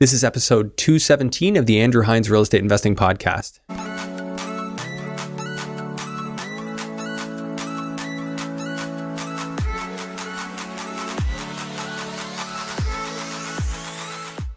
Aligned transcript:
This 0.00 0.12
is 0.12 0.22
episode 0.22 0.76
217 0.76 1.56
of 1.56 1.66
the 1.66 1.80
Andrew 1.80 2.04
Hines 2.04 2.30
Real 2.30 2.42
Estate 2.42 2.60
Investing 2.60 2.94
Podcast. 2.94 3.58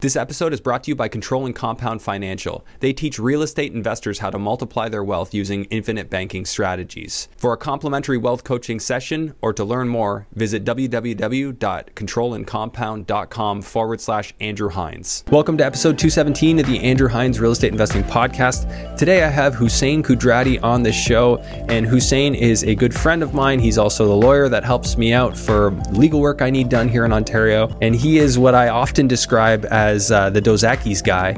This 0.02 0.16
episode 0.16 0.52
is 0.52 0.60
brought 0.60 0.82
to 0.82 0.90
you 0.90 0.96
by 0.96 1.06
Control 1.06 1.46
and 1.46 1.54
Compound 1.54 2.02
Financial. 2.02 2.66
They 2.80 2.92
teach 2.92 3.20
real 3.20 3.42
estate 3.42 3.72
investors 3.72 4.18
how 4.18 4.30
to 4.30 4.38
multiply 4.40 4.88
their 4.88 5.04
wealth 5.04 5.32
using 5.32 5.66
infinite 5.66 6.10
banking 6.10 6.44
strategies. 6.44 7.28
For 7.36 7.52
a 7.52 7.56
complimentary 7.56 8.18
wealth 8.18 8.42
coaching 8.42 8.80
session 8.80 9.36
or 9.42 9.52
to 9.52 9.62
learn 9.62 9.86
more, 9.86 10.26
visit 10.34 10.64
www.controlandcompound.com 10.64 13.62
forward 13.62 14.00
slash 14.00 14.34
Andrew 14.40 14.70
Hines. 14.70 15.22
Welcome 15.30 15.56
to 15.58 15.64
episode 15.64 15.96
217 15.98 16.58
of 16.58 16.66
the 16.66 16.80
Andrew 16.80 17.06
Hines 17.06 17.38
Real 17.38 17.52
Estate 17.52 17.70
Investing 17.70 18.02
Podcast. 18.02 18.96
Today 18.96 19.22
I 19.22 19.28
have 19.28 19.54
Hussein 19.54 20.02
Kudrati 20.02 20.60
on 20.64 20.82
the 20.82 20.90
show, 20.90 21.38
and 21.68 21.86
Hussein 21.86 22.34
is 22.34 22.64
a 22.64 22.74
good 22.74 22.92
friend 22.92 23.22
of 23.22 23.34
mine. 23.34 23.60
He's 23.60 23.78
also 23.78 24.08
the 24.08 24.16
lawyer 24.16 24.48
that 24.48 24.64
helps 24.64 24.96
me 24.96 25.12
out 25.12 25.36
for 25.36 25.70
legal 25.92 26.20
work 26.20 26.42
I 26.42 26.50
need 26.50 26.70
done 26.70 26.88
here 26.88 27.04
in 27.04 27.12
Ontario, 27.12 27.70
and 27.80 27.94
he 27.94 28.18
is 28.18 28.36
what 28.36 28.56
I 28.56 28.68
often 28.68 29.06
describe 29.06 29.64
as 29.66 29.91
as 29.92 30.10
uh, 30.10 30.30
the 30.30 30.40
Dos 30.40 30.62
Equis 30.64 31.02
guy 31.04 31.34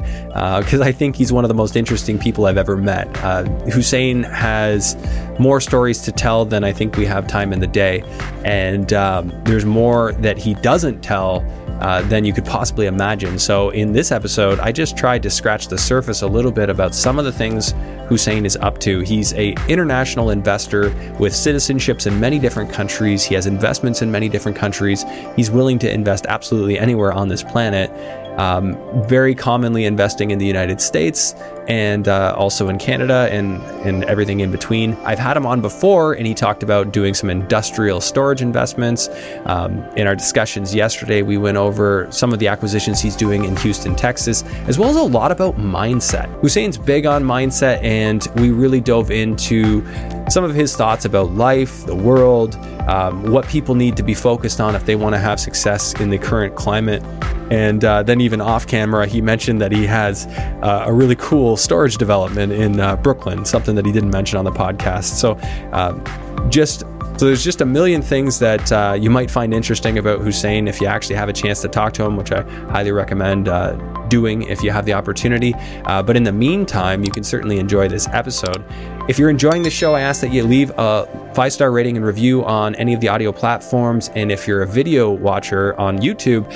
because 0.61 0.81
uh, 0.81 0.85
I 0.85 0.91
think 0.91 1.15
he's 1.15 1.31
one 1.31 1.43
of 1.43 1.49
the 1.49 1.55
most 1.55 1.75
interesting 1.75 2.17
people 2.17 2.45
I've 2.45 2.57
ever 2.57 2.77
met. 2.77 3.07
Uh, 3.23 3.43
Hussein 3.69 4.23
has 4.23 4.95
more 5.39 5.59
stories 5.59 6.01
to 6.03 6.11
tell 6.11 6.45
than 6.45 6.63
I 6.63 6.71
think 6.71 6.95
we 6.95 7.05
have 7.05 7.27
time 7.27 7.53
in 7.53 7.59
the 7.59 7.67
day, 7.67 8.03
and 8.43 8.91
um, 8.93 9.31
there's 9.43 9.65
more 9.65 10.13
that 10.13 10.37
he 10.37 10.55
doesn't 10.55 11.01
tell. 11.01 11.45
Uh, 11.81 12.01
than 12.03 12.23
you 12.23 12.31
could 12.31 12.45
possibly 12.45 12.85
imagine. 12.85 13.37
So, 13.37 13.69
in 13.71 13.91
this 13.91 14.13
episode, 14.13 14.59
I 14.59 14.71
just 14.71 14.95
tried 14.95 15.21
to 15.23 15.29
scratch 15.29 15.67
the 15.67 15.77
surface 15.77 16.21
a 16.21 16.27
little 16.27 16.51
bit 16.51 16.69
about 16.69 16.95
some 16.95 17.19
of 17.19 17.25
the 17.25 17.33
things 17.33 17.73
Hussein 18.07 18.45
is 18.45 18.55
up 18.55 18.79
to. 18.79 19.01
He's 19.01 19.33
a 19.33 19.55
international 19.67 20.29
investor 20.29 20.89
with 21.19 21.33
citizenships 21.33 22.07
in 22.07 22.17
many 22.17 22.39
different 22.39 22.71
countries. 22.71 23.25
He 23.25 23.35
has 23.35 23.45
investments 23.45 24.01
in 24.01 24.09
many 24.09 24.29
different 24.29 24.57
countries. 24.57 25.03
He's 25.35 25.51
willing 25.51 25.77
to 25.79 25.91
invest 25.91 26.25
absolutely 26.29 26.79
anywhere 26.79 27.11
on 27.11 27.27
this 27.27 27.43
planet 27.43 27.91
um, 28.37 28.77
very 29.07 29.35
commonly 29.35 29.85
investing 29.85 30.31
in 30.31 30.39
the 30.39 30.45
United 30.45 30.81
States 30.81 31.33
and 31.67 32.07
uh, 32.07 32.35
also 32.37 32.69
in 32.69 32.77
Canada 32.77 33.27
and, 33.31 33.61
and 33.85 34.03
everything 34.05 34.39
in 34.39 34.51
between. 34.51 34.93
I've 34.97 35.19
had 35.19 35.35
him 35.35 35.45
on 35.45 35.61
before, 35.61 36.13
and 36.13 36.27
he 36.27 36.33
talked 36.33 36.63
about 36.63 36.91
doing 36.91 37.13
some 37.13 37.29
industrial 37.29 38.01
storage 38.01 38.41
investments. 38.41 39.09
Um, 39.45 39.83
in 39.95 40.07
our 40.07 40.15
discussions 40.15 40.75
yesterday, 40.75 41.21
we 41.21 41.37
went 41.37 41.57
over 41.57 42.07
some 42.11 42.33
of 42.33 42.39
the 42.39 42.47
acquisitions 42.47 43.01
he's 43.01 43.15
doing 43.15 43.45
in 43.45 43.55
Houston, 43.57 43.95
Texas, 43.95 44.43
as 44.67 44.77
well 44.77 44.89
as 44.89 44.95
a 44.95 45.03
lot 45.03 45.31
about 45.31 45.57
mindset. 45.57 46.27
Hussein's 46.41 46.77
big 46.77 47.05
on 47.05 47.23
mindset, 47.23 47.81
and 47.81 48.27
we 48.35 48.51
really 48.51 48.81
dove 48.81 49.11
into 49.11 49.83
some 50.29 50.43
of 50.43 50.53
his 50.55 50.75
thoughts 50.75 51.05
about 51.05 51.31
life, 51.33 51.85
the 51.85 51.95
world, 51.95 52.55
um, 52.87 53.31
what 53.31 53.47
people 53.47 53.75
need 53.75 53.95
to 53.97 54.03
be 54.03 54.13
focused 54.13 54.59
on 54.59 54.75
if 54.75 54.85
they 54.85 54.95
want 54.95 55.13
to 55.13 55.19
have 55.19 55.39
success 55.39 55.93
in 55.99 56.09
the 56.09 56.17
current 56.17 56.55
climate. 56.55 57.03
And 57.51 57.85
uh, 57.85 58.01
then, 58.01 58.21
even 58.21 58.41
off 58.41 58.65
camera, 58.65 59.05
he 59.05 59.21
mentioned 59.21 59.61
that 59.61 59.71
he 59.71 59.85
has 59.85 60.25
uh, 60.63 60.85
a 60.87 60.93
really 60.93 61.15
cool 61.15 61.57
storage 61.57 61.97
development 61.97 62.51
in 62.51 62.79
uh, 62.79 62.95
Brooklyn, 62.95 63.45
something 63.45 63.75
that 63.75 63.85
he 63.85 63.91
didn't 63.91 64.09
mention 64.09 64.39
on 64.39 64.45
the 64.45 64.51
podcast. 64.51 65.15
So, 65.15 65.37
um, 65.71 66.03
just 66.49 66.85
so 67.17 67.27
there's 67.27 67.43
just 67.43 67.61
a 67.61 67.65
million 67.65 68.01
things 68.01 68.39
that 68.39 68.71
uh, 68.73 68.97
you 68.99 69.09
might 69.09 69.31
find 69.31 69.53
interesting 69.53 69.97
about 69.97 70.19
Hussein 70.19 70.67
if 70.67 70.81
you 70.81 70.87
actually 70.87 71.15
have 71.15 71.29
a 71.29 71.33
chance 71.33 71.61
to 71.61 71.69
talk 71.69 71.93
to 71.93 72.03
him, 72.03 72.17
which 72.17 72.31
I 72.31 72.41
highly 72.71 72.91
recommend 72.91 73.47
uh, 73.47 73.77
doing 74.09 74.43
if 74.43 74.63
you 74.63 74.71
have 74.71 74.85
the 74.85 74.93
opportunity. 74.93 75.53
Uh, 75.85 76.01
but 76.01 76.15
in 76.15 76.23
the 76.23 76.31
meantime, 76.31 77.03
you 77.03 77.11
can 77.11 77.23
certainly 77.23 77.59
enjoy 77.59 77.87
this 77.87 78.07
episode. 78.09 78.63
If 79.07 79.19
you're 79.19 79.29
enjoying 79.29 79.61
the 79.61 79.69
show, 79.69 79.93
I 79.93 80.01
ask 80.01 80.21
that 80.21 80.33
you 80.33 80.43
leave 80.43 80.71
a 80.77 81.05
five 81.35 81.53
star 81.53 81.71
rating 81.71 81.95
and 81.97 82.05
review 82.05 82.43
on 82.45 82.73
any 82.75 82.93
of 82.93 83.01
the 83.01 83.07
audio 83.07 83.31
platforms. 83.31 84.09
And 84.15 84.31
if 84.31 84.47
you're 84.47 84.63
a 84.63 84.67
video 84.67 85.11
watcher 85.11 85.79
on 85.79 85.99
YouTube, 85.99 86.51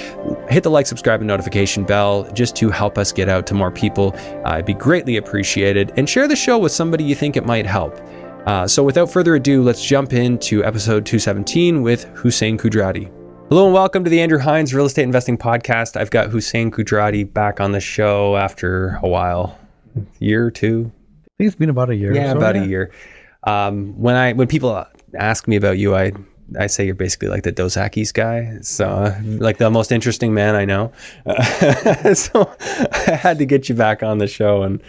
hit 0.49 0.63
the 0.63 0.71
like, 0.71 0.87
subscribe, 0.87 1.21
and 1.21 1.27
notification 1.27 1.83
bell 1.83 2.29
just 2.31 2.55
to 2.57 2.69
help 2.69 2.97
us 2.97 3.11
get 3.11 3.29
out 3.29 3.45
to 3.47 3.53
more 3.53 3.71
people. 3.71 4.15
Uh, 4.45 4.53
it'd 4.53 4.65
be 4.65 4.73
greatly 4.73 5.17
appreciated. 5.17 5.91
And 5.97 6.09
share 6.09 6.27
the 6.27 6.35
show 6.35 6.57
with 6.57 6.71
somebody 6.71 7.03
you 7.03 7.15
think 7.15 7.37
it 7.37 7.45
might 7.45 7.65
help. 7.65 7.99
Uh, 8.47 8.67
so 8.67 8.83
without 8.83 9.11
further 9.11 9.35
ado, 9.35 9.61
let's 9.61 9.83
jump 9.83 10.13
into 10.13 10.63
episode 10.63 11.05
217 11.05 11.81
with 11.83 12.05
Hussein 12.15 12.57
Kudrati. 12.57 13.18
Hello 13.49 13.65
and 13.65 13.73
welcome 13.73 14.03
to 14.03 14.11
the 14.11 14.21
Andrew 14.21 14.37
Hines 14.37 14.75
Real 14.75 14.85
Estate 14.85 15.01
Investing 15.01 15.35
Podcast. 15.35 15.99
I've 15.99 16.11
got 16.11 16.29
Hussein 16.29 16.69
Kudrati 16.69 17.33
back 17.33 17.59
on 17.59 17.71
the 17.71 17.79
show 17.79 18.37
after 18.37 18.99
a 19.01 19.07
while, 19.07 19.57
year 20.19 20.45
or 20.45 20.51
two. 20.51 20.91
I 21.25 21.31
think 21.39 21.47
it's 21.47 21.55
been 21.55 21.71
about 21.71 21.89
a 21.89 21.95
year. 21.95 22.13
Yeah, 22.13 22.33
so, 22.33 22.37
about 22.37 22.53
yeah. 22.53 22.61
a 22.61 22.65
year. 22.67 22.91
Um, 23.45 23.99
when 23.99 24.15
I 24.15 24.33
when 24.33 24.47
people 24.47 24.85
ask 25.15 25.47
me 25.47 25.55
about 25.55 25.79
you, 25.79 25.95
I 25.95 26.11
I 26.59 26.67
say 26.67 26.85
you're 26.85 26.93
basically 26.93 27.29
like 27.29 27.41
the 27.41 27.51
Dos 27.51 27.75
Equis 27.75 28.13
guy, 28.13 28.59
so 28.61 28.87
uh, 28.87 29.19
like 29.23 29.57
the 29.57 29.71
most 29.71 29.91
interesting 29.91 30.31
man 30.31 30.53
I 30.53 30.65
know. 30.65 30.91
Uh, 31.25 32.13
so 32.13 32.55
I 32.61 33.17
had 33.19 33.39
to 33.39 33.47
get 33.47 33.67
you 33.67 33.73
back 33.73 34.03
on 34.03 34.19
the 34.19 34.27
show 34.27 34.61
and 34.61 34.79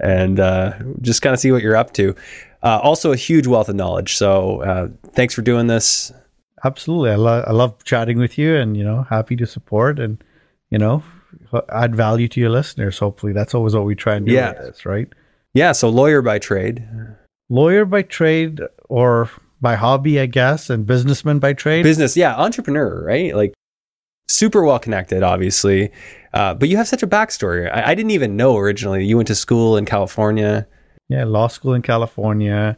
and 0.00 0.40
uh, 0.40 0.72
just 1.02 1.20
kind 1.20 1.34
of 1.34 1.40
see 1.40 1.52
what 1.52 1.62
you're 1.62 1.76
up 1.76 1.92
to. 1.92 2.16
Uh, 2.62 2.80
also, 2.82 3.12
a 3.12 3.16
huge 3.16 3.46
wealth 3.46 3.68
of 3.68 3.76
knowledge. 3.76 4.16
So 4.16 4.62
uh, 4.62 4.88
thanks 5.12 5.34
for 5.34 5.42
doing 5.42 5.66
this. 5.66 6.10
Absolutely. 6.64 7.10
I, 7.10 7.16
lo- 7.16 7.44
I 7.46 7.52
love 7.52 7.84
chatting 7.84 8.18
with 8.18 8.38
you 8.38 8.56
and, 8.56 8.76
you 8.76 8.84
know, 8.84 9.04
happy 9.08 9.36
to 9.36 9.46
support 9.46 9.98
and, 9.98 10.22
you 10.70 10.78
know, 10.78 11.02
add 11.70 11.94
value 11.94 12.28
to 12.28 12.40
your 12.40 12.50
listeners. 12.50 12.98
Hopefully 12.98 13.32
that's 13.32 13.54
always 13.54 13.74
what 13.74 13.84
we 13.84 13.94
try 13.94 14.16
and 14.16 14.26
do 14.26 14.32
yeah. 14.32 14.52
this, 14.52 14.84
right? 14.84 15.08
Yeah. 15.54 15.72
So 15.72 15.88
lawyer 15.88 16.22
by 16.22 16.38
trade. 16.38 16.86
Lawyer 17.48 17.84
by 17.84 18.02
trade 18.02 18.60
or 18.88 19.30
by 19.60 19.74
hobby, 19.74 20.20
I 20.20 20.26
guess, 20.26 20.70
and 20.70 20.86
businessman 20.86 21.38
by 21.38 21.52
trade. 21.52 21.82
Business. 21.82 22.16
Yeah. 22.16 22.36
Entrepreneur, 22.36 23.04
right? 23.04 23.34
Like 23.34 23.54
super 24.28 24.62
well 24.62 24.78
connected, 24.78 25.22
obviously. 25.22 25.90
Uh, 26.34 26.54
but 26.54 26.68
you 26.68 26.76
have 26.76 26.88
such 26.88 27.02
a 27.02 27.06
backstory. 27.06 27.70
I-, 27.72 27.90
I 27.90 27.94
didn't 27.94 28.10
even 28.12 28.36
know 28.36 28.56
originally 28.56 29.04
you 29.04 29.16
went 29.16 29.28
to 29.28 29.34
school 29.34 29.76
in 29.76 29.84
California. 29.84 30.66
Yeah. 31.08 31.24
Law 31.24 31.48
school 31.48 31.74
in 31.74 31.82
California 31.82 32.76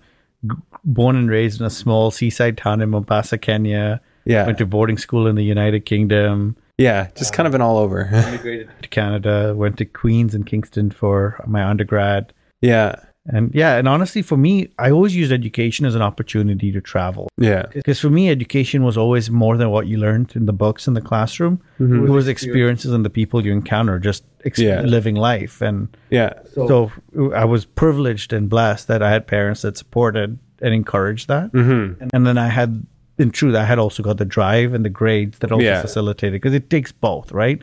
born 0.84 1.16
and 1.16 1.30
raised 1.30 1.60
in 1.60 1.66
a 1.66 1.70
small 1.70 2.10
seaside 2.10 2.56
town 2.56 2.80
in 2.80 2.90
Mombasa, 2.90 3.38
Kenya. 3.38 4.00
Yeah. 4.24 4.46
Went 4.46 4.58
to 4.58 4.66
boarding 4.66 4.98
school 4.98 5.26
in 5.26 5.34
the 5.34 5.44
United 5.44 5.86
Kingdom. 5.86 6.56
Yeah, 6.78 7.08
just 7.14 7.34
uh, 7.34 7.36
kind 7.36 7.46
of 7.46 7.54
an 7.54 7.60
all 7.60 7.78
over. 7.78 8.08
immigrated 8.28 8.70
to 8.82 8.88
Canada, 8.88 9.54
went 9.56 9.76
to 9.78 9.84
Queens 9.84 10.34
and 10.34 10.46
Kingston 10.46 10.90
for 10.90 11.42
my 11.46 11.64
undergrad. 11.64 12.32
Yeah. 12.60 12.96
And 13.32 13.54
yeah, 13.54 13.76
and 13.76 13.86
honestly, 13.88 14.22
for 14.22 14.36
me, 14.36 14.70
I 14.78 14.90
always 14.90 15.14
used 15.14 15.32
education 15.32 15.86
as 15.86 15.94
an 15.94 16.02
opportunity 16.02 16.72
to 16.72 16.80
travel. 16.80 17.28
Yeah. 17.38 17.66
Because 17.72 18.00
for 18.00 18.10
me, 18.10 18.28
education 18.28 18.82
was 18.82 18.96
always 18.96 19.30
more 19.30 19.56
than 19.56 19.70
what 19.70 19.86
you 19.86 19.98
learned 19.98 20.34
in 20.34 20.46
the 20.46 20.52
books 20.52 20.88
in 20.88 20.94
the 20.94 21.00
classroom. 21.00 21.60
Mm-hmm. 21.78 22.06
It 22.06 22.10
was 22.10 22.26
experiences 22.26 22.92
and 22.92 23.04
the 23.04 23.10
people 23.10 23.44
you 23.44 23.52
encounter, 23.52 23.98
just 24.00 24.24
ex- 24.44 24.58
yeah. 24.58 24.82
living 24.82 25.14
life. 25.14 25.62
And 25.62 25.96
yeah. 26.10 26.34
So, 26.54 26.90
so 27.14 27.32
I 27.32 27.44
was 27.44 27.64
privileged 27.64 28.32
and 28.32 28.48
blessed 28.48 28.88
that 28.88 29.02
I 29.02 29.10
had 29.10 29.26
parents 29.28 29.62
that 29.62 29.76
supported 29.76 30.38
and 30.60 30.74
encouraged 30.74 31.28
that. 31.28 31.52
Mm-hmm. 31.52 32.02
And, 32.02 32.10
and, 32.12 32.26
then 32.26 32.36
I 32.36 32.48
had, 32.48 32.84
in 33.18 33.30
truth, 33.30 33.54
I 33.54 33.64
had 33.64 33.78
also 33.78 34.02
got 34.02 34.18
the 34.18 34.24
drive 34.24 34.74
and 34.74 34.84
the 34.84 34.90
grades 34.90 35.38
that 35.38 35.52
also 35.52 35.64
yeah. 35.64 35.80
facilitated 35.80 36.40
because 36.40 36.54
it 36.54 36.68
takes 36.68 36.90
both, 36.90 37.30
right? 37.32 37.62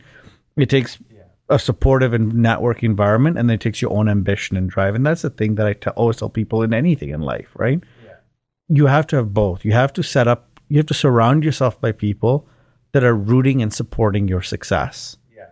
It 0.56 0.70
takes. 0.70 0.98
A 1.48 1.58
supportive 1.58 2.12
and 2.12 2.34
network 2.34 2.82
environment, 2.82 3.38
and 3.38 3.48
then 3.48 3.54
it 3.54 3.60
takes 3.60 3.80
your 3.80 3.92
own 3.92 4.08
ambition 4.08 4.56
and 4.56 4.68
drive. 4.68 4.94
And 4.94 5.06
that's 5.06 5.22
the 5.22 5.30
thing 5.30 5.54
that 5.54 5.66
I 5.66 5.72
t- 5.72 5.90
always 5.90 6.18
tell 6.18 6.28
people 6.28 6.62
in 6.62 6.74
anything 6.74 7.10
in 7.10 7.20
life, 7.20 7.48
right? 7.54 7.82
Yeah. 8.04 8.16
You 8.68 8.86
have 8.86 9.06
to 9.08 9.16
have 9.16 9.32
both. 9.32 9.64
You 9.64 9.72
have 9.72 9.92
to 9.94 10.02
set 10.02 10.28
up, 10.28 10.60
you 10.68 10.76
have 10.76 10.86
to 10.86 10.94
surround 10.94 11.44
yourself 11.44 11.80
by 11.80 11.92
people 11.92 12.46
that 12.92 13.04
are 13.04 13.14
rooting 13.14 13.62
and 13.62 13.72
supporting 13.72 14.28
your 14.28 14.42
success. 14.42 15.16
Yeah. 15.34 15.46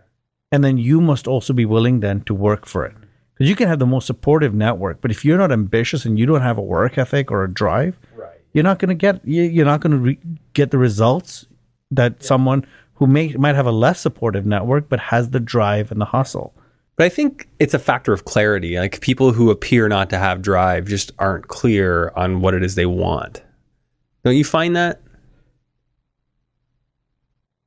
And 0.51 0.63
then 0.63 0.77
you 0.77 1.01
must 1.01 1.27
also 1.27 1.53
be 1.53 1.65
willing 1.65 2.01
then 2.01 2.21
to 2.21 2.33
work 2.33 2.65
for 2.67 2.85
it. 2.85 2.95
Because 3.33 3.49
you 3.49 3.55
can 3.55 3.67
have 3.67 3.79
the 3.79 3.85
most 3.85 4.07
supportive 4.07 4.53
network, 4.53 4.99
but 5.01 5.11
if 5.11 5.23
you're 5.23 5.37
not 5.37 5.51
ambitious 5.51 6.05
and 6.05 6.17
you 6.17 6.25
don't 6.25 6.41
have 6.41 6.57
a 6.57 6.61
work 6.61 6.97
ethic 6.97 7.31
or 7.31 7.43
a 7.43 7.53
drive, 7.53 7.95
right. 8.15 8.39
you're 8.51 8.63
not 8.63 8.79
going 8.79 8.89
to 8.89 8.95
get 8.95 9.21
you're 9.27 9.65
not 9.65 9.79
going 9.81 9.91
to 9.91 9.97
re- 9.97 10.19
get 10.53 10.71
the 10.71 10.79
results 10.79 11.45
that 11.91 12.15
yeah. 12.19 12.27
someone 12.27 12.65
who 12.97 13.07
may 13.07 13.29
might 13.33 13.55
have 13.55 13.65
a 13.65 13.71
less 13.71 13.99
supportive 13.99 14.45
network 14.45 14.89
but 14.89 14.99
has 14.99 15.29
the 15.29 15.39
drive 15.39 15.91
and 15.91 16.01
the 16.01 16.05
hustle. 16.05 16.53
But 16.95 17.05
I 17.05 17.09
think 17.09 17.47
it's 17.59 17.75
a 17.75 17.79
factor 17.79 18.11
of 18.11 18.25
clarity. 18.25 18.79
Like 18.79 19.01
people 19.01 19.31
who 19.31 19.51
appear 19.51 19.87
not 19.87 20.09
to 20.09 20.17
have 20.17 20.41
drive 20.41 20.85
just 20.85 21.11
aren't 21.19 21.47
clear 21.47 22.11
on 22.15 22.41
what 22.41 22.55
it 22.55 22.63
is 22.63 22.73
they 22.75 22.87
want. 22.87 23.43
Don't 24.23 24.35
you 24.35 24.43
find 24.43 24.75
that? 24.75 25.01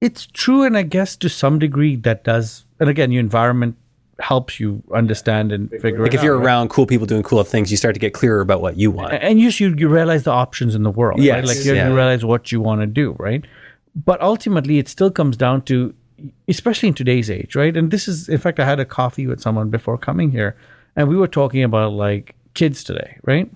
It's 0.00 0.26
true, 0.26 0.64
and 0.64 0.76
I 0.76 0.82
guess 0.82 1.14
to 1.16 1.28
some 1.28 1.58
degree 1.58 1.94
that 1.96 2.24
does. 2.24 2.64
And 2.80 2.88
again, 2.88 3.12
your 3.12 3.20
environment 3.20 3.76
helps 4.18 4.58
you 4.58 4.82
understand 4.92 5.52
and 5.52 5.70
figure 5.70 6.00
out. 6.00 6.02
like 6.02 6.12
it 6.12 6.16
if 6.16 6.22
you're 6.22 6.38
around 6.38 6.68
cool 6.68 6.86
people 6.86 7.06
doing 7.06 7.22
cool 7.22 7.42
things 7.42 7.70
you 7.70 7.76
start 7.78 7.94
to 7.94 7.98
get 7.98 8.12
clearer 8.12 8.42
about 8.42 8.60
what 8.60 8.76
you 8.76 8.90
want 8.90 9.14
and 9.14 9.40
you 9.40 9.48
you, 9.48 9.74
you 9.78 9.88
realize 9.88 10.24
the 10.24 10.30
options 10.30 10.74
in 10.74 10.82
the 10.82 10.90
world 10.90 11.18
yes, 11.22 11.36
right 11.36 11.46
like 11.46 11.64
you, 11.64 11.74
yeah. 11.74 11.88
you 11.88 11.94
realize 11.94 12.22
what 12.22 12.52
you 12.52 12.60
want 12.60 12.82
to 12.82 12.86
do 12.86 13.16
right 13.18 13.46
but 13.94 14.20
ultimately 14.20 14.78
it 14.78 14.88
still 14.88 15.10
comes 15.10 15.36
down 15.36 15.62
to 15.62 15.94
especially 16.48 16.88
in 16.88 16.94
today's 16.94 17.30
age, 17.30 17.54
right? 17.54 17.76
And 17.76 17.90
this 17.90 18.08
is, 18.08 18.28
in 18.28 18.38
fact, 18.38 18.60
I 18.60 18.64
had 18.64 18.80
a 18.80 18.84
coffee 18.84 19.26
with 19.26 19.40
someone 19.40 19.70
before 19.70 19.98
coming 19.98 20.30
here, 20.30 20.56
and 20.96 21.08
we 21.08 21.16
were 21.16 21.28
talking 21.28 21.62
about 21.62 21.92
like 21.92 22.34
kids 22.54 22.84
today, 22.84 23.18
right? 23.24 23.50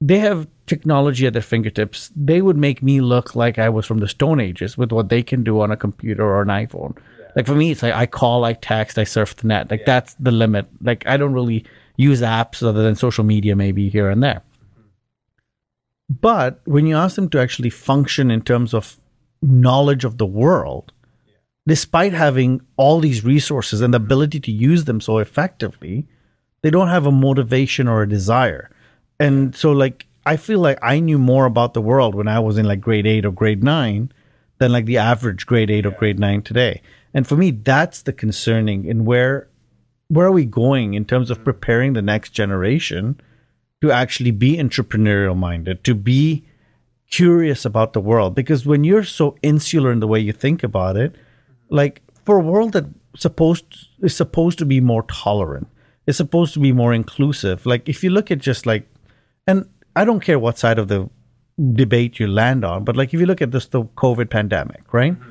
They 0.00 0.18
have 0.18 0.46
technology 0.66 1.26
at 1.26 1.32
their 1.32 1.42
fingertips. 1.42 2.10
They 2.14 2.42
would 2.42 2.56
make 2.56 2.82
me 2.82 3.00
look 3.00 3.34
like 3.34 3.58
I 3.58 3.68
was 3.68 3.86
from 3.86 3.98
the 3.98 4.08
Stone 4.08 4.40
Ages 4.40 4.76
with 4.76 4.92
what 4.92 5.08
they 5.08 5.22
can 5.22 5.42
do 5.42 5.60
on 5.60 5.70
a 5.70 5.76
computer 5.76 6.24
or 6.24 6.42
an 6.42 6.48
iPhone. 6.48 6.96
Yeah. 7.18 7.26
Like 7.36 7.46
for 7.46 7.54
me, 7.54 7.70
it's 7.70 7.82
like 7.82 7.94
I 7.94 8.06
call, 8.06 8.44
I 8.44 8.54
text, 8.54 8.98
I 8.98 9.04
surf 9.04 9.36
the 9.36 9.46
net. 9.46 9.70
Like 9.70 9.80
yeah. 9.80 9.86
that's 9.86 10.14
the 10.14 10.32
limit. 10.32 10.66
Like 10.82 11.06
I 11.06 11.16
don't 11.16 11.32
really 11.32 11.64
use 11.96 12.20
apps 12.20 12.62
other 12.62 12.82
than 12.82 12.94
social 12.94 13.24
media, 13.24 13.56
maybe 13.56 13.88
here 13.88 14.10
and 14.10 14.22
there. 14.22 14.42
But 16.08 16.60
when 16.64 16.86
you 16.86 16.96
ask 16.96 17.16
them 17.16 17.28
to 17.30 17.40
actually 17.40 17.70
function 17.70 18.30
in 18.30 18.42
terms 18.42 18.74
of 18.74 19.00
knowledge 19.42 20.04
of 20.04 20.18
the 20.18 20.26
world, 20.26 20.92
despite 21.66 22.12
having 22.12 22.60
all 22.76 23.00
these 23.00 23.24
resources 23.24 23.80
and 23.80 23.92
the 23.92 23.98
ability 23.98 24.40
to 24.40 24.52
use 24.52 24.84
them 24.84 25.00
so 25.00 25.18
effectively, 25.18 26.06
they 26.62 26.70
don't 26.70 26.88
have 26.88 27.06
a 27.06 27.12
motivation 27.12 27.88
or 27.88 28.02
a 28.02 28.08
desire. 28.08 28.70
And 29.18 29.54
so, 29.54 29.72
like, 29.72 30.06
I 30.26 30.36
feel 30.36 30.58
like 30.58 30.78
I 30.82 30.98
knew 30.98 31.18
more 31.18 31.46
about 31.46 31.74
the 31.74 31.80
world 31.80 32.14
when 32.14 32.28
I 32.28 32.40
was 32.40 32.58
in 32.58 32.66
like 32.66 32.80
grade 32.80 33.06
eight 33.06 33.24
or 33.24 33.30
grade 33.30 33.62
nine 33.62 34.10
than 34.58 34.72
like 34.72 34.86
the 34.86 34.98
average 34.98 35.46
grade 35.46 35.70
eight 35.70 35.86
or 35.86 35.92
grade 35.92 36.18
nine 36.18 36.42
today. 36.42 36.82
And 37.14 37.26
for 37.26 37.36
me, 37.36 37.52
that's 37.52 38.02
the 38.02 38.12
concerning 38.12 38.84
in 38.84 39.04
where 39.04 39.48
where 40.08 40.26
are 40.26 40.32
we 40.32 40.44
going 40.44 40.94
in 40.94 41.04
terms 41.04 41.30
of 41.30 41.38
mm. 41.38 41.44
preparing 41.44 41.92
the 41.92 42.02
next 42.02 42.30
generation 42.30 43.20
to 43.80 43.90
actually 43.90 44.30
be 44.30 44.56
entrepreneurial 44.56 45.36
minded, 45.36 45.84
to 45.84 45.94
be 45.94 46.44
curious 47.10 47.64
about 47.64 47.92
the 47.92 48.00
world? 48.00 48.34
Because 48.34 48.66
when 48.66 48.84
you're 48.84 49.04
so 49.04 49.36
insular 49.42 49.92
in 49.92 50.00
the 50.00 50.06
way 50.06 50.20
you 50.20 50.32
think 50.32 50.62
about 50.62 50.96
it, 50.96 51.14
like 51.70 52.02
for 52.24 52.36
a 52.38 52.42
world 52.42 52.72
that 52.72 52.86
supposed 53.16 53.64
is 54.00 54.14
supposed 54.14 54.58
to 54.58 54.66
be 54.66 54.80
more 54.80 55.02
tolerant, 55.04 55.68
is 56.06 56.16
supposed 56.16 56.54
to 56.54 56.60
be 56.60 56.72
more 56.72 56.92
inclusive. 56.92 57.66
Like 57.66 57.88
if 57.88 58.04
you 58.04 58.10
look 58.10 58.30
at 58.30 58.38
just 58.38 58.66
like, 58.66 58.88
and 59.46 59.68
I 59.94 60.04
don't 60.04 60.20
care 60.20 60.38
what 60.38 60.58
side 60.58 60.78
of 60.78 60.88
the 60.88 61.08
debate 61.72 62.18
you 62.18 62.26
land 62.26 62.64
on, 62.64 62.84
but 62.84 62.96
like 62.96 63.14
if 63.14 63.20
you 63.20 63.26
look 63.26 63.42
at 63.42 63.50
this, 63.50 63.66
the 63.66 63.82
COVID 63.82 64.30
pandemic, 64.30 64.92
right? 64.92 65.12
Mm-hmm. 65.12 65.30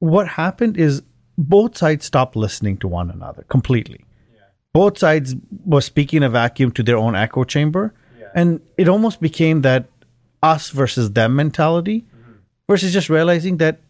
What 0.00 0.28
happened 0.28 0.76
is 0.76 1.02
both 1.38 1.76
sides 1.76 2.04
stopped 2.04 2.36
listening 2.36 2.76
to 2.78 2.88
one 2.88 3.10
another 3.10 3.44
completely. 3.48 4.04
Yeah. 4.34 4.40
Both 4.72 4.98
sides 4.98 5.34
were 5.64 5.80
speaking 5.80 6.22
a 6.22 6.28
vacuum 6.28 6.72
to 6.72 6.82
their 6.82 6.96
own 6.96 7.14
echo 7.14 7.44
chamber. 7.44 7.94
Yeah. 8.18 8.26
And 8.34 8.60
it 8.76 8.88
almost 8.88 9.20
became 9.20 9.62
that 9.62 9.88
us 10.44 10.70
versus 10.70 11.12
them 11.12 11.34
mentality 11.34 12.04
mm-hmm. 12.04 12.32
versus 12.68 12.92
just 12.92 13.08
realizing 13.08 13.56
that 13.56 13.80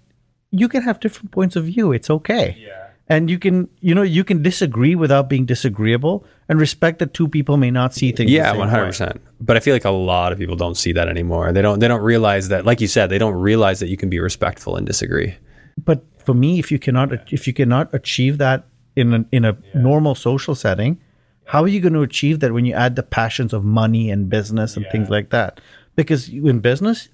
you 0.50 0.68
can 0.68 0.82
have 0.82 1.00
different 1.00 1.32
points 1.32 1.56
of 1.56 1.64
view. 1.64 1.90
It's 1.90 2.10
okay. 2.10 2.56
Yeah. 2.56 2.80
And 3.06 3.28
you 3.28 3.38
can, 3.38 3.68
you 3.80 3.94
know, 3.94 4.00
you 4.02 4.24
can 4.24 4.42
disagree 4.42 4.94
without 4.94 5.28
being 5.28 5.44
disagreeable 5.44 6.24
and 6.48 6.58
respect 6.58 7.00
that 7.00 7.12
two 7.12 7.28
people 7.28 7.58
may 7.58 7.70
not 7.70 7.92
see 7.92 8.12
things. 8.12 8.30
Yeah, 8.30 8.56
one 8.56 8.70
hundred 8.70 8.86
percent. 8.86 9.20
But 9.40 9.58
I 9.58 9.60
feel 9.60 9.74
like 9.74 9.84
a 9.84 9.90
lot 9.90 10.32
of 10.32 10.38
people 10.38 10.56
don't 10.56 10.76
see 10.76 10.92
that 10.92 11.06
anymore. 11.08 11.52
They 11.52 11.60
don't. 11.60 11.80
They 11.80 11.88
don't 11.88 12.00
realize 12.00 12.48
that, 12.48 12.64
like 12.64 12.80
you 12.80 12.88
said, 12.88 13.10
they 13.10 13.18
don't 13.18 13.34
realize 13.34 13.80
that 13.80 13.88
you 13.88 13.98
can 13.98 14.08
be 14.08 14.20
respectful 14.20 14.76
and 14.78 14.86
disagree. 14.86 15.36
But 15.76 16.00
for 16.24 16.32
me, 16.32 16.58
if 16.58 16.72
you 16.72 16.78
cannot, 16.78 17.12
if 17.30 17.46
you 17.46 17.52
cannot 17.52 17.92
achieve 17.92 18.38
that 18.38 18.64
in 18.96 19.12
a, 19.12 19.24
in 19.32 19.44
a 19.44 19.52
yeah. 19.52 19.80
normal 19.82 20.14
social 20.14 20.54
setting, 20.54 20.98
how 21.44 21.62
are 21.62 21.68
you 21.68 21.80
going 21.80 21.92
to 21.92 22.02
achieve 22.02 22.40
that 22.40 22.52
when 22.54 22.64
you 22.64 22.72
add 22.72 22.96
the 22.96 23.02
passions 23.02 23.52
of 23.52 23.64
money 23.64 24.08
and 24.08 24.30
business 24.30 24.76
and 24.76 24.86
yeah. 24.86 24.92
things 24.92 25.10
like 25.10 25.28
that? 25.28 25.60
Because 25.96 26.29
in 26.29 26.61
business, 26.61 27.08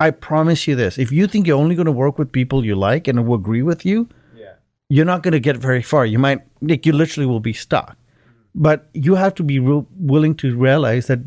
I 0.00 0.10
promise 0.10 0.66
you 0.66 0.74
this: 0.74 0.98
if 0.98 1.12
you 1.12 1.26
think 1.26 1.46
you're 1.46 1.58
only 1.58 1.74
going 1.74 1.86
to 1.86 1.92
work 1.92 2.18
with 2.18 2.32
people 2.32 2.64
you 2.64 2.74
like 2.74 3.08
and 3.08 3.18
who 3.18 3.34
agree 3.34 3.62
with 3.62 3.84
you, 3.86 4.08
yeah. 4.36 4.54
you're 4.88 5.04
not 5.04 5.22
going 5.22 5.32
to 5.32 5.40
get 5.40 5.56
very 5.56 5.82
far. 5.82 6.04
You 6.04 6.18
might, 6.18 6.42
like, 6.60 6.86
you 6.86 6.92
literally 6.92 7.26
will 7.26 7.40
be 7.40 7.52
stuck. 7.52 7.96
But 8.54 8.88
you 8.92 9.16
have 9.16 9.34
to 9.36 9.42
be 9.42 9.58
real, 9.58 9.86
willing 9.98 10.34
to 10.36 10.56
realize 10.56 11.08
that 11.08 11.20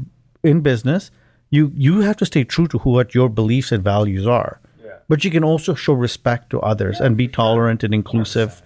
in 0.44 0.62
business, 0.62 1.12
you 1.50 1.72
you 1.76 2.02
have 2.02 2.18
to 2.18 2.26
stay 2.26 2.44
true 2.44 2.68
to 2.68 2.78
who 2.80 2.92
what 2.92 3.14
your 3.14 3.30
beliefs 3.30 3.72
and 3.72 3.84
values 3.84 4.26
are. 4.26 4.60
Yeah. 4.84 4.98
But 5.08 5.24
you 5.24 5.32
can 5.32 5.44
also 5.44 5.74
show 5.76 5.94
respect 5.94 6.50
to 6.52 6.60
others 6.62 7.00
and 7.00 7.18
be 7.18 7.28
tolerant 7.28 7.84
and 7.84 7.94
inclusive. 7.94 8.62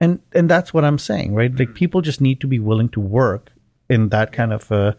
And 0.00 0.20
and 0.32 0.48
that's 0.48 0.74
what 0.74 0.84
I'm 0.84 0.98
saying, 0.98 1.34
right? 1.34 1.56
Like 1.56 1.74
people 1.74 2.02
just 2.02 2.20
need 2.20 2.40
to 2.40 2.46
be 2.46 2.58
willing 2.58 2.88
to 2.90 3.00
work 3.00 3.52
in 3.88 4.08
that 4.08 4.32
kind 4.32 4.52
of 4.52 4.70
uh, 4.70 4.92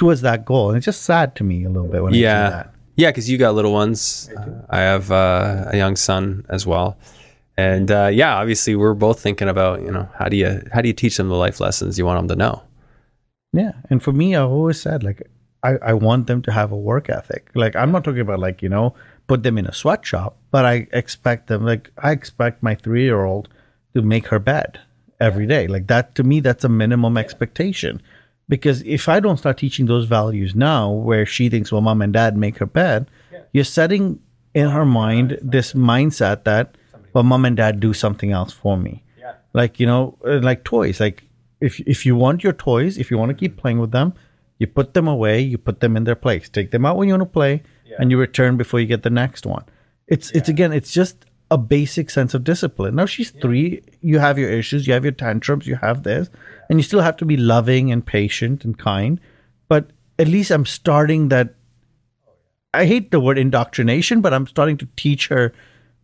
towards 0.00 0.22
that 0.22 0.46
goal. 0.46 0.70
And 0.70 0.78
it's 0.78 0.86
just 0.86 1.02
sad 1.02 1.36
to 1.36 1.44
me 1.44 1.62
a 1.64 1.68
little 1.68 1.86
bit 1.86 2.02
when 2.02 2.14
yeah. 2.14 2.40
I 2.42 2.46
see 2.46 2.50
that. 2.52 2.74
Yeah, 2.96 3.10
because 3.10 3.28
you 3.28 3.36
got 3.36 3.54
little 3.54 3.72
ones. 3.72 4.30
I, 4.30 4.40
uh, 4.40 4.62
I 4.70 4.80
have 4.80 5.12
uh, 5.12 5.64
a 5.68 5.76
young 5.76 5.94
son 5.94 6.46
as 6.48 6.66
well, 6.66 6.96
and 7.56 7.90
uh, 7.90 8.08
yeah, 8.12 8.34
obviously 8.36 8.74
we're 8.76 8.94
both 8.94 9.20
thinking 9.20 9.48
about 9.48 9.80
you 9.80 9.90
know 9.90 10.08
how 10.18 10.28
do 10.28 10.36
you 10.36 10.62
how 10.72 10.80
do 10.82 10.88
you 10.88 10.92
teach 10.92 11.16
them 11.16 11.28
the 11.28 11.36
life 11.36 11.60
lessons 11.60 11.98
you 11.98 12.04
want 12.04 12.18
them 12.18 12.28
to 12.28 12.36
know. 12.36 12.62
Yeah, 13.52 13.72
and 13.90 14.02
for 14.02 14.12
me, 14.12 14.34
I've 14.34 14.50
always 14.50 14.80
said 14.80 15.02
like 15.02 15.22
I, 15.62 15.76
I 15.90 15.92
want 15.94 16.26
them 16.26 16.42
to 16.42 16.52
have 16.52 16.72
a 16.72 16.76
work 16.76 17.08
ethic. 17.08 17.50
Like 17.54 17.76
I'm 17.76 17.92
not 17.92 18.04
talking 18.04 18.20
about 18.20 18.40
like 18.40 18.60
you 18.60 18.68
know 18.68 18.94
put 19.28 19.42
them 19.42 19.56
in 19.56 19.66
a 19.66 19.72
sweatshop, 19.72 20.36
but 20.50 20.64
I 20.64 20.88
expect 20.92 21.46
them 21.46 21.64
like 21.64 21.90
I 21.98 22.10
expect 22.10 22.62
my 22.62 22.74
three 22.74 23.04
year 23.04 23.24
old 23.24 23.48
to 23.94 24.02
make 24.02 24.26
her 24.28 24.38
bed 24.38 24.80
every 25.20 25.46
day. 25.46 25.68
Like 25.68 25.86
that 25.86 26.14
to 26.16 26.22
me, 26.22 26.40
that's 26.40 26.64
a 26.64 26.68
minimum 26.68 27.16
expectation. 27.16 28.02
Because 28.50 28.82
if 28.82 29.08
I 29.08 29.20
don't 29.20 29.38
start 29.38 29.58
teaching 29.58 29.86
those 29.86 30.06
values 30.06 30.54
now, 30.54 30.90
where 30.90 31.24
she 31.24 31.48
thinks, 31.48 31.70
well, 31.70 31.80
mom 31.80 32.02
and 32.02 32.12
dad 32.12 32.36
make 32.36 32.58
her 32.58 32.66
bed, 32.66 33.08
yeah. 33.32 33.42
you're 33.52 33.64
setting 33.64 34.18
in 34.54 34.68
her 34.68 34.84
mind 34.84 35.38
this 35.40 35.72
mindset 35.72 36.42
that, 36.44 36.76
well, 37.12 37.22
mom 37.22 37.44
and 37.44 37.56
dad 37.56 37.78
do 37.78 37.94
something 37.94 38.32
else 38.32 38.52
for 38.52 38.76
me. 38.76 39.04
Yeah. 39.18 39.34
Like, 39.52 39.78
you 39.78 39.86
know, 39.86 40.18
uh, 40.26 40.40
like 40.40 40.64
toys. 40.64 40.98
Like, 40.98 41.22
if, 41.60 41.78
if 41.80 42.04
you 42.04 42.16
want 42.16 42.42
your 42.42 42.52
toys, 42.52 42.98
if 42.98 43.10
you 43.10 43.18
want 43.18 43.30
to 43.30 43.36
keep 43.36 43.56
playing 43.56 43.78
with 43.78 43.92
them, 43.92 44.14
you 44.58 44.66
put 44.66 44.94
them 44.94 45.06
away, 45.06 45.40
you 45.40 45.56
put 45.56 45.78
them 45.78 45.96
in 45.96 46.02
their 46.02 46.16
place. 46.16 46.48
Take 46.48 46.72
them 46.72 46.84
out 46.84 46.96
when 46.96 47.06
you 47.08 47.14
want 47.14 47.22
to 47.22 47.32
play, 47.32 47.62
yeah. 47.86 47.96
and 48.00 48.10
you 48.10 48.18
return 48.18 48.56
before 48.56 48.80
you 48.80 48.86
get 48.86 49.04
the 49.04 49.10
next 49.10 49.46
one. 49.46 49.64
It's, 50.08 50.32
it's 50.32 50.48
again, 50.48 50.72
it's 50.72 50.92
just 50.92 51.24
a 51.52 51.58
basic 51.58 52.10
sense 52.10 52.34
of 52.34 52.42
discipline. 52.44 52.96
Now 52.96 53.06
she's 53.06 53.30
three, 53.30 53.82
you 54.00 54.18
have 54.18 54.38
your 54.38 54.50
issues, 54.50 54.86
you 54.86 54.92
have 54.92 55.04
your 55.04 55.12
tantrums, 55.12 55.66
you 55.66 55.76
have 55.76 56.02
this, 56.02 56.28
and 56.70 56.78
you 56.78 56.84
still 56.84 57.00
have 57.00 57.16
to 57.16 57.24
be 57.26 57.36
loving 57.36 57.90
and 57.90 58.06
patient 58.06 58.64
and 58.64 58.78
kind. 58.78 59.20
But 59.68 59.90
at 60.18 60.28
least 60.28 60.52
I'm 60.52 60.64
starting 60.64 61.28
that. 61.28 61.56
I 62.72 62.86
hate 62.86 63.10
the 63.10 63.18
word 63.18 63.36
indoctrination, 63.36 64.20
but 64.20 64.32
I'm 64.32 64.46
starting 64.46 64.78
to 64.78 64.88
teach 64.96 65.26
her 65.28 65.52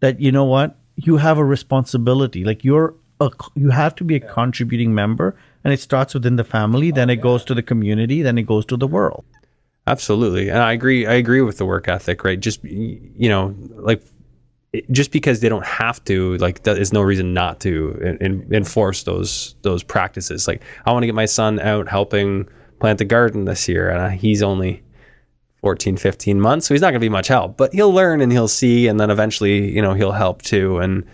that 0.01 0.21
you 0.21 0.33
know 0.33 0.45
what 0.45 0.77
you 0.97 1.19
have 1.19 1.39
a 1.39 1.45
responsibility. 1.45 2.45
Like 2.45 2.65
you're 2.65 2.95
a, 3.21 3.31
you 3.55 3.71
have 3.71 3.95
to 3.95 4.05
be 4.05 4.17
a 4.17 4.21
contributing 4.21 4.93
member, 4.93 5.37
and 5.63 5.73
it 5.73 5.79
starts 5.79 6.15
within 6.15 6.35
the 6.35 6.45
family. 6.45 6.91
Then 6.91 7.11
it 7.11 7.21
goes 7.21 7.45
to 7.45 7.55
the 7.55 7.63
community. 7.63 8.23
Then 8.23 8.37
it 8.37 8.43
goes 8.43 8.67
to 8.67 8.77
the 8.77 8.89
world. 8.89 9.25
Absolutely, 9.87 10.49
and 10.49 10.59
I 10.59 10.73
agree. 10.73 11.07
I 11.07 11.15
agree 11.15 11.43
with 11.43 11.59
the 11.59 11.65
work 11.65 11.87
ethic. 11.87 12.25
Right, 12.25 12.41
just 12.41 12.65
you 12.65 13.29
know, 13.29 13.55
like 13.77 14.03
just 14.91 15.13
because 15.13 15.41
they 15.41 15.49
don't 15.49 15.67
have 15.67 16.03
to, 16.05 16.37
like, 16.39 16.63
there's 16.63 16.93
no 16.93 17.03
reason 17.03 17.35
not 17.35 17.61
to 17.61 17.99
in, 18.03 18.17
in, 18.19 18.55
enforce 18.55 19.05
those 19.05 19.55
those 19.63 19.83
practices. 19.83 20.47
Like, 20.49 20.63
I 20.85 20.93
want 20.93 21.03
to 21.03 21.07
get 21.07 21.15
my 21.15 21.27
son 21.27 21.61
out 21.61 21.89
helping 21.89 22.49
plant 22.81 22.99
the 22.99 23.05
garden 23.05 23.45
this 23.45 23.69
year, 23.69 23.91
and 23.91 24.19
he's 24.19 24.43
only 24.43 24.83
14, 25.61 25.97
15 25.97 26.41
months, 26.41 26.67
so 26.67 26.75
he's 26.75 26.81
not 26.81 26.89
going 26.89 27.01
to 27.01 27.05
be 27.05 27.09
much 27.09 27.29
help. 27.29 27.57
But 27.57 27.73
he'll 27.73 27.93
learn 27.93 28.21
and 28.21 28.31
he'll 28.31 28.49
see, 28.49 28.87
and 28.87 29.01
then 29.01 29.11
eventually, 29.11 29.71
you 29.71 29.83
know, 29.83 29.95
he'll 29.95 30.13
help 30.13 30.43
too. 30.43 30.79
And 30.79 31.05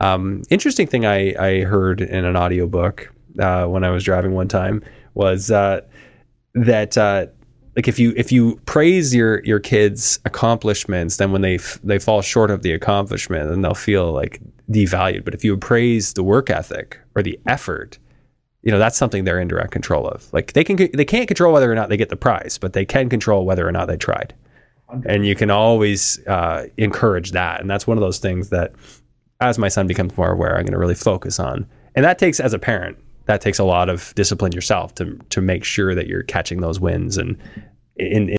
um, 0.00 0.42
interesting 0.50 0.86
thing 0.86 1.06
I 1.06 1.34
I 1.38 1.60
heard 1.62 2.00
in 2.00 2.24
an 2.24 2.36
audiobook 2.36 3.12
uh, 3.38 3.66
when 3.66 3.84
I 3.84 3.90
was 3.90 4.04
driving 4.04 4.32
one 4.32 4.48
time 4.48 4.82
was 5.14 5.50
uh, 5.50 5.80
that. 6.54 6.96
Uh, 6.96 7.26
like 7.76 7.86
if 7.86 7.98
you 7.98 8.12
if 8.16 8.32
you 8.32 8.56
praise 8.64 9.14
your 9.14 9.44
your 9.44 9.60
kids 9.60 10.18
accomplishments 10.24 11.18
then 11.18 11.30
when 11.30 11.42
they 11.42 11.56
f- 11.56 11.78
they 11.84 11.98
fall 11.98 12.22
short 12.22 12.50
of 12.50 12.62
the 12.62 12.72
accomplishment 12.72 13.48
then 13.50 13.60
they'll 13.60 13.74
feel 13.74 14.12
like 14.12 14.40
devalued. 14.70 15.24
But 15.24 15.34
if 15.34 15.44
you 15.44 15.56
praise 15.56 16.14
the 16.14 16.24
work 16.24 16.50
ethic 16.50 16.98
or 17.14 17.22
the 17.22 17.38
effort 17.46 17.98
you 18.62 18.72
know 18.72 18.80
that's 18.80 18.96
something 18.96 19.22
they're 19.22 19.38
in 19.38 19.46
direct 19.46 19.70
control 19.70 20.08
of. 20.08 20.32
Like 20.32 20.54
they 20.54 20.64
can 20.64 20.76
they 20.76 21.04
can't 21.04 21.28
control 21.28 21.52
whether 21.52 21.70
or 21.70 21.74
not 21.74 21.88
they 21.88 21.96
get 21.96 22.08
the 22.08 22.16
prize 22.16 22.58
but 22.58 22.72
they 22.72 22.84
can 22.84 23.08
control 23.08 23.44
whether 23.44 23.68
or 23.68 23.72
not 23.72 23.86
they 23.86 23.96
tried. 23.96 24.34
And 25.04 25.26
you 25.26 25.34
can 25.34 25.50
always 25.50 26.24
uh, 26.26 26.66
encourage 26.76 27.32
that. 27.32 27.60
And 27.60 27.68
that's 27.68 27.88
one 27.88 27.96
of 27.96 28.02
those 28.02 28.18
things 28.18 28.50
that 28.50 28.72
as 29.40 29.58
my 29.58 29.68
son 29.68 29.86
becomes 29.86 30.16
more 30.16 30.30
aware 30.30 30.56
i'm 30.56 30.62
going 30.62 30.72
to 30.72 30.78
really 30.78 30.94
focus 30.94 31.38
on. 31.38 31.66
And 31.94 32.04
that 32.04 32.18
takes 32.18 32.40
as 32.40 32.54
a 32.54 32.58
parent 32.58 32.98
that 33.26 33.40
takes 33.40 33.58
a 33.58 33.64
lot 33.64 33.88
of 33.88 34.14
discipline 34.14 34.52
yourself 34.52 34.94
to 34.96 35.18
to 35.30 35.40
make 35.40 35.64
sure 35.64 35.94
that 35.94 36.06
you're 36.06 36.22
catching 36.22 36.60
those 36.60 36.80
wins 36.80 37.16
and 37.16 37.36
in, 37.96 38.30
in 38.30 38.36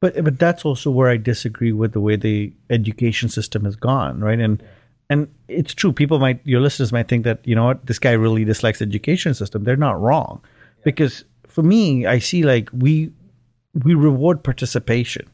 but 0.00 0.22
but 0.22 0.38
that's 0.38 0.64
also 0.64 0.90
where 0.90 1.08
I 1.08 1.16
disagree 1.16 1.72
with 1.72 1.92
the 1.92 2.00
way 2.00 2.16
the 2.16 2.52
education 2.70 3.28
system 3.28 3.64
has 3.64 3.76
gone, 3.76 4.20
right? 4.20 4.38
And 4.38 4.62
and 5.08 5.28
it's 5.48 5.74
true. 5.74 5.92
People 5.92 6.18
might 6.18 6.40
your 6.44 6.60
listeners 6.60 6.92
might 6.92 7.08
think 7.08 7.24
that 7.24 7.46
you 7.46 7.54
know 7.54 7.64
what 7.66 7.86
this 7.86 7.98
guy 7.98 8.12
really 8.12 8.44
dislikes 8.44 8.80
the 8.80 8.84
education 8.84 9.34
system. 9.34 9.64
They're 9.64 9.76
not 9.76 10.00
wrong, 10.00 10.42
because 10.84 11.24
for 11.46 11.62
me, 11.62 12.06
I 12.06 12.18
see 12.18 12.42
like 12.42 12.68
we 12.72 13.10
we 13.84 13.94
reward 13.94 14.42
participation. 14.42 15.28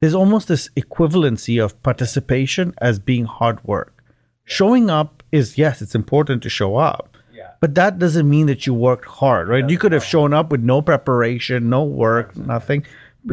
There's 0.00 0.14
almost 0.14 0.48
this 0.48 0.68
equivalency 0.76 1.62
of 1.62 1.82
participation 1.82 2.74
as 2.82 2.98
being 2.98 3.24
hard 3.24 3.64
work. 3.64 4.04
Showing 4.44 4.90
up 4.90 5.22
is 5.32 5.56
yes, 5.56 5.80
it's 5.80 5.94
important 5.94 6.42
to 6.42 6.50
show 6.50 6.76
up. 6.76 7.15
But 7.60 7.74
that 7.74 7.98
doesn't 7.98 8.28
mean 8.28 8.46
that 8.46 8.66
you 8.66 8.74
worked 8.74 9.06
hard, 9.06 9.48
right? 9.48 9.68
You 9.68 9.78
could 9.78 9.92
have 9.92 10.04
shown 10.04 10.34
up 10.34 10.50
with 10.50 10.62
no 10.62 10.82
preparation, 10.82 11.70
no 11.70 11.84
work, 11.84 12.36
nothing. 12.36 12.84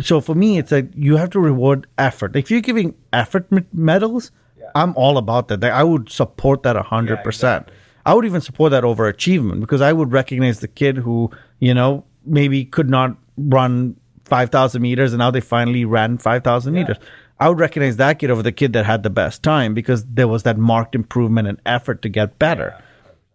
So 0.01 0.21
for 0.21 0.33
me, 0.33 0.57
it's 0.57 0.71
like 0.71 0.87
you 0.95 1.17
have 1.17 1.29
to 1.31 1.39
reward 1.39 1.87
effort. 1.97 2.35
If 2.35 2.49
you're 2.49 2.61
giving 2.61 2.95
effort 3.11 3.47
medals, 3.73 4.31
yeah. 4.57 4.71
I'm 4.75 4.93
all 4.95 5.17
about 5.17 5.49
that. 5.49 5.63
I 5.63 5.83
would 5.83 6.09
support 6.09 6.63
that 6.63 6.75
100%. 6.75 7.09
Yeah, 7.09 7.21
exactly. 7.25 7.75
I 8.05 8.13
would 8.13 8.25
even 8.25 8.41
support 8.41 8.71
that 8.71 8.83
over 8.83 9.07
achievement 9.07 9.61
because 9.61 9.81
I 9.81 9.93
would 9.93 10.11
recognize 10.11 10.59
the 10.59 10.67
kid 10.67 10.97
who, 10.97 11.31
you 11.59 11.73
know, 11.73 12.03
maybe 12.25 12.65
could 12.65 12.89
not 12.89 13.15
run 13.37 13.95
5,000 14.25 14.81
meters 14.81 15.13
and 15.13 15.19
now 15.19 15.31
they 15.31 15.41
finally 15.41 15.85
ran 15.85 16.17
5,000 16.17 16.73
yeah. 16.73 16.81
meters. 16.81 16.97
I 17.39 17.49
would 17.49 17.59
recognize 17.59 17.97
that 17.97 18.19
kid 18.19 18.29
over 18.29 18.43
the 18.43 18.51
kid 18.51 18.73
that 18.73 18.85
had 18.85 19.03
the 19.03 19.09
best 19.09 19.43
time 19.43 19.73
because 19.73 20.05
there 20.05 20.27
was 20.27 20.43
that 20.43 20.57
marked 20.57 20.95
improvement 20.95 21.47
and 21.47 21.59
effort 21.65 22.01
to 22.03 22.09
get 22.09 22.39
better. 22.39 22.81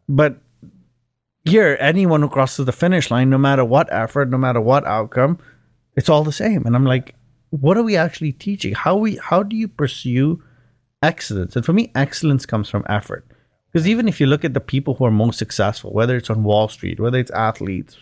But 0.08 0.38
here, 1.48 1.76
anyone 1.80 2.22
who 2.22 2.28
crosses 2.28 2.66
the 2.66 2.72
finish 2.72 3.10
line, 3.10 3.30
no 3.30 3.38
matter 3.38 3.64
what 3.64 3.92
effort, 3.92 4.30
no 4.30 4.38
matter 4.38 4.60
what 4.60 4.86
outcome, 4.86 5.38
it's 5.96 6.08
all 6.08 6.24
the 6.24 6.32
same. 6.32 6.64
And 6.66 6.74
I'm 6.76 6.84
like, 6.84 7.14
what 7.50 7.76
are 7.76 7.82
we 7.82 7.96
actually 7.96 8.32
teaching? 8.32 8.74
How 8.74 8.96
we 8.96 9.16
how 9.16 9.42
do 9.42 9.56
you 9.56 9.68
pursue 9.68 10.42
excellence? 11.02 11.56
And 11.56 11.64
for 11.64 11.72
me, 11.72 11.90
excellence 11.94 12.46
comes 12.46 12.68
from 12.68 12.84
effort. 12.88 13.26
Because 13.72 13.86
even 13.86 14.08
if 14.08 14.20
you 14.20 14.26
look 14.26 14.44
at 14.44 14.54
the 14.54 14.60
people 14.60 14.94
who 14.94 15.04
are 15.04 15.10
most 15.10 15.38
successful, 15.38 15.92
whether 15.92 16.16
it's 16.16 16.30
on 16.30 16.42
Wall 16.42 16.68
Street, 16.68 16.98
whether 16.98 17.18
it's 17.18 17.30
athletes, 17.32 17.96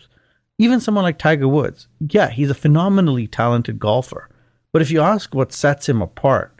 even 0.57 0.79
someone 0.79 1.03
like 1.03 1.17
Tiger 1.17 1.47
Woods, 1.47 1.87
yeah, 1.99 2.29
he's 2.29 2.49
a 2.49 2.55
phenomenally 2.55 3.27
talented 3.27 3.79
golfer. 3.79 4.29
But 4.71 4.81
if 4.81 4.91
you 4.91 5.01
ask 5.01 5.35
what 5.35 5.51
sets 5.51 5.89
him 5.89 6.01
apart, 6.01 6.53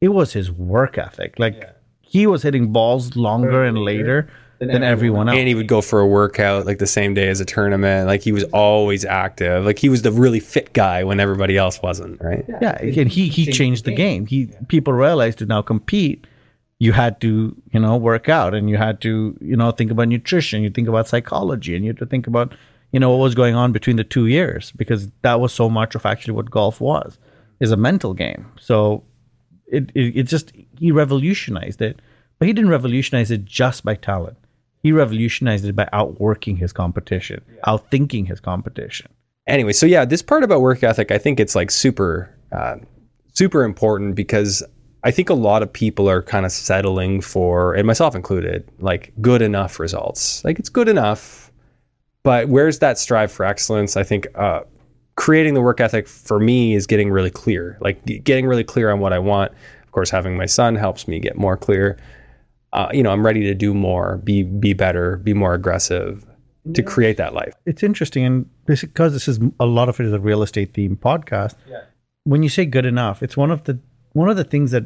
it 0.00 0.08
was 0.08 0.32
his 0.32 0.50
work 0.50 0.98
ethic. 0.98 1.38
Like 1.38 1.56
yeah. 1.56 1.72
he 2.00 2.26
was 2.26 2.42
hitting 2.42 2.72
balls 2.72 3.16
longer 3.16 3.64
and 3.64 3.78
later 3.78 4.28
than, 4.66 4.74
than 4.74 4.82
everyone 4.82 5.28
else. 5.28 5.38
And 5.38 5.48
he 5.48 5.54
would 5.54 5.68
go 5.68 5.80
for 5.80 6.00
a 6.00 6.06
workout 6.06 6.66
like 6.66 6.78
the 6.78 6.86
same 6.86 7.14
day 7.14 7.28
as 7.28 7.40
a 7.40 7.44
tournament. 7.44 8.06
Like 8.06 8.22
he 8.22 8.32
was 8.32 8.44
always 8.44 9.04
active. 9.04 9.64
Like 9.64 9.78
he 9.78 9.88
was 9.88 10.02
the 10.02 10.12
really 10.12 10.40
fit 10.40 10.72
guy 10.72 11.04
when 11.04 11.20
everybody 11.20 11.56
else 11.56 11.80
wasn't, 11.82 12.20
right? 12.22 12.44
Yeah, 12.48 12.82
yeah. 12.82 13.00
and 13.00 13.10
he 13.10 13.28
he 13.28 13.50
changed 13.50 13.84
the 13.84 13.94
game. 13.94 14.26
He 14.26 14.50
people 14.68 14.92
realized 14.92 15.38
to 15.38 15.46
now 15.46 15.62
compete 15.62 16.26
you 16.78 16.92
had 16.92 17.20
to 17.20 17.54
you 17.72 17.80
know 17.80 17.96
work 17.96 18.28
out 18.28 18.54
and 18.54 18.68
you 18.68 18.76
had 18.76 19.00
to 19.00 19.36
you 19.40 19.56
know 19.56 19.70
think 19.70 19.90
about 19.90 20.08
nutrition 20.08 20.62
you 20.62 20.70
think 20.70 20.88
about 20.88 21.08
psychology 21.08 21.74
and 21.74 21.84
you 21.84 21.90
had 21.90 21.98
to 21.98 22.06
think 22.06 22.26
about 22.26 22.54
you 22.92 23.00
know 23.00 23.10
what 23.10 23.22
was 23.22 23.34
going 23.34 23.54
on 23.54 23.72
between 23.72 23.96
the 23.96 24.04
two 24.04 24.26
years 24.26 24.72
because 24.72 25.10
that 25.22 25.40
was 25.40 25.52
so 25.52 25.68
much 25.68 25.94
of 25.94 26.04
actually 26.04 26.34
what 26.34 26.50
golf 26.50 26.80
was 26.80 27.18
is 27.60 27.70
a 27.70 27.76
mental 27.76 28.12
game 28.14 28.46
so 28.58 29.02
it, 29.66 29.90
it, 29.94 30.18
it 30.18 30.22
just 30.24 30.52
he 30.78 30.90
revolutionized 30.92 31.80
it 31.80 32.00
but 32.38 32.46
he 32.48 32.52
didn't 32.52 32.70
revolutionize 32.70 33.30
it 33.30 33.44
just 33.44 33.84
by 33.84 33.94
talent 33.94 34.36
he 34.84 34.92
revolutionized 34.92 35.64
it 35.64 35.74
by 35.74 35.88
outworking 35.92 36.56
his 36.56 36.72
competition 36.72 37.42
outthinking 37.66 38.28
his 38.28 38.38
competition 38.38 39.10
anyway 39.48 39.72
so 39.72 39.84
yeah 39.86 40.04
this 40.04 40.22
part 40.22 40.44
about 40.44 40.60
work 40.60 40.84
ethic 40.84 41.10
i 41.10 41.18
think 41.18 41.40
it's 41.40 41.56
like 41.56 41.70
super 41.72 42.32
uh, 42.52 42.76
super 43.34 43.64
important 43.64 44.14
because 44.14 44.62
I 45.04 45.10
think 45.10 45.28
a 45.28 45.34
lot 45.34 45.62
of 45.62 45.70
people 45.70 46.08
are 46.08 46.22
kind 46.22 46.46
of 46.46 46.52
settling 46.52 47.20
for, 47.20 47.74
and 47.74 47.86
myself 47.86 48.14
included, 48.14 48.66
like 48.78 49.12
good 49.20 49.42
enough 49.42 49.78
results. 49.78 50.42
Like 50.44 50.58
it's 50.58 50.70
good 50.70 50.88
enough, 50.88 51.52
but 52.22 52.48
where's 52.48 52.78
that 52.78 52.98
strive 52.98 53.30
for 53.30 53.44
excellence? 53.44 53.98
I 53.98 54.02
think 54.02 54.26
uh, 54.34 54.60
creating 55.16 55.52
the 55.52 55.60
work 55.60 55.78
ethic 55.78 56.08
for 56.08 56.40
me 56.40 56.74
is 56.74 56.86
getting 56.86 57.10
really 57.10 57.30
clear, 57.30 57.76
like 57.82 58.02
getting 58.24 58.46
really 58.46 58.64
clear 58.64 58.90
on 58.90 58.98
what 58.98 59.12
I 59.12 59.18
want. 59.18 59.52
Of 59.82 59.92
course, 59.92 60.08
having 60.08 60.38
my 60.38 60.46
son 60.46 60.74
helps 60.74 61.06
me 61.06 61.20
get 61.20 61.36
more 61.36 61.58
clear. 61.58 61.98
Uh, 62.74 62.88
you 62.92 63.02
know, 63.02 63.10
I'm 63.10 63.24
ready 63.24 63.42
to 63.44 63.54
do 63.54 63.72
more, 63.72 64.18
be 64.18 64.42
be 64.42 64.72
better, 64.72 65.16
be 65.18 65.32
more 65.32 65.54
aggressive 65.54 66.26
to 66.72 66.82
create 66.82 67.16
that 67.18 67.34
life. 67.34 67.54
It's 67.66 67.82
interesting, 67.82 68.24
and 68.24 68.50
because 68.66 69.12
this 69.12 69.28
is 69.28 69.38
a 69.60 69.66
lot 69.66 69.88
of 69.88 70.00
it 70.00 70.06
is 70.06 70.12
a 70.12 70.20
real 70.20 70.42
estate 70.42 70.74
theme 70.74 70.96
podcast. 70.96 71.54
Yeah. 71.68 71.82
When 72.24 72.42
you 72.42 72.48
say 72.48 72.64
good 72.66 72.86
enough, 72.86 73.22
it's 73.22 73.36
one 73.36 73.50
of 73.50 73.64
the 73.64 73.78
one 74.12 74.28
of 74.28 74.36
the 74.36 74.44
things 74.44 74.70
that, 74.72 74.84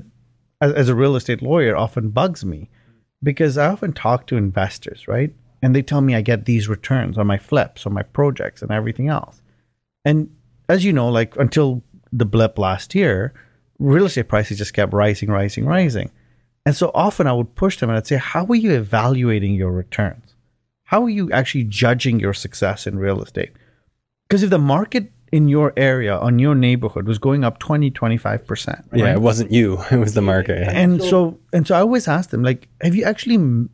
as, 0.61 0.73
as 0.75 0.89
a 0.89 0.95
real 0.95 1.17
estate 1.17 1.43
lawyer, 1.43 1.77
often 1.77 2.11
bugs 2.11 2.45
me, 2.45 2.69
because 3.23 3.59
I 3.59 3.67
often 3.67 3.93
talk 3.93 4.27
to 4.29 4.37
investors, 4.37 5.09
right? 5.09 5.33
and 5.63 5.75
they 5.75 5.83
tell 5.83 6.01
me 6.01 6.15
I 6.15 6.21
get 6.21 6.45
these 6.45 6.69
returns 6.69 7.19
on 7.19 7.27
my 7.27 7.39
flips, 7.39 7.87
on 7.87 7.93
my 7.93 8.03
projects, 8.03 8.63
and 8.63 8.71
everything 8.71 9.09
else. 9.09 9.43
And 10.05 10.31
as 10.69 10.85
you 10.85 10.93
know, 10.93 11.09
like 11.09 11.37
until 11.37 11.83
the 12.13 12.25
blip 12.25 12.59
last 12.59 12.95
year, 12.95 13.35
real 13.79 14.07
estate 14.07 14.29
prices 14.29 14.59
just 14.59 14.75
kept 14.75 14.93
rising, 14.93 15.31
rising, 15.31 15.67
rising. 15.67 16.11
And 16.69 16.77
so 16.77 16.91
often 16.93 17.27
I 17.27 17.33
would 17.33 17.55
push 17.55 17.79
them 17.79 17.89
and 17.89 17.97
I'd 17.97 18.07
say, 18.07 18.19
How 18.19 18.45
are 18.45 18.55
you 18.55 18.73
evaluating 18.73 19.55
your 19.55 19.73
returns? 19.73 20.35
How 20.83 21.03
are 21.03 21.09
you 21.09 21.33
actually 21.33 21.65
judging 21.65 22.21
your 22.21 22.35
success 22.35 22.87
in 22.87 22.99
real 22.99 23.23
estate? 23.23 23.53
Because 24.29 24.43
if 24.43 24.51
the 24.51 24.59
market 24.59 25.11
in 25.33 25.49
your 25.49 25.73
area, 25.79 26.15
on 26.15 26.39
your 26.39 26.55
neighborhood, 26.55 27.07
was 27.07 27.19
going 27.19 27.43
up 27.43 27.59
20, 27.59 27.91
25%. 27.91 28.67
Right? 28.69 28.85
Yeah, 28.93 29.13
it 29.15 29.23
wasn't 29.23 29.51
you, 29.51 29.79
it 29.91 29.97
was 29.97 30.13
the 30.13 30.21
market. 30.21 30.59
And 30.69 31.03
so, 31.03 31.39
and 31.55 31.67
so 31.67 31.75
I 31.75 31.81
always 31.81 32.07
ask 32.07 32.29
them, 32.29 32.43
like, 32.43 32.69
have 32.83 32.95
you 32.95 33.05
actually 33.05 33.67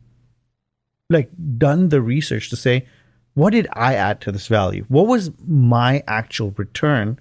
like 1.09 1.29
done 1.57 1.89
the 1.89 2.01
research 2.01 2.49
to 2.51 2.55
say 2.55 2.85
what 3.33 3.49
did 3.49 3.67
I 3.73 3.95
add 3.95 4.21
to 4.21 4.31
this 4.31 4.47
value? 4.47 4.85
What 4.87 5.07
was 5.07 5.31
my 5.45 6.01
actual 6.07 6.53
return 6.55 7.19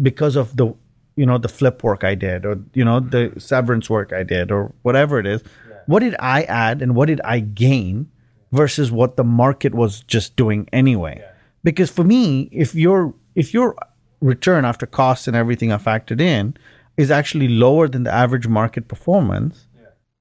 because 0.00 0.34
of 0.34 0.56
the 0.56 0.74
you 1.20 1.26
know 1.26 1.36
the 1.36 1.48
flip 1.48 1.84
work 1.84 2.02
I 2.02 2.14
did 2.14 2.46
or 2.46 2.58
you 2.72 2.84
know 2.84 2.98
the 2.98 3.32
severance 3.36 3.90
work 3.90 4.10
I 4.12 4.22
did 4.22 4.50
or 4.50 4.72
whatever 4.80 5.18
it 5.18 5.26
is. 5.26 5.42
Yeah. 5.42 5.76
What 5.86 6.00
did 6.00 6.16
I 6.18 6.44
add 6.44 6.80
and 6.80 6.94
what 6.96 7.08
did 7.08 7.20
I 7.24 7.40
gain 7.40 8.10
versus 8.52 8.90
what 8.90 9.16
the 9.18 9.24
market 9.24 9.74
was 9.74 10.00
just 10.00 10.34
doing 10.34 10.66
anyway? 10.72 11.16
Yeah. 11.20 11.32
Because 11.62 11.90
for 11.90 12.04
me, 12.04 12.48
if 12.52 12.74
your 12.74 13.14
if 13.34 13.52
your 13.52 13.76
return 14.22 14.64
after 14.64 14.86
costs 14.86 15.28
and 15.28 15.36
everything 15.36 15.70
are 15.72 15.78
factored 15.78 16.22
in 16.22 16.56
is 16.96 17.10
actually 17.10 17.48
lower 17.48 17.86
than 17.86 18.04
the 18.04 18.12
average 18.12 18.48
market 18.48 18.88
performance, 18.88 19.66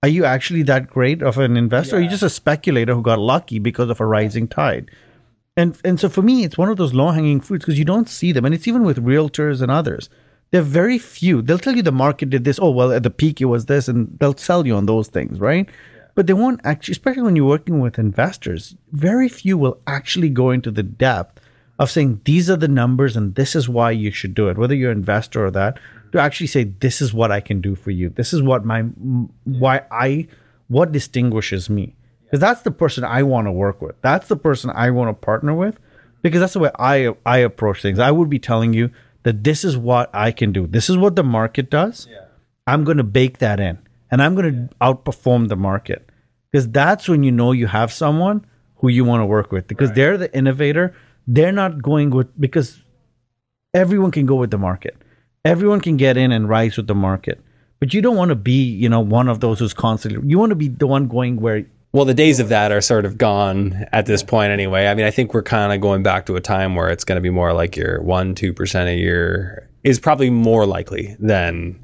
are 0.03 0.09
you 0.09 0.25
actually 0.25 0.63
that 0.63 0.87
great 0.87 1.21
of 1.21 1.37
an 1.37 1.55
investor? 1.55 1.95
Yeah. 1.95 1.99
Or 1.99 2.01
are 2.01 2.03
you 2.03 2.09
just 2.09 2.23
a 2.23 2.29
speculator 2.29 2.93
who 2.93 3.01
got 3.01 3.19
lucky 3.19 3.59
because 3.59 3.89
of 3.89 4.01
a 4.01 4.05
rising 4.05 4.49
tide? 4.49 4.91
And 5.55 5.77
and 5.85 5.97
so 5.97 6.09
for 6.09 6.21
me, 6.21 6.43
it's 6.43 6.57
one 6.57 6.69
of 6.69 6.77
those 6.77 6.93
low 6.93 7.11
hanging 7.11 7.39
fruits 7.39 7.63
because 7.63 7.79
you 7.79 7.85
don't 7.85 8.09
see 8.09 8.33
them, 8.33 8.43
and 8.43 8.53
it's 8.53 8.67
even 8.67 8.83
with 8.83 9.05
realtors 9.05 9.61
and 9.61 9.71
others. 9.71 10.09
They're 10.51 10.61
very 10.61 10.97
few. 10.97 11.41
They'll 11.41 11.59
tell 11.59 11.75
you 11.75 11.83
the 11.83 11.91
market 11.91 12.29
did 12.29 12.43
this. 12.43 12.59
Oh 12.61 12.71
well, 12.71 12.91
at 12.91 13.03
the 13.03 13.09
peak 13.09 13.39
it 13.41 13.45
was 13.45 13.65
this, 13.67 13.87
and 13.87 14.17
they'll 14.19 14.37
sell 14.37 14.65
you 14.65 14.75
on 14.75 14.85
those 14.85 15.07
things, 15.07 15.39
right? 15.39 15.67
Yeah. 15.67 16.01
But 16.15 16.27
they 16.27 16.33
won't 16.33 16.61
actually, 16.63 16.93
especially 16.93 17.21
when 17.21 17.35
you're 17.35 17.45
working 17.45 17.79
with 17.79 17.99
investors. 17.99 18.75
Very 18.91 19.29
few 19.29 19.57
will 19.57 19.79
actually 19.85 20.29
go 20.29 20.51
into 20.51 20.71
the 20.71 20.83
depth 20.83 21.39
of 21.77 21.89
saying 21.89 22.21
these 22.25 22.49
are 22.49 22.57
the 22.57 22.67
numbers 22.67 23.15
and 23.15 23.35
this 23.35 23.55
is 23.55 23.69
why 23.69 23.91
you 23.91 24.11
should 24.11 24.33
do 24.33 24.49
it, 24.49 24.57
whether 24.57 24.75
you're 24.75 24.91
an 24.91 24.97
investor 24.97 25.45
or 25.45 25.51
that 25.51 25.79
to 26.11 26.19
actually 26.19 26.47
say 26.47 26.65
this 26.65 27.01
is 27.01 27.13
what 27.13 27.31
I 27.31 27.39
can 27.39 27.61
do 27.61 27.75
for 27.75 27.91
you. 27.91 28.09
This 28.09 28.33
is 28.33 28.41
what 28.41 28.65
my 28.65 28.81
why 29.45 29.83
I 29.91 30.27
what 30.67 30.91
distinguishes 30.91 31.69
me. 31.69 31.95
Because 32.25 32.41
that's 32.41 32.61
the 32.61 32.71
person 32.71 33.03
I 33.03 33.23
want 33.23 33.47
to 33.47 33.51
work 33.51 33.81
with. 33.81 33.95
That's 34.01 34.27
the 34.27 34.35
person 34.35 34.71
I 34.75 34.91
want 34.91 35.09
to 35.09 35.25
partner 35.25 35.53
with 35.53 35.79
because 36.21 36.41
that's 36.41 36.53
the 36.53 36.59
way 36.59 36.71
I 36.77 37.15
I 37.25 37.37
approach 37.37 37.81
things. 37.81 37.99
I 37.99 38.11
would 38.11 38.29
be 38.29 38.39
telling 38.39 38.73
you 38.73 38.91
that 39.23 39.43
this 39.43 39.63
is 39.63 39.77
what 39.77 40.09
I 40.13 40.31
can 40.31 40.51
do. 40.51 40.67
This 40.67 40.89
is 40.89 40.97
what 40.97 41.15
the 41.15 41.23
market 41.23 41.69
does. 41.69 42.07
Yeah. 42.09 42.25
I'm 42.67 42.83
going 42.83 42.97
to 42.97 43.03
bake 43.03 43.39
that 43.39 43.59
in 43.59 43.79
and 44.11 44.21
I'm 44.21 44.35
going 44.35 44.53
to 44.53 44.75
outperform 44.75 45.47
the 45.47 45.55
market. 45.55 46.09
Because 46.51 46.69
that's 46.69 47.07
when 47.07 47.23
you 47.23 47.31
know 47.31 47.51
you 47.51 47.67
have 47.67 47.93
someone 47.93 48.45
who 48.75 48.87
you 48.87 49.05
want 49.05 49.21
to 49.21 49.25
work 49.25 49.51
with 49.51 49.67
because 49.67 49.89
right. 49.89 49.95
they're 49.95 50.17
the 50.17 50.35
innovator. 50.35 50.95
They're 51.27 51.51
not 51.51 51.81
going 51.81 52.09
with 52.09 52.39
because 52.39 52.79
everyone 53.73 54.09
can 54.09 54.25
go 54.25 54.35
with 54.35 54.49
the 54.49 54.57
market 54.57 54.95
everyone 55.45 55.81
can 55.81 55.97
get 55.97 56.17
in 56.17 56.31
and 56.31 56.49
rise 56.49 56.77
with 56.77 56.87
the 56.87 56.95
market 56.95 57.41
but 57.79 57.93
you 57.93 58.01
don't 58.01 58.15
want 58.15 58.29
to 58.29 58.35
be 58.35 58.63
you 58.63 58.89
know 58.89 58.99
one 58.99 59.27
of 59.27 59.39
those 59.39 59.59
who's 59.59 59.73
constantly 59.73 60.21
you 60.29 60.37
want 60.37 60.49
to 60.49 60.55
be 60.55 60.67
the 60.67 60.87
one 60.87 61.07
going 61.07 61.39
where 61.39 61.65
well 61.91 62.05
the 62.05 62.13
days 62.13 62.39
of 62.39 62.49
that 62.49 62.71
are 62.71 62.81
sort 62.81 63.05
of 63.05 63.17
gone 63.17 63.85
at 63.91 64.05
this 64.05 64.23
point 64.23 64.51
anyway 64.51 64.87
i 64.87 64.93
mean 64.93 65.05
i 65.05 65.11
think 65.11 65.33
we're 65.33 65.43
kind 65.43 65.73
of 65.73 65.81
going 65.81 66.03
back 66.03 66.25
to 66.25 66.35
a 66.35 66.41
time 66.41 66.75
where 66.75 66.89
it's 66.89 67.03
going 67.03 67.15
to 67.15 67.21
be 67.21 67.29
more 67.29 67.53
like 67.53 67.75
your 67.75 68.01
1 68.01 68.35
2% 68.35 68.85
a 68.87 68.97
year 68.97 69.69
is 69.83 69.99
probably 69.99 70.29
more 70.29 70.65
likely 70.65 71.15
than 71.19 71.83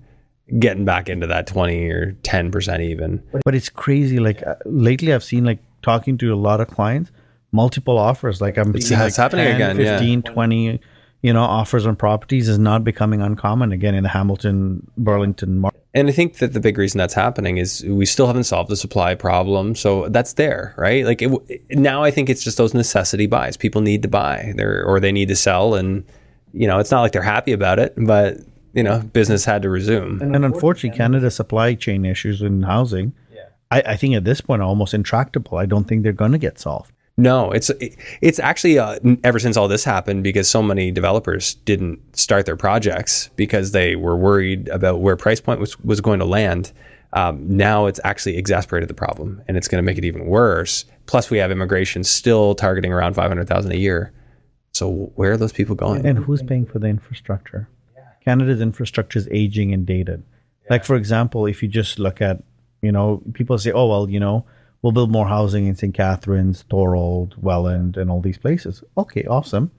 getting 0.59 0.85
back 0.85 1.09
into 1.09 1.25
that 1.25 1.47
20 1.47 1.89
or 1.89 2.11
10% 2.23 2.81
even 2.81 3.23
but 3.43 3.55
it's 3.55 3.69
crazy 3.69 4.19
like 4.19 4.45
uh, 4.45 4.55
lately 4.65 5.13
i've 5.13 5.23
seen 5.23 5.43
like 5.43 5.59
talking 5.81 6.17
to 6.17 6.33
a 6.33 6.35
lot 6.35 6.61
of 6.61 6.67
clients 6.67 7.11
multiple 7.51 7.97
offers 7.97 8.41
like 8.41 8.57
i'm 8.57 8.75
it's, 8.75 8.91
like 8.91 9.15
happening 9.15 9.45
10, 9.45 9.55
again 9.55 9.77
15 9.77 10.21
yeah. 10.25 10.31
20 10.31 10.81
you 11.25 11.33
know, 11.33 11.41
offers 11.41 11.85
on 11.85 11.95
properties 11.95 12.47
is 12.47 12.59
not 12.59 12.83
becoming 12.83 13.21
uncommon 13.21 13.71
again 13.71 13.95
in 13.95 14.03
the 14.03 14.09
Hamilton 14.09 14.89
Burlington 14.97 15.59
market. 15.59 15.81
And 15.93 16.07
I 16.07 16.11
think 16.11 16.37
that 16.37 16.53
the 16.53 16.59
big 16.59 16.77
reason 16.77 16.97
that's 16.97 17.13
happening 17.13 17.57
is 17.57 17.83
we 17.87 18.05
still 18.05 18.27
haven't 18.27 18.43
solved 18.43 18.69
the 18.69 18.75
supply 18.75 19.15
problem. 19.15 19.75
So 19.75 20.09
that's 20.09 20.33
there, 20.33 20.73
right? 20.77 21.05
Like 21.05 21.21
it, 21.21 21.31
now, 21.71 22.03
I 22.03 22.11
think 22.11 22.29
it's 22.29 22.43
just 22.43 22.57
those 22.57 22.73
necessity 22.73 23.27
buys. 23.27 23.57
People 23.57 23.81
need 23.81 24.01
to 24.03 24.07
buy, 24.07 24.53
there 24.55 24.85
or 24.85 24.99
they 24.99 25.11
need 25.11 25.29
to 25.29 25.35
sell, 25.35 25.75
and 25.75 26.05
you 26.53 26.67
know, 26.67 26.79
it's 26.79 26.91
not 26.91 27.01
like 27.01 27.11
they're 27.11 27.21
happy 27.21 27.53
about 27.53 27.79
it, 27.79 27.93
but 27.97 28.37
you 28.73 28.83
know, 28.83 28.99
business 28.99 29.45
had 29.45 29.61
to 29.61 29.69
resume. 29.69 30.21
And, 30.21 30.35
and 30.35 30.45
unfortunately, 30.45 30.97
Canada's 30.97 31.35
supply 31.35 31.73
chain 31.75 32.05
issues 32.05 32.41
in 32.41 32.63
housing 32.63 33.13
I, 33.71 33.81
I 33.81 33.95
think 33.97 34.15
at 34.15 34.23
this 34.23 34.41
point 34.41 34.61
are 34.61 34.65
almost 34.65 34.93
intractable. 34.93 35.57
I 35.57 35.65
don't 35.65 35.85
think 35.85 36.03
they're 36.03 36.13
going 36.13 36.31
to 36.31 36.37
get 36.37 36.59
solved. 36.59 36.91
No, 37.17 37.51
it's 37.51 37.71
it's 38.21 38.39
actually 38.39 38.77
uh, 38.77 38.99
ever 39.23 39.39
since 39.39 39.55
all 39.55 39.69
this 39.69 39.85
happened 39.85 40.23
because 40.23 40.49
so 40.49 40.61
many 40.61 40.91
developers 40.91 41.53
didn't 41.53 41.99
start 42.17 42.45
their 42.45 42.57
projects 42.57 43.29
because 43.37 43.71
they 43.71 43.95
were 43.95 44.17
worried 44.17 44.67
about 44.67 44.99
where 44.99 45.15
price 45.15 45.39
point 45.39 45.61
was 45.61 45.79
was 45.79 46.01
going 46.01 46.19
to 46.19 46.25
land. 46.25 46.73
Um, 47.13 47.45
now 47.47 47.85
it's 47.85 48.01
actually 48.03 48.37
exasperated 48.37 48.89
the 48.89 48.93
problem, 48.93 49.41
and 49.47 49.55
it's 49.55 49.69
going 49.69 49.81
to 49.81 49.85
make 49.85 49.97
it 49.97 50.03
even 50.03 50.25
worse. 50.25 50.83
Plus, 51.05 51.29
we 51.29 51.37
have 51.37 51.51
immigration 51.51 52.03
still 52.03 52.53
targeting 52.53 52.91
around 52.91 53.13
five 53.13 53.29
hundred 53.29 53.47
thousand 53.47 53.71
a 53.71 53.77
year. 53.77 54.11
So 54.73 55.13
where 55.15 55.31
are 55.31 55.37
those 55.37 55.53
people 55.53 55.75
going? 55.75 56.05
And 56.05 56.19
who's 56.19 56.43
paying 56.43 56.65
for 56.65 56.79
the 56.79 56.87
infrastructure? 56.87 57.69
Canada's 58.25 58.59
infrastructure 58.59 59.19
is 59.19 59.29
aging 59.31 59.73
and 59.73 59.85
dated. 59.85 60.23
Like 60.69 60.83
for 60.83 60.97
example, 60.97 61.45
if 61.45 61.63
you 61.63 61.69
just 61.69 61.97
look 61.97 62.21
at, 62.21 62.43
you 62.81 62.91
know, 62.91 63.21
people 63.33 63.57
say, 63.57 63.71
oh 63.71 63.87
well, 63.87 64.09
you 64.09 64.19
know 64.19 64.45
we'll 64.85 64.91
build 64.91 65.11
more 65.11 65.27
housing 65.27 65.65
in 65.65 65.75
St. 65.75 65.95
Catharines, 65.95 66.63
Thorold, 66.69 67.33
Welland, 67.41 67.97
and 67.97 68.11
all 68.11 68.21
these 68.21 68.37
places. 68.37 68.83
Okay, 68.95 69.23
awesome. 69.25 69.71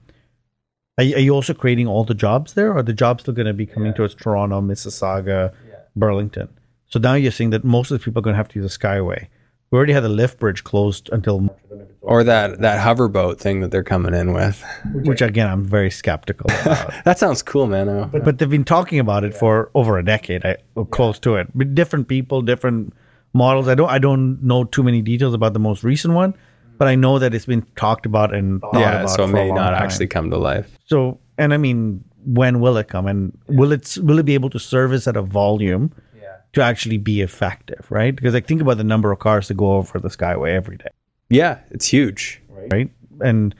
Are, 0.97 1.03
are 1.03 1.23
you 1.27 1.33
also 1.33 1.53
creating 1.53 1.87
all 1.87 2.03
the 2.03 2.13
jobs 2.13 2.55
there, 2.55 2.71
or 2.71 2.79
are 2.79 2.83
the 2.83 2.91
jobs 2.91 3.23
still 3.23 3.33
going 3.33 3.45
to 3.45 3.53
be 3.53 3.65
coming 3.65 3.91
yeah. 3.91 3.95
towards 3.95 4.15
Toronto, 4.15 4.59
Mississauga, 4.59 5.53
yeah. 5.65 5.75
Burlington? 5.95 6.49
So 6.87 6.99
now 6.99 7.13
you're 7.13 7.31
saying 7.31 7.51
that 7.51 7.63
most 7.63 7.89
of 7.89 7.97
the 7.97 8.03
people 8.03 8.19
are 8.19 8.21
going 8.21 8.33
to 8.33 8.37
have 8.37 8.49
to 8.49 8.59
use 8.59 8.75
a 8.75 8.77
Skyway. 8.77 9.27
We 9.71 9.77
already 9.77 9.93
had 9.93 10.03
the 10.03 10.09
lift 10.09 10.39
bridge 10.39 10.65
closed 10.65 11.09
until 11.13 11.55
or 12.01 12.25
that 12.25 12.59
that 12.59 12.79
hover 12.79 13.07
boat 13.07 13.39
thing 13.39 13.61
that 13.61 13.71
they're 13.71 13.83
coming 13.83 14.13
in 14.13 14.33
with, 14.33 14.61
which 14.93 15.21
again 15.21 15.47
I'm 15.47 15.65
very 15.65 15.91
skeptical 15.91 16.49
about. 16.61 16.93
that 17.05 17.19
sounds 17.19 17.43
cool, 17.43 17.67
man. 17.67 18.09
But, 18.09 18.23
but 18.23 18.39
they've 18.39 18.49
been 18.49 18.63
talking 18.63 18.99
about 18.99 19.25
it 19.25 19.33
for 19.33 19.69
over 19.73 19.97
a 19.97 20.05
decade, 20.05 20.45
I, 20.45 20.57
close 20.91 21.19
to 21.19 21.35
it. 21.35 21.47
But 21.53 21.75
different 21.75 22.07
people, 22.07 22.41
different 22.41 22.93
models. 23.37 23.67
I 23.67 23.75
don't 23.75 23.89
I 23.89 23.99
don't 23.99 24.43
know 24.43 24.63
too 24.63 24.83
many 24.83 25.01
details 25.01 25.33
about 25.33 25.53
the 25.53 25.59
most 25.59 25.83
recent 25.83 26.13
one, 26.13 26.33
but 26.77 26.87
I 26.87 26.95
know 26.95 27.19
that 27.19 27.33
it's 27.33 27.45
been 27.45 27.65
talked 27.75 28.05
about 28.05 28.33
and 28.33 28.61
yeah, 28.73 29.01
about 29.01 29.09
so 29.11 29.23
it 29.23 29.27
may 29.27 29.49
not 29.51 29.71
time. 29.71 29.83
actually 29.83 30.07
come 30.07 30.29
to 30.31 30.37
life. 30.37 30.77
So, 30.85 31.19
and 31.37 31.53
I 31.53 31.57
mean, 31.57 32.03
when 32.25 32.59
will 32.59 32.77
it 32.77 32.87
come, 32.87 33.07
and 33.07 33.37
yeah. 33.49 33.59
will 33.59 33.71
it 33.71 33.97
will 34.01 34.19
it 34.19 34.25
be 34.25 34.33
able 34.33 34.49
to 34.49 34.59
service 34.59 35.07
at 35.07 35.15
a 35.15 35.21
volume 35.21 35.93
yeah. 36.15 36.37
to 36.53 36.61
actually 36.61 36.97
be 36.97 37.21
effective, 37.21 37.85
right? 37.89 38.15
Because 38.15 38.35
I 38.35 38.41
think 38.41 38.61
about 38.61 38.77
the 38.77 38.83
number 38.83 39.11
of 39.11 39.19
cars 39.19 39.47
that 39.47 39.55
go 39.55 39.73
over 39.73 39.99
the 39.99 40.09
Skyway 40.09 40.53
every 40.53 40.77
day. 40.77 40.89
Yeah, 41.29 41.59
it's 41.71 41.87
huge, 41.87 42.41
right? 42.49 42.73
right? 42.73 42.91
And 43.21 43.55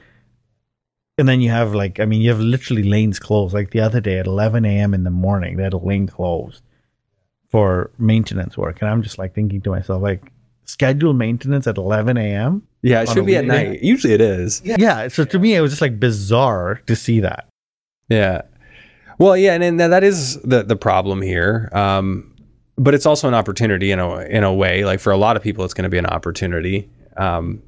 and 1.17 1.27
then 1.27 1.41
you 1.41 1.49
have 1.49 1.73
like 1.73 1.99
I 1.99 2.05
mean, 2.05 2.21
you 2.21 2.29
have 2.29 2.39
literally 2.39 2.83
lanes 2.83 3.19
closed. 3.19 3.53
Like 3.53 3.71
the 3.71 3.79
other 3.79 4.01
day 4.01 4.19
at 4.19 4.27
11 4.27 4.65
a.m. 4.65 4.93
in 4.93 5.03
the 5.03 5.11
morning, 5.11 5.57
they 5.57 5.63
had 5.63 5.73
a 5.73 5.77
lane 5.77 6.07
closed 6.07 6.61
for 7.49 7.91
maintenance 7.97 8.57
work. 8.57 8.81
And 8.81 8.89
I'm 8.89 9.01
just 9.01 9.17
like 9.17 9.33
thinking 9.33 9.61
to 9.61 9.69
myself, 9.69 10.01
like, 10.01 10.31
schedule 10.65 11.13
maintenance 11.13 11.65
at 11.65 11.77
11 11.77 12.17
a.m. 12.17 12.61
Yeah, 12.81 13.01
it 13.01 13.09
should 13.09 13.25
be 13.25 13.35
at 13.35 13.45
night. 13.45 13.81
Usually 13.81 14.13
it 14.13 14.21
is. 14.21 14.61
Yeah. 14.63 14.75
yeah. 14.77 15.07
So 15.07 15.25
to 15.25 15.39
me, 15.39 15.55
it 15.55 15.61
was 15.61 15.71
just 15.71 15.81
like 15.81 15.99
bizarre 15.99 16.81
to 16.87 16.95
see 16.95 17.21
that. 17.21 17.47
Yeah. 18.09 18.43
Well, 19.17 19.35
yeah, 19.35 19.53
and, 19.53 19.63
and 19.63 19.79
that 19.79 20.03
is 20.03 20.39
the 20.41 20.63
the 20.63 20.75
problem 20.75 21.21
here. 21.21 21.69
Um, 21.73 22.35
but 22.77 22.93
it's 22.93 23.05
also 23.05 23.27
an 23.27 23.33
opportunity 23.33 23.91
in 23.91 23.99
a 23.99 24.19
in 24.21 24.43
a 24.43 24.53
way. 24.53 24.85
Like 24.85 24.99
for 24.99 25.11
a 25.11 25.17
lot 25.17 25.35
of 25.35 25.41
people, 25.43 25.65
it's 25.65 25.73
going 25.73 25.83
to 25.83 25.89
be 25.89 25.97
an 25.97 26.05
opportunity. 26.05 26.89
Um, 27.17 27.63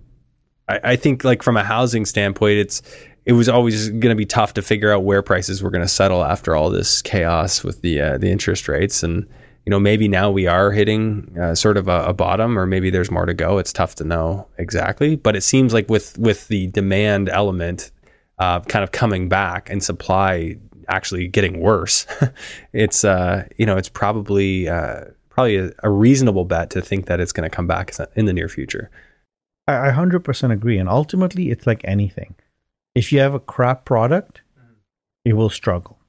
I, 0.67 0.79
I 0.83 0.95
think 0.95 1.24
like 1.24 1.41
from 1.41 1.57
a 1.57 1.63
housing 1.63 2.05
standpoint, 2.05 2.59
it's 2.59 2.81
it 3.25 3.33
was 3.33 3.50
always 3.50 3.89
going 3.89 4.09
to 4.09 4.15
be 4.15 4.25
tough 4.25 4.53
to 4.53 4.62
figure 4.62 4.93
out 4.93 5.03
where 5.03 5.21
prices 5.21 5.63
were 5.63 5.71
going 5.71 5.81
to 5.81 5.88
settle 5.88 6.24
after 6.24 6.55
all 6.55 6.69
this 6.69 7.01
chaos 7.01 7.63
with 7.63 7.81
the 7.81 8.00
uh, 8.00 8.17
the 8.19 8.29
interest 8.31 8.67
rates 8.67 9.01
and 9.01 9.27
you 9.70 9.76
know, 9.76 9.80
maybe 9.80 10.08
now 10.08 10.32
we 10.32 10.48
are 10.48 10.72
hitting 10.72 11.38
uh, 11.40 11.54
sort 11.54 11.78
of 11.78 11.88
a, 11.88 12.06
a, 12.06 12.12
bottom, 12.12 12.58
or 12.58 12.66
maybe 12.66 12.90
there's 12.90 13.12
more 13.12 13.28
to 13.28 13.36
go. 13.36 13.60
It's 13.60 13.72
tough 13.72 13.94
to 13.98 14.04
know 14.04 14.48
exactly, 14.58 15.16
but 15.16 15.36
it 15.36 15.42
seems 15.42 15.76
like 15.76 15.88
with 15.88 16.18
with 16.18 16.48
the 16.48 16.66
demand 16.70 17.30
element 17.30 17.92
uh, 18.40 18.62
kind 18.62 18.84
of 18.84 18.92
coming 18.92 19.30
back 19.30 19.70
and 19.70 19.84
supply 19.84 20.58
actually 20.88 21.27
getting 21.27 21.60
worse, 21.60 22.08
it's 22.74 23.05
uh, 23.05 23.48
you 23.58 23.66
know, 23.68 23.77
it's 23.77 23.90
probably 23.90 24.68
uh, 24.68 25.01
probably 25.29 25.58
a, 25.58 25.72
a, 25.84 25.90
reasonable 25.92 26.46
bet 26.46 26.72
to 26.72 26.82
think 26.82 27.05
that 27.05 27.20
it's 27.20 27.32
going 27.32 27.48
to 27.48 27.55
come 27.55 27.68
back 27.68 27.94
in 28.16 28.25
the 28.25 28.34
near 28.34 28.50
future. 28.50 28.90
I 29.68 29.92
100% 29.92 30.51
agree, 30.51 30.79
and 30.79 30.90
ultimately, 30.90 31.51
it's 31.51 31.68
like 31.68 31.82
anything. 31.84 32.34
If 32.96 33.12
you 33.12 33.20
have 33.20 33.36
a 33.36 33.40
crap 33.40 33.86
product, 33.86 34.42
it 35.24 35.34
will 35.34 35.51
struggle. 35.51 36.00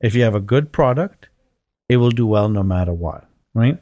If 0.00 0.14
you 0.14 0.22
have 0.22 0.34
a 0.34 0.40
good 0.40 0.72
product, 0.72 1.28
it 1.88 1.98
will 1.98 2.10
do 2.10 2.26
well 2.26 2.48
no 2.48 2.62
matter 2.62 2.92
what, 2.92 3.28
right? 3.54 3.78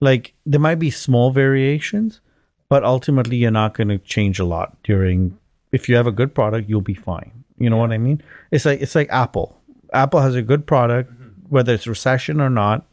Like 0.00 0.34
there 0.44 0.60
might 0.60 0.76
be 0.76 0.90
small 0.90 1.30
variations, 1.30 2.20
but 2.68 2.84
ultimately 2.84 3.36
you're 3.36 3.50
not 3.50 3.74
going 3.74 3.88
to 3.88 3.98
change 3.98 4.38
a 4.38 4.44
lot 4.44 4.76
during. 4.82 5.38
If 5.72 5.88
you 5.88 5.96
have 5.96 6.06
a 6.06 6.12
good 6.12 6.34
product, 6.34 6.68
you'll 6.68 6.80
be 6.80 6.94
fine. 6.94 7.44
You 7.58 7.70
know 7.70 7.76
what 7.76 7.92
I 7.92 7.98
mean? 7.98 8.22
It's 8.50 8.64
like 8.64 8.80
it's 8.80 8.94
like 8.94 9.08
Apple. 9.10 9.60
Apple 9.92 10.20
has 10.20 10.34
a 10.34 10.42
good 10.42 10.66
product, 10.66 11.12
mm-hmm. 11.12 11.48
whether 11.48 11.72
it's 11.72 11.86
recession 11.86 12.40
or 12.40 12.50
not. 12.50 12.84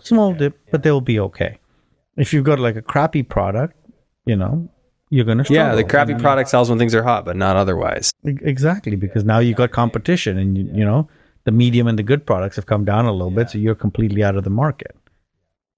Small 0.00 0.34
dip, 0.34 0.58
but 0.70 0.82
they'll 0.82 1.00
be 1.00 1.20
okay. 1.20 1.58
If 2.16 2.32
you've 2.32 2.44
got 2.44 2.58
like 2.58 2.76
a 2.76 2.82
crappy 2.82 3.22
product, 3.22 3.76
you 4.24 4.34
know, 4.34 4.68
you're 5.10 5.24
going 5.24 5.38
to 5.38 5.44
struggle. 5.44 5.68
Yeah, 5.68 5.74
the 5.74 5.84
crappy 5.84 6.14
product 6.14 6.48
sells 6.48 6.68
when 6.68 6.78
things 6.78 6.94
are 6.94 7.02
hot, 7.02 7.24
but 7.24 7.36
not 7.36 7.56
otherwise. 7.56 8.10
Exactly, 8.24 8.96
because 8.96 9.24
now 9.24 9.38
you've 9.38 9.56
got 9.56 9.70
competition, 9.72 10.38
and 10.38 10.56
you, 10.58 10.70
you 10.72 10.84
know 10.84 11.08
the 11.44 11.50
medium 11.50 11.86
and 11.86 11.98
the 11.98 12.02
good 12.02 12.26
products 12.26 12.56
have 12.56 12.66
come 12.66 12.84
down 12.84 13.06
a 13.06 13.12
little 13.12 13.30
yeah. 13.30 13.36
bit, 13.36 13.50
so 13.50 13.58
you're 13.58 13.74
completely 13.74 14.22
out 14.22 14.36
of 14.36 14.44
the 14.44 14.50
market. 14.50 14.96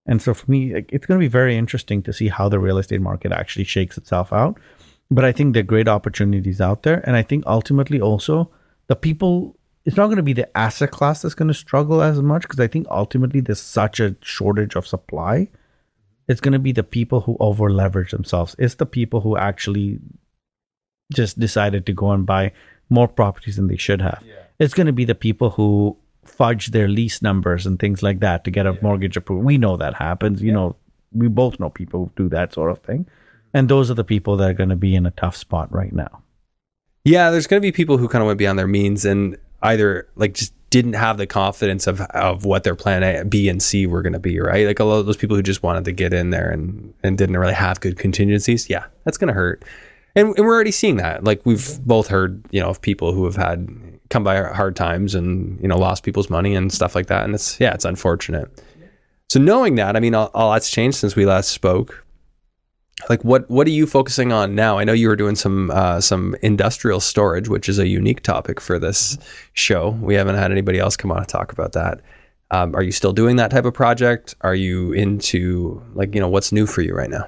And 0.06 0.20
so 0.20 0.34
for 0.34 0.50
me, 0.50 0.74
it's 0.74 1.06
going 1.06 1.18
to 1.18 1.24
be 1.24 1.28
very 1.28 1.56
interesting 1.56 2.02
to 2.02 2.12
see 2.12 2.28
how 2.28 2.48
the 2.48 2.58
real 2.58 2.78
estate 2.78 3.00
market 3.00 3.30
actually 3.30 3.64
shakes 3.64 3.96
itself 3.96 4.32
out. 4.32 4.58
But 5.10 5.24
I 5.24 5.32
think 5.32 5.52
there 5.52 5.60
are 5.60 5.64
great 5.64 5.88
opportunities 5.88 6.60
out 6.60 6.82
there. 6.82 7.06
And 7.06 7.14
I 7.14 7.22
think 7.22 7.44
ultimately 7.46 8.00
also 8.00 8.50
the 8.88 8.96
people, 8.96 9.56
it's 9.84 9.96
not 9.96 10.06
going 10.06 10.16
to 10.16 10.22
be 10.22 10.32
the 10.32 10.56
asset 10.56 10.90
class 10.90 11.22
that's 11.22 11.34
going 11.34 11.48
to 11.48 11.54
struggle 11.54 12.02
as 12.02 12.20
much 12.20 12.42
because 12.42 12.58
I 12.58 12.66
think 12.66 12.86
ultimately 12.90 13.40
there's 13.40 13.60
such 13.60 14.00
a 14.00 14.16
shortage 14.22 14.74
of 14.74 14.86
supply. 14.86 15.48
It's 16.26 16.40
going 16.40 16.52
to 16.52 16.58
be 16.58 16.72
the 16.72 16.82
people 16.82 17.20
who 17.20 17.36
over 17.38 17.70
leverage 17.70 18.10
themselves. 18.10 18.56
It's 18.58 18.76
the 18.76 18.86
people 18.86 19.20
who 19.20 19.36
actually 19.36 20.00
just 21.14 21.38
decided 21.38 21.86
to 21.86 21.92
go 21.92 22.10
and 22.10 22.26
buy 22.26 22.52
more 22.88 23.06
properties 23.06 23.56
than 23.56 23.68
they 23.68 23.76
should 23.76 24.00
have. 24.00 24.22
Yeah 24.26 24.41
it's 24.62 24.74
going 24.74 24.86
to 24.86 24.92
be 24.92 25.04
the 25.04 25.14
people 25.14 25.50
who 25.50 25.96
fudge 26.24 26.68
their 26.68 26.86
lease 26.86 27.20
numbers 27.20 27.66
and 27.66 27.78
things 27.78 28.02
like 28.02 28.20
that 28.20 28.44
to 28.44 28.50
get 28.50 28.64
a 28.64 28.72
yeah. 28.72 28.78
mortgage 28.80 29.16
approved. 29.16 29.44
We 29.44 29.58
know 29.58 29.76
that 29.76 29.94
happens. 29.94 30.40
You 30.40 30.48
yeah. 30.48 30.54
know, 30.54 30.76
we 31.10 31.28
both 31.28 31.58
know 31.58 31.68
people 31.68 32.12
who 32.16 32.24
do 32.24 32.28
that 32.28 32.54
sort 32.54 32.70
of 32.70 32.78
thing. 32.78 33.08
And 33.52 33.68
those 33.68 33.90
are 33.90 33.94
the 33.94 34.04
people 34.04 34.36
that 34.36 34.50
are 34.50 34.54
going 34.54 34.68
to 34.68 34.76
be 34.76 34.94
in 34.94 35.04
a 35.04 35.10
tough 35.10 35.36
spot 35.36 35.72
right 35.72 35.92
now. 35.92 36.22
Yeah, 37.04 37.30
there's 37.30 37.48
going 37.48 37.60
to 37.60 37.66
be 37.66 37.72
people 37.72 37.98
who 37.98 38.08
kind 38.08 38.22
of 38.22 38.26
went 38.26 38.38
beyond 38.38 38.56
their 38.58 38.68
means 38.68 39.04
and 39.04 39.36
either 39.62 40.08
like 40.14 40.34
just 40.34 40.54
didn't 40.70 40.94
have 40.94 41.18
the 41.18 41.26
confidence 41.26 41.86
of 41.86 42.00
of 42.00 42.44
what 42.44 42.62
their 42.62 42.76
plan 42.76 43.02
A, 43.02 43.24
B, 43.24 43.48
and 43.48 43.60
C 43.60 43.86
were 43.86 44.00
going 44.00 44.12
to 44.12 44.20
be, 44.20 44.38
right? 44.38 44.66
Like 44.66 44.78
a 44.78 44.84
lot 44.84 45.00
of 45.00 45.06
those 45.06 45.16
people 45.16 45.36
who 45.36 45.42
just 45.42 45.62
wanted 45.62 45.84
to 45.86 45.92
get 45.92 46.14
in 46.14 46.30
there 46.30 46.50
and 46.50 46.94
and 47.02 47.18
didn't 47.18 47.36
really 47.36 47.52
have 47.52 47.80
good 47.80 47.98
contingencies. 47.98 48.70
Yeah, 48.70 48.84
that's 49.04 49.18
going 49.18 49.28
to 49.28 49.34
hurt. 49.34 49.64
And, 50.14 50.28
and 50.36 50.46
we're 50.46 50.54
already 50.54 50.70
seeing 50.70 50.96
that. 50.96 51.24
Like 51.24 51.44
we've 51.44 51.80
both 51.80 52.06
heard, 52.06 52.42
you 52.50 52.60
know, 52.60 52.68
of 52.68 52.80
people 52.80 53.12
who 53.12 53.24
have 53.24 53.36
had 53.36 53.68
come 54.12 54.22
by 54.22 54.42
hard 54.42 54.76
times 54.76 55.14
and 55.14 55.58
you 55.60 55.66
know 55.66 55.78
lost 55.78 56.04
people's 56.04 56.28
money 56.28 56.54
and 56.54 56.70
stuff 56.70 56.94
like 56.94 57.06
that. 57.06 57.24
And 57.24 57.34
it's 57.34 57.58
yeah 57.58 57.72
it's 57.72 57.86
unfortunate. 57.86 58.48
So 59.30 59.40
knowing 59.40 59.76
that 59.76 59.96
i 59.96 60.00
mean 60.00 60.14
all, 60.14 60.30
all 60.34 60.52
that's 60.52 60.70
changed 60.70 60.98
since 60.98 61.16
we 61.16 61.24
last 61.24 61.48
spoke. 61.48 62.04
Like 63.08 63.24
what 63.24 63.50
what 63.50 63.66
are 63.66 63.70
you 63.70 63.86
focusing 63.86 64.30
on 64.30 64.54
now? 64.54 64.78
I 64.78 64.84
know 64.84 64.92
you 64.92 65.08
were 65.08 65.16
doing 65.16 65.34
some 65.34 65.70
uh, 65.70 66.00
some 66.00 66.36
industrial 66.42 67.00
storage 67.00 67.48
which 67.48 67.68
is 67.68 67.78
a 67.78 67.88
unique 67.88 68.22
topic 68.22 68.60
for 68.60 68.78
this 68.78 69.18
show. 69.54 69.90
We 70.02 70.14
haven't 70.14 70.36
had 70.36 70.52
anybody 70.52 70.78
else 70.78 70.96
come 70.96 71.10
on 71.10 71.18
and 71.18 71.28
talk 71.28 71.52
about 71.52 71.72
that. 71.72 72.00
Um, 72.50 72.76
are 72.76 72.82
you 72.82 72.92
still 72.92 73.14
doing 73.14 73.36
that 73.36 73.50
type 73.50 73.64
of 73.64 73.72
project? 73.72 74.34
Are 74.42 74.54
you 74.54 74.92
into 74.92 75.82
like 75.94 76.14
you 76.14 76.20
know 76.20 76.28
what's 76.28 76.52
new 76.52 76.66
for 76.66 76.82
you 76.82 76.94
right 76.94 77.10
now? 77.10 77.26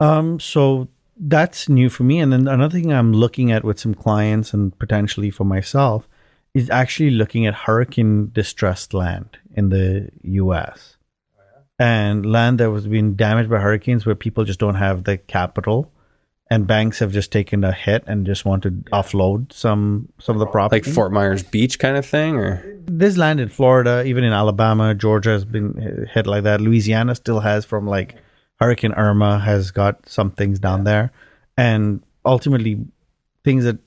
Um 0.00 0.40
so 0.40 0.88
that's 1.16 1.68
new 1.68 1.88
for 1.88 2.02
me. 2.02 2.20
And 2.20 2.32
then 2.32 2.48
another 2.48 2.78
thing 2.78 2.92
I'm 2.92 3.12
looking 3.12 3.52
at 3.52 3.64
with 3.64 3.78
some 3.78 3.94
clients 3.94 4.52
and 4.52 4.76
potentially 4.78 5.30
for 5.30 5.44
myself 5.44 6.08
is 6.54 6.70
actually 6.70 7.10
looking 7.10 7.46
at 7.46 7.54
hurricane 7.54 8.30
distressed 8.32 8.94
land 8.94 9.38
in 9.54 9.68
the 9.70 10.10
US. 10.22 10.96
And 11.78 12.24
land 12.24 12.60
that 12.60 12.70
was 12.70 12.86
being 12.86 13.14
damaged 13.14 13.50
by 13.50 13.58
hurricanes 13.58 14.06
where 14.06 14.14
people 14.14 14.44
just 14.44 14.60
don't 14.60 14.76
have 14.76 15.04
the 15.04 15.18
capital 15.18 15.90
and 16.50 16.66
banks 16.66 17.00
have 17.00 17.10
just 17.10 17.32
taken 17.32 17.64
a 17.64 17.72
hit 17.72 18.04
and 18.06 18.26
just 18.26 18.44
want 18.44 18.62
to 18.62 18.70
offload 18.92 19.52
some 19.52 20.08
some 20.20 20.36
of 20.36 20.40
the 20.40 20.46
property. 20.46 20.82
Like 20.82 20.94
Fort 20.94 21.10
Myers 21.10 21.42
Beach 21.42 21.78
kind 21.78 21.96
of 21.96 22.06
thing 22.06 22.36
or 22.36 22.62
this 22.86 23.16
land 23.16 23.40
in 23.40 23.48
Florida, 23.48 24.04
even 24.04 24.24
in 24.24 24.32
Alabama, 24.32 24.94
Georgia 24.94 25.30
has 25.30 25.44
been 25.44 26.06
hit 26.12 26.26
like 26.26 26.44
that. 26.44 26.60
Louisiana 26.60 27.14
still 27.14 27.40
has 27.40 27.64
from 27.64 27.86
like 27.86 28.14
Hurricane 28.60 28.92
Irma 28.92 29.38
has 29.38 29.70
got 29.70 30.08
some 30.08 30.30
things 30.30 30.58
down 30.58 30.80
yeah. 30.80 30.84
there, 30.84 31.12
and 31.56 32.02
ultimately 32.24 32.78
things 33.44 33.64
that 33.64 33.78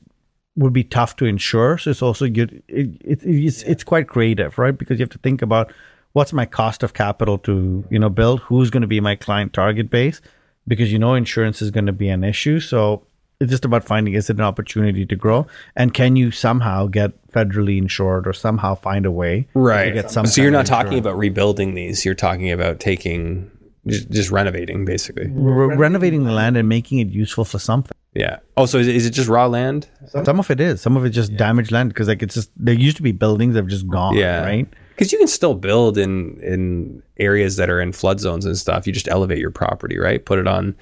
would 0.56 0.74
be 0.74 0.84
tough 0.84 1.16
to 1.18 1.26
insure. 1.26 1.78
So 1.78 1.92
it's 1.92 2.02
also 2.02 2.28
good. 2.28 2.64
It, 2.68 2.90
it, 3.02 3.20
it's 3.24 3.64
yeah. 3.64 3.72
it's 3.72 3.84
quite 3.84 4.08
creative, 4.08 4.58
right? 4.58 4.78
Because 4.78 5.00
you 5.00 5.04
have 5.04 5.12
to 5.12 5.20
think 5.20 5.42
about 5.42 5.72
what's 6.18 6.34
my 6.34 6.48
cost 6.48 6.82
of 6.82 6.96
capital 6.96 7.38
to 7.38 7.86
you 7.92 8.00
know 8.00 8.10
build 8.10 8.40
who's 8.40 8.72
going 8.72 8.82
to 8.82 8.88
be 8.88 9.00
my 9.00 9.16
client 9.16 9.54
target 9.54 9.92
base 9.92 10.20
because 10.68 10.92
you 10.92 10.98
know 10.98 11.14
insurance 11.14 11.62
is 11.62 11.70
going 11.70 11.86
to 11.86 11.94
be 11.94 12.10
an 12.10 12.24
issue 12.24 12.60
so 12.60 13.06
it's 13.40 13.52
just 13.52 13.64
about 13.66 13.84
finding 13.84 14.16
is 14.16 14.28
it 14.28 14.38
an 14.38 14.42
opportunity 14.42 15.06
to 15.06 15.16
grow 15.16 15.46
and 15.76 15.94
can 15.94 16.16
you 16.16 16.32
somehow 16.32 16.88
get 16.88 17.12
federally 17.32 17.78
insured 17.78 18.28
or 18.28 18.34
somehow 18.34 18.74
find 18.74 19.06
a 19.06 19.12
way 19.12 19.48
right 19.54 19.90
to 19.90 19.92
get 19.92 20.10
some 20.10 20.26
so 20.26 20.42
you're 20.42 20.50
not 20.50 20.66
talking 20.66 20.98
about 20.98 21.16
rebuilding 21.16 21.76
these 21.76 22.04
you're 22.04 22.16
talking 22.16 22.52
about 22.52 22.80
taking 22.80 23.52
just, 23.88 24.10
just 24.10 24.32
renovating 24.32 24.86
basically. 24.86 25.28
Re- 25.28 25.76
renovating 25.76 26.24
the 26.24 26.32
land. 26.32 26.58
and 26.58 26.68
making 26.68 27.00
it 27.00 27.10
useful 27.10 27.46
for 27.46 27.60
something. 27.60 27.96
Yeah. 28.14 28.40
Oh 28.56 28.66
so 28.66 28.78
is 28.80 28.88
it, 28.88 28.96
is 28.96 29.06
it 29.06 29.12
just 29.12 29.30
raw 29.30 29.46
land? 29.46 29.88
Some 30.24 30.40
of 30.40 30.50
it 30.50 30.60
is. 30.60 30.82
Some 30.82 30.98
of 30.98 31.06
it 31.06 31.12
just 31.12 31.36
damaged 31.38 31.72
land 31.72 31.90
because 31.90 32.08
like 32.08 32.24
it's 32.24 32.36
just 32.36 32.52
there 32.56 32.74
used 32.74 32.98
to 32.98 33.04
be 33.04 33.12
buildings 33.12 33.54
that 33.54 33.62
have 33.62 33.70
just 33.70 33.88
gone 33.88 34.16
yeah. 34.16 34.44
right? 34.44 34.68
Because 34.90 35.12
you 35.12 35.20
can 35.20 35.28
still 35.28 35.54
build 35.54 35.98
in 35.98 36.40
in 36.42 37.04
areas 37.18 37.58
that 37.58 37.70
are 37.70 37.80
in 37.80 37.92
flood 37.92 38.20
zones 38.20 38.46
and 38.46 38.58
stuff. 38.58 38.88
You 38.88 38.94
just 38.94 39.08
elevate 39.08 39.38
your 39.38 39.52
property 39.52 39.98
right? 39.98 40.26
Put 40.26 40.40
it 40.40 40.48
on 40.48 40.76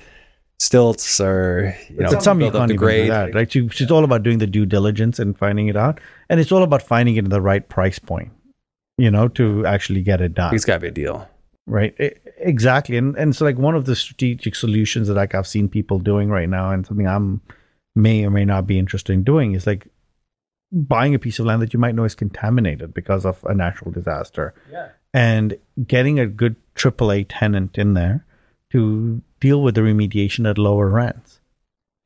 stilts 0.60 1.20
or 1.20 1.76
you 1.90 1.98
know 1.98 2.12
but 2.12 2.24
some 2.24 2.40
you 2.40 2.46
build 2.46 2.56
up 2.56 2.60
can't 2.62 2.70
the 2.70 2.74
even 2.76 2.80
do 2.80 2.86
grade. 2.86 3.12
that, 3.12 3.36
right? 3.36 3.54
You, 3.54 3.66
It's 3.66 3.92
all 3.92 4.04
about 4.06 4.24
doing 4.24 4.38
the 4.38 4.48
due 4.48 4.66
diligence 4.66 5.20
and 5.20 5.38
finding 5.38 5.68
it 5.68 5.76
out, 5.76 6.00
and 6.30 6.40
it's 6.40 6.52
all 6.52 6.64
about 6.64 6.82
finding 6.82 7.18
it 7.18 7.26
at 7.26 7.30
the 7.30 7.42
right 7.42 7.68
price 7.68 8.00
point, 8.00 8.32
you 8.98 9.12
know, 9.12 9.28
to 9.30 9.66
actually 9.66 10.02
get 10.02 10.22
it 10.22 10.34
done, 10.34 10.56
it's 10.56 10.64
got 10.64 10.76
to 10.76 10.80
be 10.80 10.88
a 10.88 10.92
deal. 10.92 11.28
Right? 11.68 12.00
E- 12.00 12.12
exactly, 12.38 12.98
and 12.98 13.16
and 13.18 13.36
so 13.36 13.46
like 13.46 13.58
one 13.58 13.76
of 13.76 13.86
the 13.86 13.96
strategic 13.96 14.56
solutions 14.56 15.08
that 15.08 15.16
like 15.16 15.36
I've 15.36 15.48
seen 15.48 15.70
people 15.70 16.00
doing 16.00 16.30
right 16.30 16.50
now, 16.50 16.72
and 16.72 16.86
something 16.86 17.08
I'm 17.08 17.42
may 17.96 18.26
or 18.26 18.30
may 18.30 18.46
not 18.46 18.68
be 18.68 18.78
interested 18.78 19.14
in 19.14 19.24
doing 19.24 19.54
is 19.54 19.66
like 19.66 19.88
buying 20.72 21.16
a 21.16 21.20
piece 21.20 21.40
of 21.40 21.46
land 21.46 21.62
that 21.62 21.74
you 21.74 21.80
might 21.80 21.96
know 21.96 22.04
is 22.04 22.16
contaminated 22.16 22.94
because 22.94 23.26
of 23.26 23.44
a 23.46 23.54
natural 23.54 23.92
disaster, 23.92 24.54
Yeah. 24.72 24.90
and 25.14 25.58
getting 25.88 26.20
a 26.20 26.26
good 26.28 26.56
AAA 26.76 27.26
tenant 27.30 27.78
in 27.78 27.94
there 27.94 28.26
to 28.72 29.22
deal 29.40 29.62
with 29.62 29.76
the 29.76 29.82
remediation 29.82 30.50
at 30.50 30.58
lower 30.58 30.90
rents. 30.90 31.40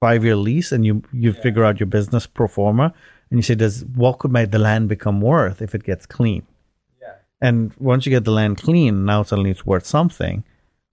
Five 0.01 0.23
year 0.23 0.35
lease, 0.35 0.71
and 0.71 0.85
you 0.85 1.03
you 1.11 1.33
figure 1.33 1.65
out 1.65 1.79
your 1.79 1.87
business 1.87 2.27
pro 2.27 2.47
forma, 2.47 2.93
and 3.31 3.37
you 3.39 3.43
say, 3.43 3.55
does 3.55 3.83
what 3.85 4.19
could 4.19 4.31
my 4.31 4.45
the 4.45 4.59
land 4.59 4.87
become 4.89 5.19
worth 5.21 5.61
if 5.61 5.73
it 5.75 5.83
gets 5.83 6.05
clean? 6.05 6.43
Yeah. 7.41 7.47
And 7.49 7.71
once 7.79 8.05
you 8.05 8.09
get 8.09 8.23
the 8.25 8.31
land 8.31 8.57
clean, 8.57 9.05
now 9.05 9.23
suddenly 9.23 9.51
it's 9.51 9.65
worth 9.65 9.85
something. 9.85 10.43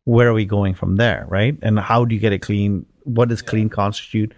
Where 0.04 0.28
are 0.28 0.35
we 0.35 0.44
going 0.44 0.74
from 0.74 0.96
there, 0.96 1.24
right? 1.28 1.59
And 1.62 1.78
how 1.80 2.04
do 2.04 2.14
you 2.14 2.20
get 2.20 2.32
it 2.32 2.38
clean? 2.40 2.87
What 3.04 3.28
does 3.28 3.42
clean 3.42 3.68
constitute? 3.68 4.32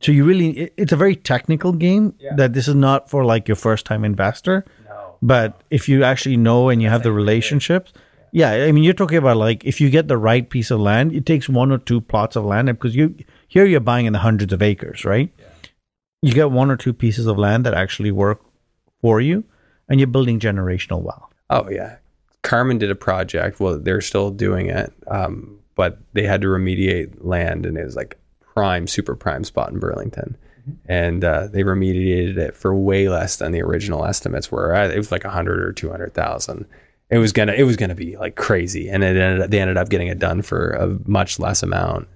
So 0.00 0.12
you 0.12 0.24
really, 0.24 0.50
it- 0.58 0.74
it's 0.78 0.92
a 0.92 0.96
very 0.96 1.14
technical 1.16 1.72
game. 1.72 2.14
Yeah. 2.18 2.34
That 2.36 2.52
this 2.54 2.68
is 2.68 2.74
not 2.74 3.10
for 3.10 3.24
like 3.24 3.46
your 3.48 3.56
first 3.56 3.84
time 3.86 4.04
investor. 4.04 4.64
no 4.88 5.16
But 5.20 5.60
if 5.70 5.88
you 5.88 6.02
actually 6.04 6.38
know 6.38 6.70
and 6.70 6.80
you 6.80 6.88
have 6.88 7.02
the 7.02 7.12
relationships, 7.12 7.92
yeah, 8.32 8.50
I 8.52 8.72
mean, 8.72 8.84
you're 8.84 8.94
talking 8.94 9.18
about 9.18 9.36
like 9.36 9.64
if 9.64 9.80
you 9.80 9.90
get 9.90 10.08
the 10.08 10.16
right 10.16 10.48
piece 10.48 10.70
of 10.70 10.80
land, 10.80 11.12
it 11.12 11.26
takes 11.26 11.48
one 11.48 11.70
or 11.72 11.78
two 11.78 12.00
plots 12.00 12.36
of 12.36 12.44
land 12.44 12.68
because 12.68 12.94
you 12.96 13.14
here 13.48 13.66
you're 13.66 13.80
buying 13.80 14.06
in 14.06 14.12
the 14.12 14.20
hundreds 14.20 14.52
of 14.52 14.62
acres, 14.62 15.04
right? 15.04 15.30
You 16.22 16.32
get 16.32 16.50
one 16.50 16.70
or 16.70 16.76
two 16.76 16.92
pieces 16.92 17.26
of 17.26 17.36
land 17.38 17.66
that 17.66 17.74
actually 17.74 18.12
work 18.12 18.40
for 19.02 19.20
you, 19.20 19.44
and 19.88 19.98
you're 19.98 20.06
building 20.06 20.38
generational 20.38 21.02
wealth. 21.02 21.29
Oh 21.50 21.68
yeah, 21.68 21.96
Carmen 22.42 22.78
did 22.78 22.90
a 22.90 22.94
project. 22.94 23.60
Well, 23.60 23.78
they're 23.78 24.00
still 24.00 24.30
doing 24.30 24.68
it, 24.68 24.92
um, 25.08 25.58
but 25.74 25.98
they 26.14 26.22
had 26.24 26.40
to 26.42 26.46
remediate 26.46 27.16
land, 27.20 27.66
and 27.66 27.76
it 27.76 27.84
was 27.84 27.96
like 27.96 28.18
prime, 28.40 28.86
super 28.86 29.14
prime 29.14 29.44
spot 29.44 29.70
in 29.72 29.78
Burlington, 29.78 30.36
and 30.86 31.24
uh, 31.24 31.48
they 31.48 31.62
remediated 31.62 32.36
it 32.38 32.56
for 32.56 32.74
way 32.74 33.08
less 33.08 33.36
than 33.36 33.52
the 33.52 33.62
original 33.62 34.04
estimates 34.04 34.50
were. 34.50 34.74
Uh, 34.74 34.88
It 34.88 34.96
was 34.96 35.12
like 35.12 35.24
a 35.24 35.30
hundred 35.30 35.60
or 35.62 35.72
two 35.72 35.90
hundred 35.90 36.14
thousand. 36.14 36.66
It 37.10 37.18
was 37.18 37.32
gonna, 37.32 37.52
it 37.54 37.64
was 37.64 37.76
gonna 37.76 37.96
be 37.96 38.16
like 38.16 38.36
crazy, 38.36 38.88
and 38.88 39.02
it 39.02 39.16
ended 39.16 39.40
up, 39.42 39.50
they 39.50 39.60
ended 39.60 39.76
up 39.76 39.88
getting 39.88 40.06
it 40.08 40.20
done 40.20 40.42
for 40.42 40.70
a 40.70 40.96
much 41.08 41.40
less 41.40 41.62
amount, 41.64 42.06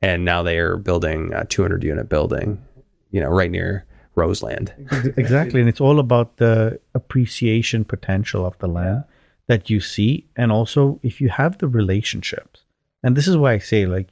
and 0.00 0.24
now 0.24 0.44
they 0.44 0.58
are 0.58 0.76
building 0.76 1.32
a 1.34 1.44
200 1.44 1.82
unit 1.82 2.08
building, 2.08 2.64
you 3.10 3.20
know, 3.20 3.28
right 3.28 3.50
near 3.50 3.84
Roseland. 4.18 4.74
exactly, 5.16 5.60
and 5.60 5.68
it's 5.68 5.80
all 5.80 5.98
about 5.98 6.36
the 6.36 6.80
appreciation 6.94 7.84
potential 7.84 8.44
of 8.44 8.58
the 8.58 8.68
land 8.68 9.04
that 9.46 9.70
you 9.70 9.80
see, 9.80 10.26
and 10.36 10.52
also 10.52 11.00
if 11.02 11.20
you 11.20 11.28
have 11.28 11.58
the 11.58 11.68
relationships. 11.68 12.64
And 13.02 13.16
this 13.16 13.28
is 13.28 13.36
why 13.36 13.52
I 13.52 13.58
say, 13.58 13.86
like, 13.86 14.08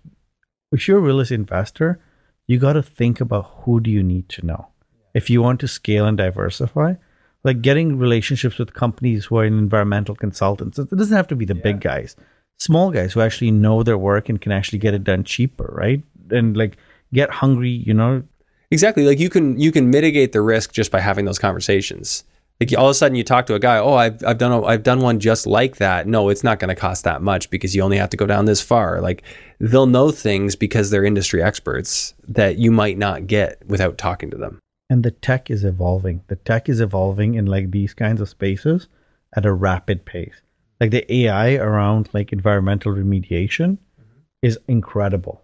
if 0.73 0.87
you're 0.87 0.99
a 0.99 1.03
real 1.03 1.21
estate 1.21 1.37
investor, 1.37 2.01
you 2.47 2.59
got 2.59 2.75
to 2.75 2.83
think 2.83 3.21
about 3.21 3.51
who 3.62 3.81
do 3.81 3.90
you 3.90 4.03
need 4.03 4.29
to 4.31 4.47
know 4.47 4.69
if 5.14 5.31
you 5.31 5.42
want 5.42 5.61
to 5.61 5.69
scale 5.69 6.07
and 6.07 6.16
diversify. 6.16 6.95
Like 7.42 7.62
getting 7.62 7.99
relationships 7.99 8.59
with 8.59 8.75
companies 8.75 9.27
who 9.27 9.38
are 9.38 9.45
in 9.45 9.57
environmental 9.59 10.16
consultants. 10.16 10.79
It 10.81 10.90
doesn't 10.90 11.16
have 11.16 11.29
to 11.29 11.37
be 11.37 11.45
the 11.45 11.55
big 11.55 11.81
guys, 11.81 12.16
small 12.59 12.90
guys 12.90 13.12
who 13.12 13.21
actually 13.21 13.53
know 13.53 13.85
their 13.85 13.97
work 13.97 14.29
and 14.29 14.40
can 14.40 14.51
actually 14.51 14.81
get 14.81 14.95
it 14.95 15.05
done 15.05 15.23
cheaper, 15.23 15.73
right? 15.73 16.03
And 16.31 16.57
like 16.57 16.77
get 17.14 17.31
hungry, 17.31 17.71
you 17.71 17.95
know, 17.95 18.25
Exactly. 18.71 19.05
Like 19.05 19.19
you 19.21 19.31
can 19.31 19.59
you 19.59 19.71
can 19.73 19.91
mitigate 19.91 20.33
the 20.33 20.41
risk 20.41 20.73
just 20.73 20.91
by 20.91 21.01
having 21.01 21.25
those 21.25 21.39
conversations. 21.39 22.25
Like 22.61 22.73
all 22.77 22.87
of 22.87 22.93
a 22.93 22.95
sudden 22.95 23.17
you 23.17 23.23
talk 23.23 23.47
to 23.47 23.55
a 23.55 23.59
guy, 23.59 23.79
oh, 23.79 23.95
I've 23.95 24.25
I've 24.25 24.39
done 24.39 24.53
a, 24.53 24.63
I've 24.65 24.83
done 24.83 25.01
one 25.01 25.21
just 25.21 25.47
like 25.47 25.77
that. 25.77 26.07
No, 26.07 26.31
it's 26.31 26.43
not 26.43 26.59
going 26.59 26.71
to 26.75 26.81
cost 26.81 27.05
that 27.05 27.21
much 27.23 27.51
because 27.51 27.77
you 27.77 27.83
only 27.83 27.99
have 27.99 28.11
to 28.11 28.17
go 28.17 28.27
down 28.27 28.47
this 28.47 28.63
far. 28.63 29.01
Like 29.01 29.23
they'll 29.61 29.87
know 29.87 30.11
things 30.11 30.57
because 30.57 30.91
they're 30.91 31.05
industry 31.05 31.43
experts 31.43 32.15
that 32.29 32.57
you 32.59 32.71
might 32.73 32.99
not 32.99 33.27
get 33.27 33.65
without 33.67 33.99
talking 33.99 34.31
to 34.31 34.37
them. 34.39 34.59
and 34.89 35.03
the 35.05 35.11
tech 35.11 35.51
is 35.51 35.65
evolving. 35.65 36.23
The 36.29 36.37
tech 36.37 36.69
is 36.69 36.81
evolving 36.81 37.35
in 37.35 37.47
like 37.47 37.71
these 37.73 37.93
kinds 37.95 38.21
of 38.21 38.29
spaces 38.29 38.89
at 39.37 39.45
a 39.47 39.53
rapid 39.53 40.05
pace. 40.05 40.41
Like 40.81 40.93
the 40.93 41.05
AI 41.13 41.55
around 41.57 42.09
like 42.13 42.33
environmental 42.33 42.93
remediation 42.93 43.79
is 44.43 44.59
incredible. 44.69 45.43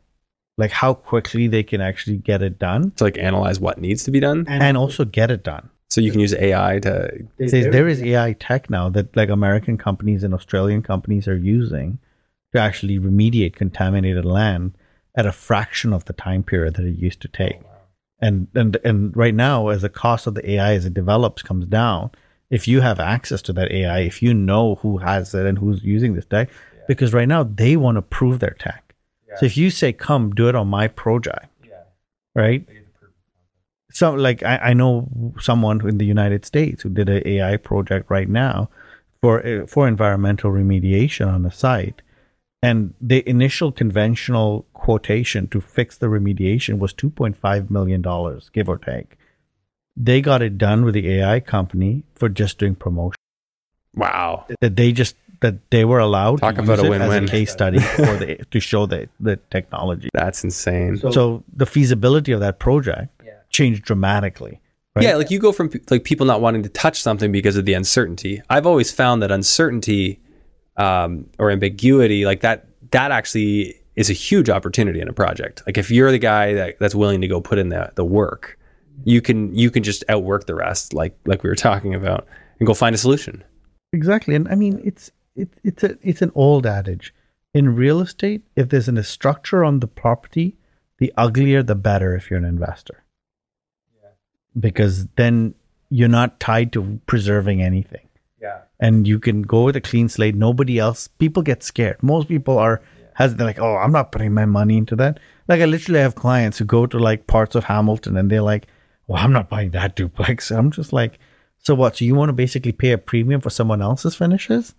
Like 0.59 0.71
how 0.71 0.95
quickly 0.95 1.47
they 1.49 1.62
can 1.62 1.81
actually 1.81 2.19
get 2.19 2.43
it 2.43 2.59
done 2.59 2.91
To 2.97 3.05
like 3.05 3.19
analyze 3.19 3.59
what 3.59 3.79
needs 3.79 4.05
to 4.05 4.11
be 4.11 4.21
done, 4.21 4.45
and 4.49 4.77
also 4.77 5.05
get 5.05 5.31
it 5.31 5.43
done. 5.43 5.71
so 5.88 6.01
you 6.01 6.11
can 6.11 6.21
use 6.21 6.35
AI 6.35 6.79
to. 6.81 7.27
Says 7.47 7.67
there 7.73 7.88
is 7.88 8.03
AI 8.03 8.35
tech 8.35 8.69
now 8.71 8.88
that 8.91 9.17
like 9.17 9.29
American 9.31 9.79
companies 9.79 10.23
and 10.25 10.35
Australian 10.35 10.83
companies 10.83 11.27
are 11.27 11.37
using 11.37 11.99
to 12.53 12.61
actually 12.61 12.99
remediate 12.99 13.55
contaminated 13.55 14.25
land 14.25 14.77
at 15.15 15.27
a 15.27 15.33
fraction 15.33 15.93
of 15.93 16.05
the 16.05 16.12
time 16.12 16.43
period 16.43 16.75
that 16.75 16.85
it 16.87 16.99
used 16.99 17.21
to 17.23 17.29
take. 17.29 17.61
Oh, 17.65 17.69
and 18.21 18.49
and 18.55 18.77
and 18.85 19.17
right 19.17 19.35
now, 19.35 19.69
as 19.69 19.83
the 19.83 19.88
cost 19.88 20.27
of 20.27 20.35
the 20.35 20.51
AI 20.53 20.75
as 20.75 20.85
it 20.85 20.95
develops 20.95 21.43
comes 21.43 21.67
down, 21.67 22.11
if 22.51 22.69
you 22.69 22.83
have 22.83 23.01
access 23.01 23.41
to 23.43 23.53
that 23.55 23.73
AI, 23.73 24.01
if 24.01 24.23
you 24.23 24.35
know 24.35 24.77
who 24.77 24.99
has 24.99 25.35
it 25.35 25.47
and 25.47 25.59
who's 25.59 25.83
using 25.83 26.12
this 26.15 26.27
tech, 26.27 26.51
because 26.88 27.12
right 27.15 27.29
now 27.29 27.43
they 27.43 27.77
want 27.77 27.97
to 27.97 28.03
prove 28.03 28.38
their 28.41 28.57
tech. 28.59 28.91
So 29.38 29.47
if 29.47 29.57
you 29.57 29.71
say, 29.71 29.92
"Come, 29.92 30.31
do 30.31 30.49
it 30.49 30.55
on 30.55 30.68
my 30.68 30.88
project," 30.88 31.47
right? 32.35 32.66
So, 33.90 34.12
like, 34.14 34.42
I, 34.42 34.57
I 34.57 34.73
know 34.73 35.35
someone 35.38 35.87
in 35.87 35.99
the 35.99 36.07
United 36.07 36.45
States 36.47 36.83
who 36.83 36.88
did 36.88 37.09
an 37.09 37.23
AI 37.27 37.59
project 37.59 38.11
right 38.11 38.29
now 38.29 38.71
for 39.21 39.47
uh, 39.47 39.66
for 39.66 39.87
environmental 39.87 40.51
remediation 40.51 41.27
on 41.33 41.45
a 41.45 41.53
site, 41.53 42.01
and 42.62 42.95
the 43.01 43.29
initial 43.29 43.71
conventional 43.71 44.66
quotation 44.73 45.47
to 45.49 45.61
fix 45.61 45.99
the 45.99 46.07
remediation 46.07 46.79
was 46.79 46.92
two 46.92 47.11
point 47.11 47.37
five 47.37 47.71
million 47.71 48.01
dollars, 48.03 48.51
give 48.53 48.68
or 48.68 48.79
take. 48.79 49.16
They 49.95 50.23
got 50.23 50.40
it 50.40 50.57
done 50.57 50.85
with 50.85 50.95
the 50.95 51.11
AI 51.11 51.40
company 51.40 52.05
for 52.14 52.31
just 52.31 52.59
doing 52.59 52.75
promotion. 52.75 53.16
Wow. 53.95 54.47
That 54.61 54.77
they 54.77 54.92
just 54.92 55.16
that 55.42 55.70
they 55.70 55.85
were 55.85 55.98
allowed 55.98 56.38
Talk 56.40 56.55
to 56.57 56.62
about 56.62 56.78
use 56.78 56.85
a 56.85 56.87
it 56.87 56.90
win-win. 56.90 57.24
as 57.24 57.28
a 57.28 57.33
case 57.33 57.52
study 57.52 57.78
for 57.78 58.16
the 58.16 58.44
to 58.50 58.61
show 58.61 58.87
the 58.87 59.09
the 59.20 59.37
technology. 59.50 60.09
That's 60.14 60.42
insane. 60.42 60.96
So, 61.12 61.44
the 61.55 61.66
feasibility 61.66 62.33
of 62.33 62.40
that 62.40 62.59
project 62.59 63.22
changed 63.50 63.85
dramatically. 63.85 64.61
Right? 64.96 65.05
Yeah, 65.07 65.16
like 65.16 65.31
you 65.31 65.38
go 65.38 65.52
from 65.52 65.68
pe- 65.68 65.81
like 65.90 66.05
people 66.05 66.26
not 66.26 66.40
wanting 66.40 66.62
to 66.64 66.68
touch 66.68 67.00
something 67.00 67.31
because 67.33 67.57
of 67.57 67.64
the 67.64 67.74
uncertainty. 67.74 68.42
I've 68.50 68.66
always 68.66 68.90
found 68.90 69.22
that 69.22 69.31
uncertainty 69.31 70.20
um, 70.76 71.26
or 71.38 71.50
ambiguity, 71.50 72.24
like 72.24 72.40
that, 72.40 72.66
that 72.90 73.11
actually 73.11 73.74
is 73.96 74.11
a 74.11 74.12
huge 74.14 74.48
opportunity 74.50 75.00
in 75.00 75.09
a 75.09 75.12
project. 75.12 75.62
Like 75.66 75.78
if 75.78 75.90
you're 75.90 76.11
the 76.11 76.18
guy 76.18 76.55
that, 76.55 76.78
that's 76.78 76.94
willing 76.94 77.20
to 77.22 77.28
go 77.28 77.40
put 77.40 77.59
in 77.59 77.68
the 77.70 77.90
the 77.94 78.05
work, 78.05 78.59
you 79.05 79.20
can 79.22 79.55
you 79.55 79.70
can 79.70 79.83
just 79.83 80.05
outwork 80.09 80.46
the 80.46 80.55
rest, 80.55 80.92
like 80.94 81.16
like 81.24 81.42
we 81.42 81.48
were 81.50 81.57
talking 81.57 81.94
about, 81.94 82.26
and 82.59 82.66
go 82.66 82.74
find 82.74 82.94
a 82.94 82.98
solution. 82.98 83.42
Exactly, 83.94 84.35
and 84.35 84.46
I 84.48 84.55
mean 84.55 84.81
it's 84.85 85.11
it, 85.35 85.49
it's 85.64 85.83
a 85.83 85.99
it's 86.03 86.23
an 86.23 86.33
old 86.35 86.66
adage 86.66 87.14
in 87.55 87.75
real 87.75 88.01
estate. 88.01 88.42
If 88.57 88.68
there's 88.68 88.88
a 88.88 89.03
structure 89.03 89.64
on 89.64 89.81
the 89.81 89.87
property, 89.87 90.57
the 90.99 91.12
uglier 91.16 91.62
the 91.62 91.75
better. 91.75 92.14
If 92.14 92.31
you're 92.31 92.38
an 92.38 92.45
investor, 92.45 93.03
because 94.59 95.07
then 95.16 95.55
you're 95.90 96.09
not 96.09 96.40
tied 96.40 96.73
to 96.73 97.01
preserving 97.07 97.62
anything, 97.62 98.09
Yeah. 98.40 98.61
and 98.81 99.07
you 99.07 99.18
can 99.18 99.42
go 99.42 99.64
with 99.64 99.77
a 99.77 99.81
clean 99.81 100.09
slate. 100.09 100.35
Nobody 100.35 100.79
else. 100.79 101.09
People 101.09 101.42
get 101.42 101.62
scared. 101.62 102.03
Most 102.03 102.29
people 102.29 102.59
are 102.59 102.83
has 103.14 103.37
they're 103.37 103.47
like, 103.47 103.59
oh, 103.59 103.77
I'm 103.77 103.92
not 103.92 104.11
putting 104.12 104.33
my 104.33 104.47
money 104.47 104.79
into 104.79 104.97
that. 104.97 105.21
Like 105.49 105.61
I 105.61 105.66
literally 105.66 106.01
have 106.01 106.14
clients 106.14 106.59
who 106.59 106.64
go 106.64 106.87
to 106.87 106.99
like 106.99 107.27
parts 107.27 107.55
of 107.55 107.64
Hamilton 107.64 108.16
and 108.16 108.31
they're 108.31 108.40
like, 108.42 108.66
well, 109.07 109.23
I'm 109.23 109.33
not 109.33 109.51
buying 109.51 109.71
that 109.73 109.97
duplex. 109.97 110.51
I'm 110.59 110.71
just 110.71 110.92
like, 110.92 111.18
so 111.59 111.75
what? 111.75 111.97
So 111.97 112.05
you 112.05 112.14
want 112.14 112.31
to 112.31 112.33
basically 112.33 112.73
pay 112.73 112.92
a 112.92 112.99
premium 112.99 113.40
for 113.40 113.51
someone 113.51 113.83
else's 113.83 114.14
finishes? 114.16 114.75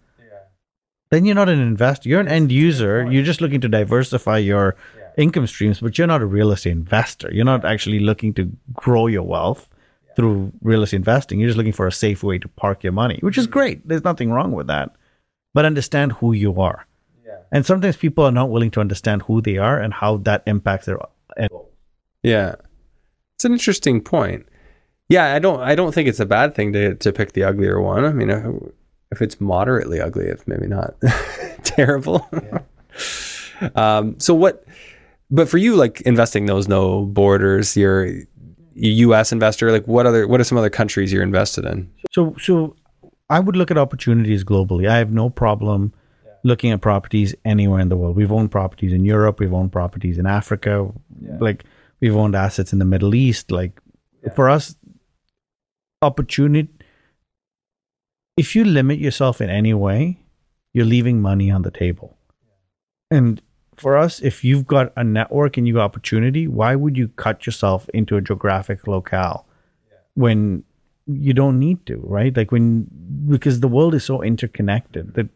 Then 1.14 1.26
you're 1.26 1.36
not 1.36 1.48
an 1.48 1.60
investor. 1.62 2.10
You're 2.10 2.20
an 2.20 2.28
end 2.28 2.52
user. 2.52 3.06
You're 3.10 3.24
just 3.24 3.40
looking 3.40 3.62
to 3.62 3.70
diversify 3.70 4.40
your 4.40 4.76
income 5.16 5.46
streams, 5.46 5.80
but 5.80 5.96
you're 5.96 6.08
not 6.08 6.24
a 6.24 6.26
real 6.26 6.52
estate 6.52 6.72
investor. 6.72 7.32
You're 7.32 7.46
not 7.46 7.64
actually 7.66 8.00
looking 8.00 8.34
to 8.34 8.52
grow 8.74 9.06
your 9.06 9.22
wealth 9.22 9.70
through 10.16 10.52
real 10.64 10.82
estate 10.82 10.98
investing. 10.98 11.40
You're 11.40 11.50
just 11.50 11.58
looking 11.58 11.72
for 11.72 11.86
a 11.86 11.92
safe 11.92 12.24
way 12.24 12.40
to 12.40 12.48
park 12.48 12.84
your 12.84 12.94
money, 12.94 13.20
which 13.22 13.38
is 13.38 13.48
mm. 13.48 13.52
great. 13.52 13.88
There's 13.88 14.04
nothing 14.04 14.32
wrong 14.32 14.54
with 14.54 14.66
that. 14.68 14.96
But 15.54 15.66
understand 15.66 16.14
who 16.14 16.34
you 16.34 16.60
are. 16.60 16.88
Yeah. 17.24 17.38
And 17.52 17.64
sometimes 17.64 17.96
people 17.96 18.24
are 18.24 18.32
not 18.32 18.50
willing 18.50 18.72
to 18.72 18.80
understand 18.80 19.22
who 19.22 19.40
they 19.40 19.58
are 19.58 19.80
and 19.80 19.94
how 19.94 20.18
that 20.18 20.42
impacts 20.48 20.88
their 20.88 20.98
Yeah. 22.24 22.56
It's 23.36 23.46
an 23.46 23.52
interesting 23.52 24.02
point. 24.02 24.48
Yeah, 25.10 25.36
I 25.36 25.38
don't 25.38 25.60
I 25.60 25.76
don't 25.76 25.94
think 25.94 26.08
it's 26.10 26.20
a 26.20 26.26
bad 26.26 26.56
thing 26.56 26.74
to 26.74 26.96
to 26.96 27.14
pick 27.14 27.34
the 27.34 27.44
uglier 27.44 27.80
one. 27.80 28.04
I 28.04 28.14
mean, 28.14 28.32
uh, 28.32 28.52
if, 29.14 29.18
if 29.18 29.22
it's 29.22 29.40
moderately 29.40 30.02
ugly, 30.02 30.26
it's 30.26 30.48
maybe 30.48 30.68
not 30.68 30.96
terrible. 31.64 32.28
um, 33.76 34.20
so 34.20 34.34
what 34.34 34.66
but 35.32 35.50
for 35.50 35.58
you 35.58 35.76
like 35.76 36.02
investing 36.02 36.46
knows 36.46 36.68
no 36.68 37.06
borders, 37.06 37.76
you're 37.78 38.06
a 38.06 38.26
US 38.76 39.32
investor, 39.32 39.72
like 39.72 39.88
what 39.88 40.06
other 40.06 40.28
what 40.28 40.40
are 40.40 40.44
some 40.44 40.58
other 40.58 40.70
countries 40.70 41.12
you're 41.12 41.24
invested 41.24 41.66
in? 41.66 41.92
So 42.12 42.36
so 42.40 42.76
I 43.30 43.40
would 43.40 43.56
look 43.56 43.72
at 43.72 43.78
opportunities 43.78 44.44
globally. 44.44 44.88
I 44.88 44.98
have 44.98 45.12
no 45.12 45.30
problem 45.30 45.94
looking 46.44 46.72
at 46.72 46.82
properties 46.82 47.34
anywhere 47.46 47.80
in 47.80 47.90
the 47.90 47.96
world. 47.96 48.16
We've 48.16 48.32
owned 48.32 48.52
properties 48.52 48.92
in 48.92 49.06
Europe, 49.06 49.40
we've 49.40 49.54
owned 49.54 49.72
properties 49.72 50.18
in 50.18 50.26
Africa, 50.26 50.92
like 51.40 51.64
we've 52.02 52.16
owned 52.16 52.36
assets 52.36 52.74
in 52.74 52.80
the 52.80 52.86
Middle 52.86 53.16
East. 53.16 53.52
Like 53.52 53.80
for 54.36 54.50
us, 54.50 54.76
opportunity. 56.02 56.70
If 58.36 58.56
you 58.56 58.64
limit 58.64 59.00
yourself 59.00 59.42
in 59.42 59.50
any 59.50 59.74
way, 59.74 60.20
you're 60.74 60.86
leaving 60.86 61.22
money 61.22 61.52
on 61.52 61.62
the 61.62 61.72
table. 61.72 62.18
And 63.12 63.42
for 63.76 63.96
us, 63.98 64.20
if 64.22 64.44
you've 64.44 64.66
got 64.66 64.92
a 64.96 65.04
network 65.04 65.58
and 65.58 65.68
you 65.68 65.76
got 65.76 65.84
opportunity, 65.84 66.48
why 66.48 66.76
would 66.76 66.98
you 66.98 67.10
cut 67.10 67.46
yourself 67.46 67.88
into 67.94 68.18
a 68.18 68.22
geographic 68.22 68.88
locale 68.88 69.46
when 70.16 70.64
you 71.06 71.34
don't 71.34 71.60
need 71.60 71.86
to, 71.86 71.98
right? 71.98 72.36
Like 72.36 72.52
when 72.52 72.88
because 73.30 73.60
the 73.60 73.68
world 73.68 73.94
is 73.94 74.04
so 74.04 74.22
interconnected 74.24 75.14
that 75.16 75.30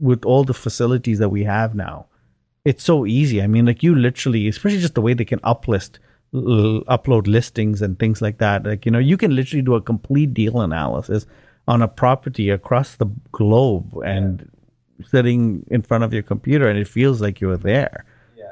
with 0.00 0.24
all 0.24 0.44
the 0.44 0.54
facilities 0.54 1.18
that 1.18 1.30
we 1.30 1.44
have 1.44 1.74
now, 1.74 2.06
it's 2.64 2.84
so 2.84 3.06
easy. 3.06 3.42
I 3.42 3.46
mean, 3.46 3.66
like 3.66 3.82
you 3.82 3.94
literally, 3.94 4.48
especially 4.48 4.80
just 4.80 4.94
the 4.94 5.00
way 5.00 5.14
they 5.14 5.24
can 5.24 5.40
uplist, 5.40 5.98
l- 6.34 6.82
upload 6.88 7.26
listings 7.26 7.82
and 7.82 7.98
things 7.98 8.22
like 8.22 8.38
that. 8.38 8.64
Like 8.64 8.86
you 8.86 8.92
know, 8.92 8.98
you 8.98 9.16
can 9.16 9.34
literally 9.34 9.62
do 9.62 9.74
a 9.74 9.82
complete 9.82 10.32
deal 10.32 10.60
analysis 10.60 11.26
on 11.68 11.82
a 11.82 11.88
property 11.88 12.50
across 12.50 12.96
the 12.96 13.06
globe 13.30 13.88
and 14.04 14.50
sitting 15.12 15.64
in 15.70 15.82
front 15.82 16.02
of 16.04 16.12
your 16.12 16.22
computer, 16.24 16.66
and 16.68 16.78
it 16.78 16.88
feels 16.88 17.20
like 17.20 17.40
you're 17.40 17.56
there. 17.74 18.04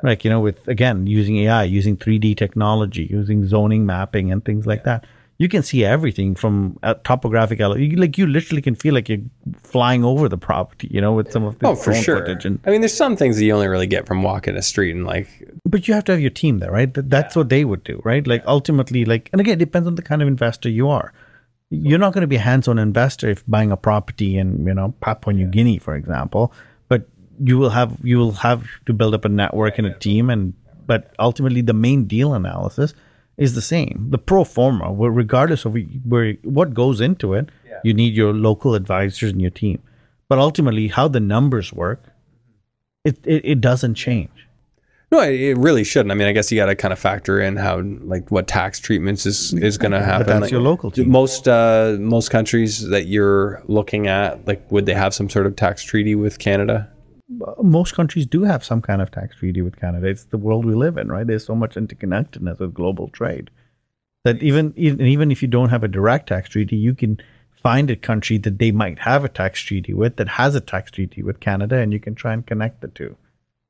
Like 0.03 0.25
you 0.25 0.31
know, 0.31 0.41
with 0.41 0.69
again 0.69 1.07
using 1.07 1.37
AI, 1.39 1.65
using 1.65 1.97
3D 1.97 2.37
technology, 2.37 3.05
using 3.11 3.47
zoning 3.47 3.87
mapping 3.87 4.31
and 4.31 4.45
things 4.45 4.67
like 4.67 4.85
that 4.85 5.05
you 5.39 5.49
can 5.49 5.63
see 5.63 5.85
everything 5.85 6.35
from 6.35 6.79
a 6.83 6.95
topographic 6.95 7.61
ele- 7.61 7.79
you, 7.79 7.97
like 7.97 8.17
you 8.17 8.27
literally 8.27 8.63
can 8.63 8.75
feel 8.75 8.95
like 8.95 9.09
you're 9.09 9.27
flying 9.63 10.03
over 10.05 10.29
the 10.29 10.39
property 10.39 10.89
you 10.91 11.01
know 11.01 11.13
with 11.13 11.31
some 11.31 11.45
of 11.45 11.59
the 11.59 11.69
Oh, 11.69 11.75
for 11.75 11.93
sure. 11.95 12.21
footage 12.21 12.45
and 12.47 12.59
I 12.67 12.71
mean, 12.71 12.81
there's 12.81 12.97
some 12.97 13.17
things 13.17 13.37
that 13.37 13.45
you 13.45 13.53
only 13.53 13.69
really 13.69 13.87
get 13.87 14.07
from 14.07 14.23
walking 14.23 14.57
a 14.57 14.63
street 14.63 14.95
and 14.97 15.05
like 15.05 15.29
but 15.65 15.87
you 15.89 15.95
have 15.95 16.05
to 16.05 16.13
have 16.13 16.21
your 16.21 16.31
team 16.31 16.59
there 16.59 16.71
right? 16.73 16.93
That, 16.95 17.11
that's 17.11 17.37
what 17.37 17.49
they 17.49 17.65
would 17.65 17.85
do 17.85 18.01
right? 18.05 18.27
Like 18.27 18.45
ultimately 18.47 19.05
like 19.05 19.29
and 19.33 19.41
again 19.41 19.55
it 19.55 19.65
depends 19.67 19.87
on 19.87 19.95
the 19.97 20.03
kind 20.03 20.23
of 20.23 20.29
investor 20.29 20.69
you 20.71 20.89
are 20.89 21.13
you're 21.71 21.99
not 21.99 22.13
going 22.13 22.23
to 22.23 22.29
be 22.29 22.37
a 22.37 22.41
hands-on 22.41 22.79
investor 22.79 23.29
if 23.29 23.45
buying 23.47 23.73
a 23.73 23.77
property 23.77 24.37
in 24.37 24.67
you 24.67 24.75
know 24.75 24.95
papua 25.01 25.33
new 25.33 25.47
guinea 25.47 25.79
for 25.79 25.95
example 25.95 26.53
but 26.89 27.09
you 27.43 27.59
will 27.59 27.71
have 27.71 27.97
you 28.03 28.19
will 28.19 28.33
have 28.33 28.67
to 28.87 28.93
build 28.93 29.15
up 29.15 29.25
a 29.25 29.29
network 29.29 29.79
and 29.79 29.87
a 29.87 29.99
team 29.99 30.31
and 30.31 30.55
but 30.87 31.13
ultimately 31.19 31.61
the 31.61 31.75
main 31.75 32.05
deal 32.05 32.35
analysis 32.35 32.95
is 33.37 33.55
the 33.55 33.63
same 33.63 34.07
the 34.11 34.19
pro 34.19 34.45
forma 34.45 34.93
regardless 34.93 35.65
of 35.65 35.77
where 36.05 36.35
what 36.45 36.73
goes 36.73 37.01
into 37.01 37.35
it 37.35 37.51
you 37.85 37.95
need 37.95 38.15
your 38.15 38.33
local 38.33 38.75
advisors 38.75 39.33
and 39.33 39.41
your 39.41 39.51
team. 39.51 39.83
But 40.29 40.39
ultimately 40.39 40.89
how 40.89 41.09
the 41.09 41.21
numbers 41.21 41.73
work 41.73 42.03
it, 43.05 43.19
it, 43.25 43.45
it 43.45 43.61
doesn't 43.61 43.95
change 43.95 44.36
no, 45.12 45.21
it, 45.21 45.57
really 45.57 45.85
shouldn't. 45.85 46.11
I 46.11 46.14
mean, 46.14 46.29
I 46.29 46.33
guess 46.33 46.51
you 46.51 46.59
got 46.59 46.66
to 46.66 46.75
kind 46.75 46.92
of 46.92 46.99
factor 46.99 47.40
in 47.40 47.57
how 47.57 47.81
like 47.81 48.31
what 48.31 48.47
tax 48.47 48.81
treatments 48.81 49.27
is 49.27 49.55
is 49.55 49.79
going 49.79 49.92
to 49.92 50.03
happen. 50.03 50.27
that's 50.27 50.40
Like, 50.42 50.51
your 50.51 50.61
local 50.61 50.90
team. 50.90 51.11
Most 51.11 51.49
uh, 51.49 51.97
most 52.01 52.31
countries 52.31 52.88
that 52.88 53.07
you're 53.07 53.62
looking 53.66 54.07
at, 54.09 54.47
like, 54.47 54.71
would 54.71 54.87
they 54.87 54.95
have 54.95 55.14
some 55.14 55.31
sort 55.31 55.47
of 55.47 55.57
tax 55.57 55.83
treaty 55.83 56.14
with 56.14 56.38
Canada? 56.38 56.90
most 57.61 57.95
countries 57.95 58.27
do 58.27 58.45
have 58.45 58.64
some 58.64 58.81
kind 58.81 59.03
of 59.03 59.11
tax 59.11 59.37
treaty 59.37 59.62
with 59.62 59.77
Canada. 59.81 60.07
It's 60.07 60.25
the 60.25 60.38
world 60.38 60.64
we 60.64 60.75
live 60.75 60.97
in, 60.97 61.09
right? 61.09 61.27
There's 61.27 61.45
so 61.45 61.57
much 61.57 61.75
interconnectedness 61.75 62.61
with 62.61 62.75
global 62.75 63.09
trade 63.09 63.51
that 64.25 64.42
even 64.42 64.73
even 64.77 65.07
even 65.07 65.31
if 65.31 65.42
you 65.42 65.49
don't 65.49 65.71
have 65.71 65.85
a 65.85 65.88
direct 65.88 66.29
tax 66.29 66.51
treaty, 66.51 66.77
you 66.77 66.95
can 66.95 67.21
find 67.62 67.90
a 67.90 67.97
country 67.97 68.38
that 68.38 68.59
they 68.59 68.71
might 68.71 69.01
have 69.01 69.25
a 69.25 69.29
tax 69.29 69.61
treaty 69.61 69.92
with 69.92 70.16
that 70.16 70.29
has 70.29 70.55
a 70.55 70.61
tax 70.61 70.90
treaty 70.90 71.23
with 71.23 71.40
Canada, 71.40 71.77
and 71.77 71.92
you 71.92 72.01
can 72.01 72.14
try 72.14 72.33
and 72.33 72.47
connect 72.47 72.81
the 72.81 72.88
two. 72.88 73.16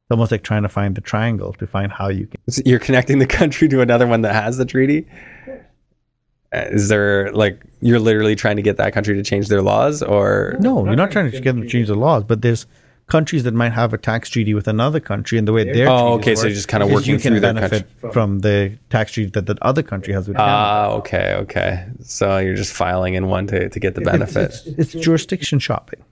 It's 0.06 0.12
almost 0.12 0.30
like 0.30 0.44
trying 0.44 0.62
to 0.62 0.68
find 0.68 0.94
the 0.94 1.00
triangle 1.00 1.52
to 1.54 1.66
find 1.66 1.90
how 1.90 2.08
you 2.10 2.28
can. 2.28 2.40
So 2.48 2.62
You're 2.64 2.78
connecting 2.78 3.18
the 3.18 3.26
country 3.26 3.66
to 3.66 3.80
another 3.80 4.06
one 4.06 4.22
that 4.22 4.34
has 4.34 4.56
the 4.56 4.64
treaty. 4.64 5.04
Uh, 5.48 6.58
Is 6.70 6.88
there 6.88 7.32
like 7.32 7.60
you're 7.80 7.98
literally 7.98 8.36
trying 8.36 8.54
to 8.54 8.62
get 8.62 8.76
that 8.76 8.92
country 8.92 9.16
to 9.16 9.22
change 9.24 9.48
their 9.48 9.62
laws, 9.62 10.04
or 10.04 10.54
No, 10.60 10.84
you're 10.84 10.94
not 10.94 11.10
trying 11.10 11.28
to 11.32 11.40
get 11.40 11.54
them 11.56 11.62
to 11.62 11.68
change 11.68 11.88
the 11.88 11.96
laws, 11.96 12.22
but 12.22 12.40
there's 12.42 12.66
countries 13.08 13.42
that 13.42 13.52
might 13.54 13.72
have 13.72 13.92
a 13.92 13.98
tax 13.98 14.30
treaty 14.30 14.54
with 14.54 14.68
another 14.68 15.00
country, 15.00 15.38
and 15.38 15.48
the 15.48 15.52
way 15.52 15.64
their 15.64 15.88
Oh, 15.90 16.18
treaties 16.18 16.22
okay, 16.22 16.34
so 16.36 16.40
work 16.42 16.44
you're 16.50 16.54
just 16.54 16.68
kinda 16.68 16.86
is 16.86 16.92
working 16.92 17.10
you 17.12 17.18
can 17.18 17.32
through 17.32 17.40
their 17.40 17.54
benefit 17.54 17.86
from 18.12 18.38
the 18.40 18.78
tax 18.90 19.10
treaty 19.10 19.30
that 19.30 19.46
the 19.46 19.56
other 19.60 19.82
country 19.82 20.14
has 20.14 20.28
with 20.28 20.36
Canada. 20.36 20.54
ah, 20.56 20.88
okay, 20.98 21.34
okay. 21.40 21.84
So 22.02 22.38
you're 22.38 22.54
just 22.54 22.72
filing 22.72 23.14
in 23.14 23.26
one 23.26 23.48
to 23.48 23.68
to 23.68 23.80
get 23.80 23.96
the 23.96 24.02
benefit. 24.02 24.52
It's, 24.66 24.66
it's 24.66 24.92
jurisdiction 24.92 25.58
shopping. 25.58 26.04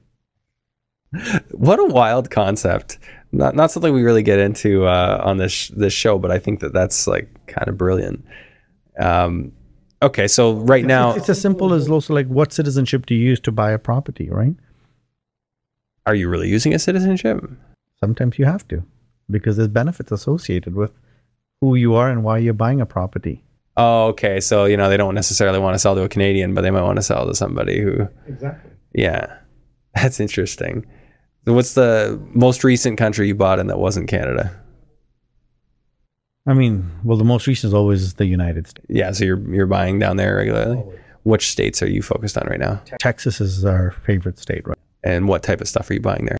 what 1.52 1.78
a 1.78 1.84
wild 1.84 2.28
concept 2.30 2.98
not 3.36 3.54
not 3.54 3.70
something 3.70 3.92
we 3.92 4.02
really 4.02 4.22
get 4.22 4.38
into 4.38 4.86
uh, 4.86 5.20
on 5.24 5.36
this 5.38 5.52
sh- 5.52 5.70
this 5.76 5.92
show 5.92 6.18
but 6.18 6.30
i 6.30 6.38
think 6.38 6.60
that 6.60 6.72
that's 6.72 7.06
like 7.06 7.28
kind 7.46 7.68
of 7.68 7.76
brilliant 7.76 8.24
um, 8.98 9.52
okay 10.02 10.28
so 10.28 10.52
right 10.74 10.84
now 10.84 11.10
it's, 11.10 11.18
it's 11.20 11.28
as 11.30 11.40
simple 11.40 11.74
as 11.74 11.88
also 11.88 12.14
like 12.14 12.26
what 12.28 12.52
citizenship 12.52 13.06
do 13.06 13.14
you 13.14 13.24
use 13.30 13.40
to 13.40 13.50
buy 13.52 13.70
a 13.72 13.78
property, 13.78 14.28
right? 14.30 14.54
are 16.06 16.14
you 16.14 16.28
really 16.28 16.48
using 16.48 16.74
a 16.74 16.78
citizenship 16.78 17.42
Sometimes 18.00 18.38
you 18.38 18.44
have 18.44 18.66
to 18.68 18.82
because 19.30 19.56
there's 19.56 19.68
benefits 19.68 20.12
associated 20.12 20.74
with 20.74 20.92
who 21.62 21.74
you 21.74 21.94
are 21.94 22.10
and 22.10 22.22
why 22.22 22.36
you're 22.38 22.52
buying 22.52 22.80
a 22.80 22.86
property. 22.86 23.42
oh 23.78 24.06
okay 24.08 24.38
so 24.40 24.66
you 24.66 24.76
know 24.76 24.88
they 24.90 24.96
don't 24.98 25.14
necessarily 25.14 25.58
want 25.58 25.74
to 25.74 25.78
sell 25.78 25.94
to 25.94 26.02
a 26.02 26.08
canadian 26.08 26.52
but 26.54 26.60
they 26.62 26.70
might 26.70 26.82
want 26.82 26.96
to 26.96 27.02
sell 27.02 27.26
to 27.26 27.34
somebody 27.34 27.80
who 27.80 28.06
Exactly. 28.26 28.70
yeah 28.92 29.38
that's 29.94 30.20
interesting 30.20 30.84
what's 31.44 31.74
the 31.74 32.18
most 32.32 32.64
recent 32.64 32.96
country 32.98 33.26
you 33.28 33.34
bought 33.34 33.58
in 33.58 33.66
that 33.66 33.78
wasn't 33.78 34.08
canada 34.08 34.58
I 36.46 36.52
mean, 36.52 36.90
well, 37.04 37.16
the 37.16 37.24
most 37.24 37.46
recent 37.46 37.70
is 37.70 37.74
always 37.74 38.14
the 38.14 38.26
United 38.26 38.66
States. 38.66 38.86
yeah 38.90 39.12
so 39.12 39.24
you're 39.24 39.40
you're 39.52 39.66
buying 39.66 39.98
down 39.98 40.16
there 40.16 40.36
regularly 40.36 40.82
which 41.22 41.50
states 41.50 41.82
are 41.82 41.88
you 41.88 42.02
focused 42.02 42.36
on 42.36 42.46
right 42.48 42.60
now 42.60 42.82
Texas 42.98 43.40
is 43.40 43.64
our 43.64 43.92
favorite 44.04 44.38
state, 44.38 44.66
right? 44.66 44.78
and 45.02 45.26
what 45.28 45.42
type 45.42 45.60
of 45.60 45.68
stuff 45.68 45.88
are 45.90 45.94
you 45.94 46.00
buying 46.00 46.26
there 46.26 46.36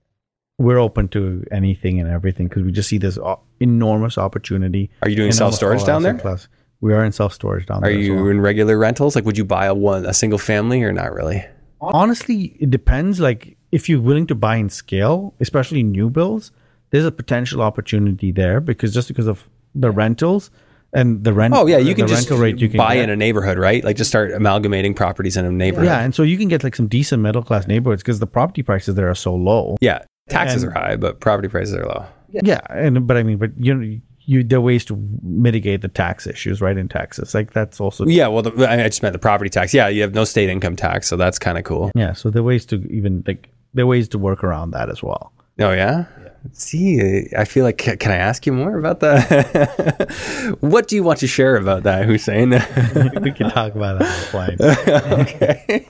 We're 0.59 0.79
open 0.79 1.09
to 1.09 1.45
anything 1.51 2.01
and 2.01 2.11
everything 2.11 2.49
because 2.49 2.63
we 2.65 2.73
just 2.73 2.89
see 2.91 2.99
this 2.99 3.17
o- 3.19 3.41
enormous 3.61 4.19
opportunity. 4.19 4.91
are 5.03 5.09
you 5.09 5.17
doing 5.17 5.33
self-storage 5.33 5.85
down 5.85 6.03
there 6.03 6.15
class. 6.19 6.49
We 6.81 6.93
are 6.93 7.03
in 7.03 7.13
self 7.13 7.33
storage 7.33 7.65
down 7.65 7.79
Are 7.79 7.89
there. 7.89 7.97
Are 7.97 7.99
you 7.99 8.15
well. 8.17 8.29
in 8.29 8.43
regular 8.43 8.77
rentals? 8.77 9.15
Like, 9.17 9.25
would 9.25 9.39
you 9.39 9.45
buy 9.45 9.65
a 9.67 9.75
one 9.75 10.05
a 10.05 10.13
single 10.13 10.39
family 10.39 10.83
or 10.83 10.93
not 10.93 11.13
really? 11.15 11.43
honestly 11.81 12.57
it 12.61 12.71
depends 12.71 13.21
like 13.21 13.57
if 13.77 13.89
you're 13.89 14.01
willing 14.11 14.27
to 14.33 14.35
buy 14.47 14.57
in 14.65 14.69
scale 14.83 15.19
especially 15.47 15.83
new 15.83 16.09
builds 16.19 16.45
there's 16.91 17.05
a 17.13 17.17
potential 17.23 17.61
opportunity 17.69 18.31
there 18.41 18.61
because 18.71 18.91
just 18.99 19.09
because 19.09 19.27
of 19.27 19.49
the 19.75 19.91
rentals 19.91 20.51
and 20.93 21.25
the 21.25 21.33
rent 21.33 21.53
Oh 21.57 21.67
yeah, 21.67 21.79
you 21.89 21.95
can 21.99 22.07
just 22.07 22.31
rate 22.31 22.59
you 22.61 22.69
can 22.69 22.79
buy 22.79 22.95
get. 22.95 23.05
in 23.05 23.11
a 23.11 23.17
neighborhood, 23.17 23.59
right? 23.59 23.83
Like, 23.83 23.97
just 23.97 24.11
start 24.15 24.31
amalgamating 24.31 24.95
properties 24.95 25.37
in 25.37 25.45
a 25.45 25.51
neighborhood. 25.51 25.87
yeah 25.89 26.01
and 26.05 26.15
so 26.15 26.23
you 26.23 26.39
can 26.39 26.49
get 26.49 26.63
like 26.63 26.77
some 26.77 26.87
decent 26.87 27.21
middle 27.21 27.43
class 27.43 27.67
neighborhoods 27.67 28.03
because 28.03 28.21
the 28.21 28.29
property 28.39 28.63
prices 28.63 28.95
there 28.95 29.11
are 29.11 29.15
so 29.29 29.35
low 29.35 29.77
Yeah, 29.81 29.99
taxes 30.29 30.63
And- 30.63 30.71
are 30.77 30.81
high, 30.81 30.97
but 30.97 31.19
property 31.19 31.49
prices 31.49 31.75
are 31.75 31.87
low. 31.95 32.05
yeah 32.51 32.61
and 32.71 33.07
but 33.09 33.17
i 33.17 33.23
mean 33.25 33.39
but 33.39 33.51
you 33.59 33.75
know 33.75 33.85
you 34.27 34.43
there 34.51 34.59
are 34.59 34.67
ways 34.71 34.85
to 34.91 34.95
mitigate 35.23 35.81
the 35.83 35.89
tax 36.03 36.27
issues 36.35 36.61
right 36.67 36.79
in 36.83 36.87
texas 36.89 37.35
like 37.35 37.53
that's 37.53 37.81
also 37.81 38.07
Yeah, 38.07 38.29
well, 38.29 38.43
the, 38.43 38.53
I 38.71 38.89
just 38.89 39.03
meant 39.03 39.13
the 39.13 39.19
property 39.19 39.51
tax. 39.51 39.75
Yeah, 39.75 39.89
you 39.89 40.01
have 40.03 40.15
no 40.15 40.25
state 40.25 40.49
income 40.49 40.77
tax, 40.77 41.09
so 41.09 41.17
that's 41.17 41.39
kind 41.39 41.59
of 41.59 41.65
cool. 41.65 41.91
yeah 41.97 42.13
so 42.15 42.31
there 42.31 42.41
are 42.41 42.45
ways 42.53 42.65
to 42.67 42.77
even 42.91 43.23
like 43.27 43.51
there 43.75 43.85
are 43.85 43.89
ways 43.89 44.09
to 44.09 44.19
work 44.19 44.43
around 44.43 44.71
that 44.71 44.89
as 44.89 45.03
well 45.03 45.33
Oh 45.61 45.73
yeah. 45.73 46.07
See, 46.53 47.29
I 47.37 47.45
feel 47.45 47.65
like 47.65 47.79
can 47.79 48.13
I 48.13 48.17
ask 48.17 48.45
you 48.45 48.53
more 48.53 48.77
about 48.77 49.01
that? 49.01 50.57
what 50.61 50.89
do 50.89 50.97
you 50.97 51.03
want 51.03 51.21
to 51.21 51.27
share 51.27 51.57
about 51.57 51.85
that, 51.85 52.05
Hussein? 52.07 52.51
we 53.23 53.31
can 53.33 53.51
talk 53.51 53.75
about 53.75 54.01
that 54.01 54.33
offline 54.33 54.61
okay. 55.21 55.87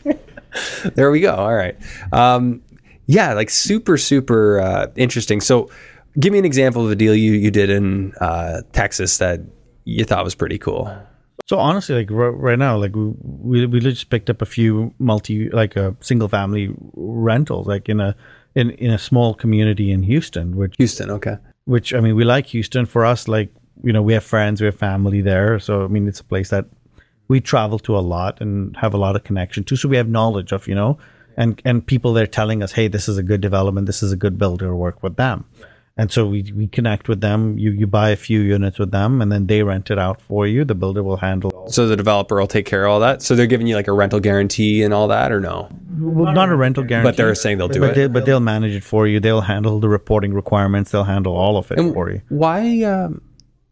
there 0.94 1.10
we 1.10 1.20
go. 1.20 1.34
All 1.34 1.54
right. 1.54 1.76
Um, 2.12 2.62
Yeah, 3.06 3.34
like 3.34 3.50
super, 3.50 3.98
super 3.98 4.60
uh, 4.60 4.86
interesting. 4.96 5.40
So, 5.40 5.68
give 6.18 6.32
me 6.32 6.38
an 6.38 6.44
example 6.44 6.84
of 6.84 6.90
a 6.90 6.94
deal 6.94 7.14
you, 7.14 7.32
you 7.32 7.50
did 7.50 7.68
in 7.68 8.14
uh, 8.20 8.62
Texas 8.72 9.18
that 9.18 9.40
you 9.84 10.04
thought 10.04 10.24
was 10.24 10.34
pretty 10.34 10.58
cool. 10.58 10.94
So 11.46 11.58
honestly, 11.58 11.96
like 11.96 12.10
r- 12.10 12.32
right 12.32 12.58
now, 12.58 12.76
like 12.78 12.92
we, 12.94 13.66
we 13.66 13.80
just 13.80 14.08
picked 14.08 14.30
up 14.30 14.40
a 14.40 14.46
few 14.46 14.94
multi 14.98 15.50
like 15.50 15.76
a 15.76 15.88
uh, 15.88 15.92
single 16.00 16.28
family 16.28 16.74
rentals, 16.94 17.66
like 17.66 17.88
in 17.88 18.00
a 18.00 18.16
in 18.54 18.70
in 18.70 18.90
a 18.90 18.98
small 18.98 19.34
community 19.34 19.92
in 19.92 20.02
Houston, 20.04 20.56
which 20.56 20.74
Houston, 20.78 21.10
okay. 21.10 21.36
Which 21.66 21.92
I 21.92 22.00
mean, 22.00 22.16
we 22.16 22.24
like 22.24 22.46
Houston. 22.46 22.86
For 22.86 23.04
us, 23.04 23.28
like 23.28 23.52
you 23.82 23.92
know, 23.92 24.02
we 24.02 24.14
have 24.14 24.24
friends, 24.24 24.60
we 24.60 24.66
have 24.66 24.76
family 24.76 25.20
there, 25.20 25.58
so 25.58 25.84
I 25.84 25.88
mean, 25.88 26.08
it's 26.08 26.20
a 26.20 26.24
place 26.24 26.48
that 26.48 26.66
we 27.28 27.40
travel 27.40 27.78
to 27.80 27.96
a 27.96 28.00
lot 28.00 28.40
and 28.40 28.76
have 28.76 28.94
a 28.94 28.98
lot 28.98 29.16
of 29.16 29.24
connection 29.24 29.64
to. 29.64 29.76
So 29.76 29.88
we 29.88 29.96
have 29.96 30.08
knowledge 30.08 30.52
of, 30.52 30.68
you 30.68 30.74
know, 30.74 30.98
and 31.36 31.60
and 31.64 31.86
people 31.86 32.12
there 32.12 32.26
telling 32.26 32.62
us, 32.62 32.72
hey, 32.72 32.88
this 32.88 33.08
is 33.08 33.18
a 33.18 33.22
good 33.22 33.40
development, 33.40 33.86
this 33.86 34.02
is 34.02 34.12
a 34.12 34.16
good 34.16 34.38
builder, 34.38 34.74
work 34.74 35.02
with 35.02 35.16
them. 35.16 35.44
And 35.96 36.10
so 36.10 36.26
we, 36.26 36.50
we 36.54 36.66
connect 36.66 37.08
with 37.08 37.20
them. 37.20 37.56
You 37.56 37.70
you 37.70 37.86
buy 37.86 38.10
a 38.10 38.16
few 38.16 38.40
units 38.40 38.80
with 38.80 38.90
them, 38.90 39.22
and 39.22 39.30
then 39.30 39.46
they 39.46 39.62
rent 39.62 39.92
it 39.92 39.98
out 39.98 40.20
for 40.20 40.44
you. 40.44 40.64
The 40.64 40.74
builder 40.74 41.04
will 41.04 41.18
handle. 41.18 41.68
So 41.68 41.86
the 41.86 41.96
developer 41.96 42.34
will 42.40 42.48
take 42.48 42.66
care 42.66 42.84
of 42.84 42.90
all 42.90 43.00
that. 43.00 43.22
So 43.22 43.36
they're 43.36 43.46
giving 43.46 43.68
you 43.68 43.76
like 43.76 43.86
a 43.86 43.92
rental 43.92 44.18
guarantee 44.18 44.82
and 44.82 44.92
all 44.92 45.06
that, 45.08 45.30
or 45.30 45.40
no? 45.40 45.68
Well, 45.96 46.32
not 46.32 46.48
a 46.48 46.56
rental 46.56 46.82
guarantee, 46.82 47.08
but 47.08 47.16
they're 47.16 47.34
saying 47.36 47.58
they'll 47.58 47.68
do 47.68 47.78
but 47.78 47.90
it. 47.90 47.94
They, 47.94 48.06
but 48.08 48.26
they'll 48.26 48.40
manage 48.40 48.74
it 48.74 48.82
for 48.82 49.06
you. 49.06 49.20
They'll 49.20 49.42
handle 49.42 49.78
the 49.78 49.88
reporting 49.88 50.34
requirements. 50.34 50.90
They'll 50.90 51.04
handle 51.04 51.36
all 51.36 51.56
of 51.56 51.70
it 51.70 51.78
and 51.78 51.94
for 51.94 52.10
you. 52.10 52.22
Why? 52.28 52.82
Um, 52.82 53.20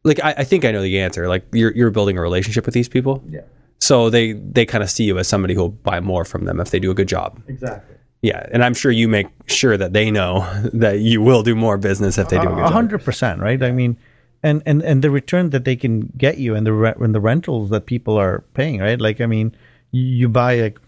like 0.04 0.22
I, 0.22 0.34
I 0.38 0.44
think 0.44 0.64
I 0.64 0.70
know 0.70 0.82
the 0.82 1.00
answer. 1.00 1.26
Like 1.26 1.44
you're 1.52 1.74
you're 1.74 1.90
building 1.90 2.16
a 2.16 2.20
relationship 2.20 2.66
with 2.66 2.74
these 2.74 2.88
people. 2.88 3.22
Yeah. 3.28 3.40
So 3.80 4.10
they 4.10 4.34
they 4.34 4.64
kind 4.64 4.84
of 4.84 4.90
see 4.90 5.02
you 5.02 5.18
as 5.18 5.26
somebody 5.26 5.54
who'll 5.54 5.70
buy 5.70 5.98
more 5.98 6.24
from 6.24 6.44
them 6.44 6.60
if 6.60 6.70
they 6.70 6.78
do 6.78 6.92
a 6.92 6.94
good 6.94 7.08
job. 7.08 7.42
Exactly. 7.48 7.96
Yeah, 8.22 8.46
and 8.52 8.64
I'm 8.64 8.72
sure 8.72 8.92
you 8.92 9.08
make 9.08 9.26
sure 9.46 9.76
that 9.76 9.92
they 9.92 10.10
know 10.10 10.48
that 10.72 11.00
you 11.00 11.20
will 11.20 11.42
do 11.42 11.54
more 11.54 11.76
business 11.76 12.18
if 12.18 12.28
they 12.28 12.38
do 12.38 12.48
a 12.48 12.54
good 12.54 12.72
hundred 12.72 13.04
percent, 13.04 13.40
right? 13.40 13.60
I 13.62 13.72
mean, 13.72 13.98
and, 14.42 14.62
and 14.64 14.80
and 14.82 15.02
the 15.02 15.10
return 15.10 15.50
that 15.50 15.64
they 15.64 15.76
can 15.76 16.12
get 16.16 16.38
you 16.38 16.54
and 16.54 16.64
the 16.66 16.72
re- 16.72 16.94
and 17.00 17.14
the 17.14 17.20
rentals 17.20 17.70
that 17.70 17.86
people 17.86 18.16
are 18.16 18.44
paying, 18.54 18.80
right? 18.80 19.00
Like, 19.00 19.20
I 19.20 19.26
mean, 19.26 19.54
you, 19.90 20.28
buy 20.28 20.56
like 20.60 20.80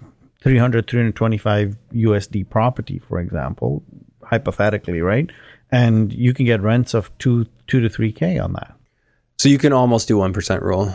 300, 0.42 0.88
325 0.88 1.76
USD 1.92 2.48
property, 2.48 3.00
for 3.00 3.20
example, 3.20 3.82
hypothetically, 4.22 5.00
right? 5.00 5.30
And 5.70 6.12
you 6.12 6.32
can 6.34 6.46
get 6.46 6.62
rents 6.62 6.94
of 6.94 7.16
two 7.18 7.46
two 7.66 7.80
to 7.80 7.88
three 7.88 8.12
k 8.12 8.38
on 8.38 8.52
that. 8.52 8.74
So 9.38 9.48
you 9.48 9.58
can 9.58 9.72
almost 9.72 10.06
do 10.06 10.18
one 10.18 10.32
percent 10.32 10.62
rule. 10.62 10.94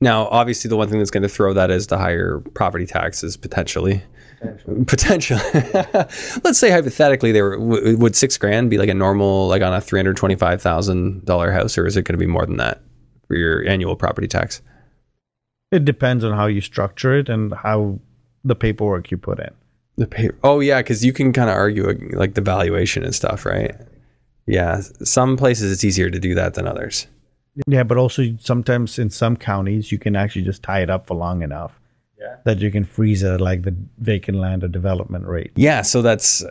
Now, 0.00 0.26
obviously, 0.26 0.68
the 0.68 0.76
one 0.76 0.88
thing 0.88 0.98
that's 0.98 1.12
going 1.12 1.22
to 1.22 1.28
throw 1.28 1.54
that 1.54 1.70
is 1.70 1.86
the 1.86 1.96
higher 1.96 2.40
property 2.54 2.86
taxes 2.86 3.36
potentially. 3.36 4.02
Potentially. 4.86 5.40
Let's 6.42 6.58
say 6.58 6.70
hypothetically, 6.70 7.32
they 7.32 7.42
were 7.42 7.58
would 7.58 8.16
six 8.16 8.36
grand 8.36 8.70
be 8.70 8.78
like 8.78 8.88
a 8.88 8.94
normal 8.94 9.48
like 9.48 9.62
on 9.62 9.72
a 9.72 9.80
three 9.80 9.98
hundred 9.98 10.16
twenty 10.16 10.34
five 10.34 10.60
thousand 10.60 11.24
dollar 11.24 11.52
house, 11.52 11.78
or 11.78 11.86
is 11.86 11.96
it 11.96 12.02
going 12.02 12.14
to 12.14 12.18
be 12.18 12.26
more 12.26 12.46
than 12.46 12.56
that 12.56 12.80
for 13.28 13.36
your 13.36 13.66
annual 13.68 13.94
property 13.96 14.26
tax? 14.26 14.60
It 15.70 15.84
depends 15.84 16.24
on 16.24 16.32
how 16.32 16.46
you 16.46 16.60
structure 16.60 17.16
it 17.16 17.28
and 17.28 17.54
how 17.54 18.00
the 18.44 18.54
paperwork 18.54 19.10
you 19.10 19.16
put 19.16 19.38
in. 19.38 19.50
The 19.96 20.06
paper. 20.06 20.36
Oh 20.42 20.60
yeah, 20.60 20.80
because 20.82 21.04
you 21.04 21.12
can 21.12 21.32
kind 21.32 21.48
of 21.48 21.56
argue 21.56 21.86
like 22.12 22.34
the 22.34 22.40
valuation 22.40 23.04
and 23.04 23.14
stuff, 23.14 23.46
right? 23.46 23.74
Yeah, 24.46 24.80
some 25.04 25.36
places 25.36 25.70
it's 25.70 25.84
easier 25.84 26.10
to 26.10 26.18
do 26.18 26.34
that 26.34 26.54
than 26.54 26.66
others. 26.66 27.06
Yeah, 27.66 27.84
but 27.84 27.96
also 27.96 28.36
sometimes 28.40 28.98
in 28.98 29.10
some 29.10 29.36
counties 29.36 29.92
you 29.92 29.98
can 29.98 30.16
actually 30.16 30.42
just 30.42 30.62
tie 30.62 30.80
it 30.80 30.90
up 30.90 31.06
for 31.06 31.14
long 31.14 31.42
enough 31.42 31.78
yeah. 32.22 32.36
that 32.44 32.60
you 32.60 32.70
can 32.70 32.84
freeze 32.84 33.22
it 33.22 33.32
at 33.32 33.40
like 33.40 33.62
the 33.62 33.74
vacant 33.98 34.38
land 34.38 34.64
or 34.64 34.68
development 34.68 35.26
rate. 35.26 35.52
Yeah, 35.56 35.82
so 35.82 36.02
that's 36.02 36.44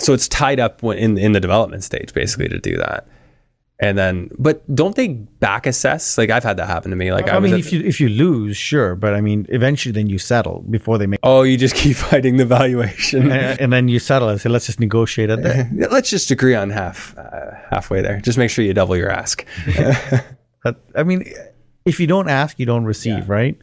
so 0.00 0.12
it's 0.12 0.28
tied 0.28 0.60
up 0.60 0.82
in 0.82 1.16
in 1.18 1.32
the 1.32 1.40
development 1.40 1.84
stage 1.84 2.12
basically 2.12 2.48
to 2.48 2.58
do 2.58 2.76
that. 2.76 3.06
And 3.80 3.98
then, 3.98 4.30
but 4.38 4.62
don't 4.72 4.94
they 4.94 5.08
back 5.08 5.66
assess? 5.66 6.16
Like 6.16 6.30
I've 6.30 6.44
had 6.44 6.58
that 6.58 6.68
happen 6.68 6.90
to 6.90 6.96
me. 6.96 7.12
Like 7.12 7.28
I, 7.28 7.36
I 7.36 7.40
mean, 7.40 7.54
if 7.54 7.72
you 7.72 7.80
if 7.80 8.00
you 8.00 8.08
lose, 8.08 8.56
sure, 8.56 8.94
but 8.94 9.14
I 9.14 9.20
mean, 9.20 9.46
eventually 9.48 9.92
then 9.92 10.08
you 10.08 10.18
settle 10.18 10.64
before 10.70 10.96
they 10.96 11.06
make. 11.06 11.18
Oh, 11.24 11.42
you 11.42 11.56
just 11.56 11.74
keep 11.82 11.96
fighting 11.96 12.36
the 12.36 12.44
valuation, 12.44 13.32
and, 13.32 13.60
and 13.60 13.72
then 13.72 13.88
you 13.88 13.98
settle 13.98 14.28
and 14.28 14.40
say, 14.40 14.48
let's 14.48 14.66
just 14.66 14.78
negotiate 14.78 15.28
it. 15.28 15.42
There. 15.42 15.68
let's 15.90 16.08
just 16.08 16.30
agree 16.30 16.54
on 16.54 16.70
half, 16.70 17.18
uh, 17.18 17.50
halfway 17.70 18.00
there. 18.00 18.20
Just 18.20 18.38
make 18.38 18.48
sure 18.48 18.64
you 18.64 18.74
double 18.74 18.96
your 18.96 19.10
ask. 19.10 19.44
but 20.62 20.80
I 20.94 21.02
mean, 21.02 21.24
if 21.84 21.98
you 21.98 22.06
don't 22.06 22.28
ask, 22.28 22.60
you 22.60 22.66
don't 22.66 22.84
receive, 22.84 23.18
yeah. 23.18 23.24
right? 23.26 23.58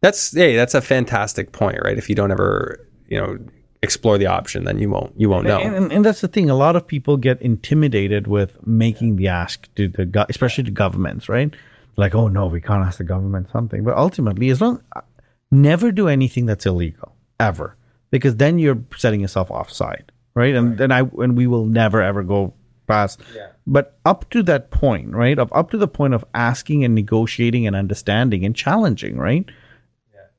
That's 0.00 0.32
hey, 0.32 0.56
that's 0.56 0.74
a 0.74 0.80
fantastic 0.80 1.52
point, 1.52 1.78
right? 1.84 1.98
If 1.98 2.08
you 2.08 2.14
don't 2.14 2.30
ever, 2.30 2.86
you 3.08 3.20
know, 3.20 3.38
explore 3.82 4.18
the 4.18 4.26
option, 4.26 4.64
then 4.64 4.78
you 4.78 4.88
won't 4.88 5.12
you 5.18 5.28
won't 5.28 5.46
know. 5.46 5.58
And, 5.58 5.74
and, 5.74 5.92
and, 5.92 6.04
that's 6.04 6.20
the 6.20 6.28
thing. 6.28 6.48
A 6.48 6.54
lot 6.54 6.76
of 6.76 6.86
people 6.86 7.16
get 7.16 7.40
intimidated 7.42 8.26
with 8.26 8.66
making 8.66 9.16
the 9.16 9.28
ask 9.28 9.72
to 9.74 9.88
the 9.88 10.26
especially 10.28 10.64
to 10.64 10.70
governments, 10.70 11.28
right? 11.28 11.52
Like, 11.96 12.14
oh 12.14 12.28
no, 12.28 12.46
we 12.46 12.60
can't 12.60 12.84
ask 12.84 12.98
the 12.98 13.04
government 13.04 13.48
something. 13.52 13.84
But 13.84 13.96
ultimately, 13.96 14.48
as 14.50 14.60
long 14.60 14.82
uh, 14.96 15.02
never 15.50 15.92
do 15.92 16.08
anything 16.08 16.46
that's 16.46 16.64
illegal 16.64 17.14
ever, 17.38 17.76
because 18.10 18.36
then 18.36 18.58
you're 18.58 18.82
setting 18.96 19.20
yourself 19.20 19.50
offside, 19.50 20.12
right? 20.34 20.54
And 20.54 20.78
then 20.78 20.92
I 20.92 21.00
and 21.00 21.36
we 21.36 21.46
will 21.46 21.66
never 21.66 22.00
ever 22.00 22.22
go 22.22 22.54
past. 22.86 23.20
Yeah. 23.34 23.48
But 23.66 23.98
up 24.04 24.28
to 24.30 24.42
that 24.44 24.70
point, 24.70 25.12
right? 25.12 25.38
Up 25.38 25.50
up 25.54 25.70
to 25.70 25.78
the 25.78 25.88
point 25.88 26.14
of 26.14 26.24
asking 26.34 26.84
and 26.84 26.94
negotiating 26.94 27.66
and 27.66 27.76
understanding 27.76 28.44
and 28.44 28.56
challenging, 28.56 29.18
right? 29.18 29.48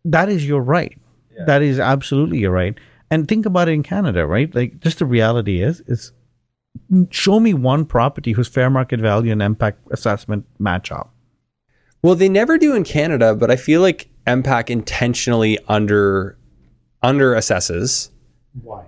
That 0.05 0.29
is 0.29 0.47
your 0.47 0.61
right. 0.61 0.97
Yeah. 1.35 1.45
That 1.45 1.61
is 1.61 1.79
absolutely 1.79 2.39
your 2.39 2.51
right. 2.51 2.77
And 3.09 3.27
think 3.27 3.45
about 3.45 3.67
it 3.67 3.73
in 3.73 3.83
Canada, 3.83 4.25
right? 4.25 4.53
Like, 4.53 4.79
just 4.79 4.99
the 4.99 5.05
reality 5.05 5.61
is, 5.61 5.81
is 5.87 6.13
show 7.09 7.39
me 7.39 7.53
one 7.53 7.85
property 7.85 8.31
whose 8.31 8.47
fair 8.47 8.69
market 8.69 8.99
value 8.99 9.31
and 9.31 9.41
MPAC 9.41 9.75
assessment 9.91 10.45
match 10.59 10.91
up. 10.91 11.13
Well, 12.03 12.15
they 12.15 12.29
never 12.29 12.57
do 12.57 12.73
in 12.73 12.83
Canada, 12.83 13.35
but 13.35 13.51
I 13.51 13.55
feel 13.55 13.81
like 13.81 14.09
MPAC 14.25 14.69
intentionally 14.69 15.59
under 15.67 16.37
under 17.03 17.33
assesses. 17.33 18.09
Why? 18.61 18.85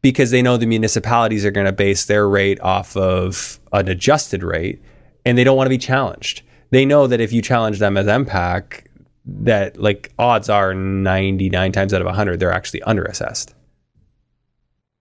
Because 0.00 0.30
they 0.30 0.42
know 0.42 0.56
the 0.56 0.66
municipalities 0.66 1.44
are 1.44 1.50
going 1.50 1.66
to 1.66 1.72
base 1.72 2.04
their 2.04 2.28
rate 2.28 2.60
off 2.60 2.96
of 2.96 3.58
an 3.72 3.88
adjusted 3.88 4.42
rate, 4.42 4.80
and 5.24 5.36
they 5.36 5.44
don't 5.44 5.56
want 5.56 5.66
to 5.66 5.70
be 5.70 5.78
challenged. 5.78 6.42
They 6.70 6.84
know 6.84 7.06
that 7.06 7.20
if 7.20 7.32
you 7.32 7.42
challenge 7.42 7.78
them 7.78 7.96
as 7.96 8.06
MPAC, 8.06 8.84
that 9.28 9.80
like 9.80 10.12
odds 10.18 10.48
are 10.48 10.74
99 10.74 11.72
times 11.72 11.92
out 11.92 12.00
of 12.00 12.06
100 12.06 12.40
they're 12.40 12.52
actually 12.52 12.80
underassessed. 12.80 13.54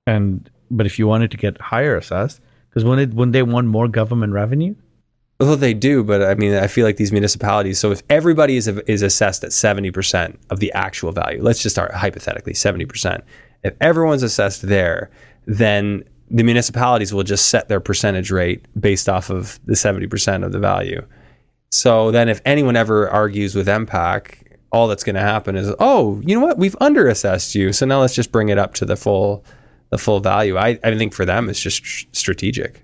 And 0.05 0.49
but 0.69 0.85
if 0.85 0.99
you 0.99 1.07
wanted 1.07 1.31
to 1.31 1.37
get 1.37 1.59
higher 1.59 1.95
assessed 1.95 2.41
because 2.69 2.83
when 2.83 2.99
it 2.99 3.13
when 3.13 3.31
they 3.31 3.43
want 3.43 3.67
more 3.67 3.87
government 3.87 4.33
revenue? 4.33 4.75
Well 5.39 5.55
they 5.55 5.75
do 5.75 6.03
but 6.03 6.23
i 6.23 6.33
mean 6.33 6.55
i 6.55 6.65
feel 6.65 6.83
like 6.83 6.97
these 6.97 7.11
municipalities 7.11 7.79
so 7.79 7.91
if 7.91 8.01
everybody 8.09 8.57
is 8.57 8.67
is 8.67 9.03
assessed 9.03 9.43
at 9.43 9.51
70% 9.51 10.35
of 10.49 10.59
the 10.59 10.71
actual 10.73 11.11
value 11.11 11.43
let's 11.43 11.61
just 11.61 11.75
start 11.75 11.93
hypothetically 11.93 12.53
70% 12.53 13.21
if 13.63 13.75
everyone's 13.79 14.23
assessed 14.23 14.63
there 14.63 15.11
then 15.45 16.03
the 16.31 16.43
municipalities 16.43 17.13
will 17.13 17.23
just 17.23 17.49
set 17.49 17.69
their 17.69 17.79
percentage 17.79 18.31
rate 18.31 18.65
based 18.79 19.07
off 19.07 19.29
of 19.29 19.59
the 19.65 19.75
70% 19.75 20.43
of 20.43 20.51
the 20.51 20.59
value 20.59 21.05
so 21.69 22.11
then, 22.11 22.29
if 22.29 22.41
anyone 22.45 22.75
ever 22.75 23.09
argues 23.09 23.55
with 23.55 23.67
MPAC, 23.67 24.57
all 24.71 24.87
that's 24.87 25.03
going 25.03 25.15
to 25.15 25.21
happen 25.21 25.55
is, 25.55 25.73
oh, 25.79 26.21
you 26.23 26.39
know 26.39 26.45
what? 26.45 26.57
We've 26.57 26.77
underassessed 26.79 27.55
you, 27.55 27.73
so 27.73 27.85
now 27.85 28.01
let's 28.01 28.15
just 28.15 28.31
bring 28.31 28.49
it 28.49 28.57
up 28.57 28.73
to 28.75 28.85
the 28.85 28.95
full, 28.95 29.43
the 29.89 29.97
full 29.97 30.19
value. 30.19 30.57
I, 30.57 30.79
I 30.83 30.97
think 30.97 31.13
for 31.13 31.25
them, 31.25 31.49
it's 31.49 31.59
just 31.59 31.83
strategic. 32.15 32.83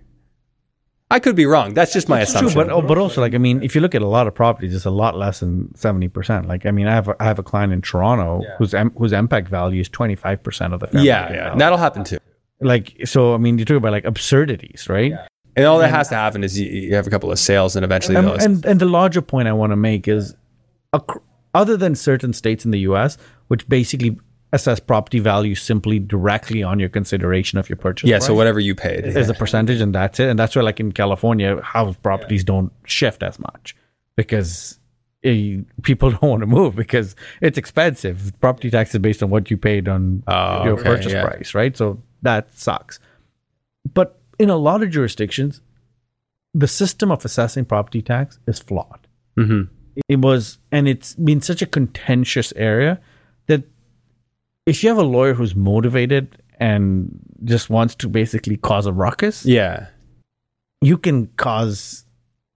I 1.13 1.19
could 1.19 1.35
be 1.35 1.45
wrong. 1.45 1.75
That's 1.75 1.93
just 1.93 2.09
my 2.09 2.21
it's 2.21 2.31
assumption. 2.31 2.55
True, 2.55 2.65
but 2.65 2.73
oh, 2.73 2.81
but 2.81 2.97
also 2.97 3.21
like 3.21 3.35
I 3.35 3.37
mean, 3.37 3.61
if 3.61 3.75
you 3.75 3.81
look 3.81 3.93
at 3.93 4.01
a 4.01 4.07
lot 4.07 4.25
of 4.25 4.33
properties, 4.33 4.73
it's 4.73 4.85
a 4.85 4.89
lot 4.89 5.15
less 5.15 5.41
than 5.41 5.73
seventy 5.75 6.07
percent. 6.07 6.47
Like 6.47 6.65
I 6.65 6.71
mean, 6.71 6.87
I 6.87 6.95
have 6.95 7.07
a, 7.07 7.15
I 7.19 7.25
have 7.25 7.37
a 7.37 7.43
client 7.43 7.71
in 7.71 7.83
Toronto 7.83 8.41
yeah. 8.41 8.55
whose 8.57 8.73
M, 8.73 8.91
whose 8.97 9.11
MPAC 9.11 9.47
value 9.47 9.79
is 9.79 9.89
twenty 9.89 10.15
five 10.15 10.41
percent 10.41 10.73
of 10.73 10.79
the. 10.79 10.89
Yeah, 10.93 11.31
yeah, 11.31 11.55
that'll 11.55 11.77
happen 11.77 12.03
too. 12.03 12.17
Like 12.61 12.95
so, 13.05 13.35
I 13.35 13.37
mean, 13.37 13.59
you 13.59 13.65
talk 13.65 13.77
about 13.77 13.91
like 13.91 14.05
absurdities, 14.05 14.89
right? 14.89 15.11
Yeah. 15.11 15.27
And 15.55 15.65
all 15.65 15.79
that 15.79 15.89
has 15.89 16.09
to 16.09 16.15
happen 16.15 16.43
is 16.43 16.59
you, 16.59 16.67
you 16.67 16.95
have 16.95 17.07
a 17.07 17.09
couple 17.09 17.31
of 17.31 17.39
sales, 17.39 17.75
and 17.75 17.85
eventually 17.85 18.15
and, 18.15 18.27
and, 18.41 18.65
and 18.65 18.79
the 18.79 18.85
larger 18.85 19.21
point 19.21 19.47
I 19.47 19.53
want 19.53 19.71
to 19.71 19.75
make 19.75 20.07
is, 20.07 20.35
other 21.53 21.77
than 21.77 21.95
certain 21.95 22.33
states 22.33 22.65
in 22.65 22.71
the 22.71 22.79
U.S., 22.79 23.17
which 23.47 23.67
basically 23.69 24.17
assess 24.53 24.79
property 24.79 25.19
value 25.19 25.55
simply 25.55 25.99
directly 25.99 26.61
on 26.63 26.79
your 26.79 26.89
consideration 26.89 27.57
of 27.57 27.67
your 27.67 27.75
purchase. 27.75 28.07
Yeah, 28.07 28.17
price, 28.17 28.27
so 28.27 28.35
whatever 28.35 28.59
you 28.59 28.75
paid 28.75 29.05
is 29.05 29.29
a 29.29 29.33
percentage, 29.33 29.81
and 29.81 29.93
that's 29.93 30.19
it. 30.19 30.29
And 30.29 30.39
that's 30.39 30.55
why, 30.55 30.61
like 30.61 30.79
in 30.79 30.91
California, 30.91 31.61
house 31.61 31.95
properties 31.97 32.41
yeah. 32.41 32.45
don't 32.47 32.71
shift 32.85 33.23
as 33.23 33.39
much 33.39 33.75
because 34.15 34.79
it, 35.23 35.65
people 35.81 36.11
don't 36.11 36.21
want 36.21 36.41
to 36.41 36.47
move 36.47 36.75
because 36.75 37.15
it's 37.41 37.57
expensive. 37.57 38.31
Property 38.39 38.69
tax 38.69 38.93
is 38.93 38.99
based 38.99 39.23
on 39.23 39.29
what 39.29 39.49
you 39.49 39.57
paid 39.57 39.87
on 39.87 40.23
oh, 40.27 40.63
your 40.63 40.73
okay, 40.73 40.83
purchase 40.83 41.13
yeah. 41.13 41.25
price, 41.25 41.53
right? 41.53 41.75
So 41.75 42.01
that 42.21 42.53
sucks. 42.53 42.99
But 43.93 44.19
in 44.43 44.49
a 44.49 44.55
lot 44.57 44.83
of 44.83 44.89
jurisdictions, 44.89 45.61
the 46.53 46.67
system 46.67 47.11
of 47.11 47.25
assessing 47.25 47.65
property 47.65 48.01
tax 48.01 48.39
is 48.47 48.59
flawed. 48.59 49.07
Mm-hmm. 49.37 49.63
It 50.07 50.19
was, 50.19 50.57
and 50.71 50.87
it's 50.87 51.15
been 51.15 51.41
such 51.41 51.61
a 51.61 51.65
contentious 51.65 52.53
area 52.55 52.99
that 53.47 53.63
if 54.65 54.83
you 54.83 54.89
have 54.89 54.97
a 54.97 55.03
lawyer 55.03 55.33
who's 55.33 55.55
motivated 55.55 56.37
and 56.59 57.19
just 57.43 57.69
wants 57.69 57.95
to 57.95 58.07
basically 58.09 58.57
cause 58.57 58.85
a 58.85 58.93
ruckus, 58.93 59.45
Yeah. 59.45 59.87
you 60.81 60.97
can 60.97 61.27
cause 61.37 62.05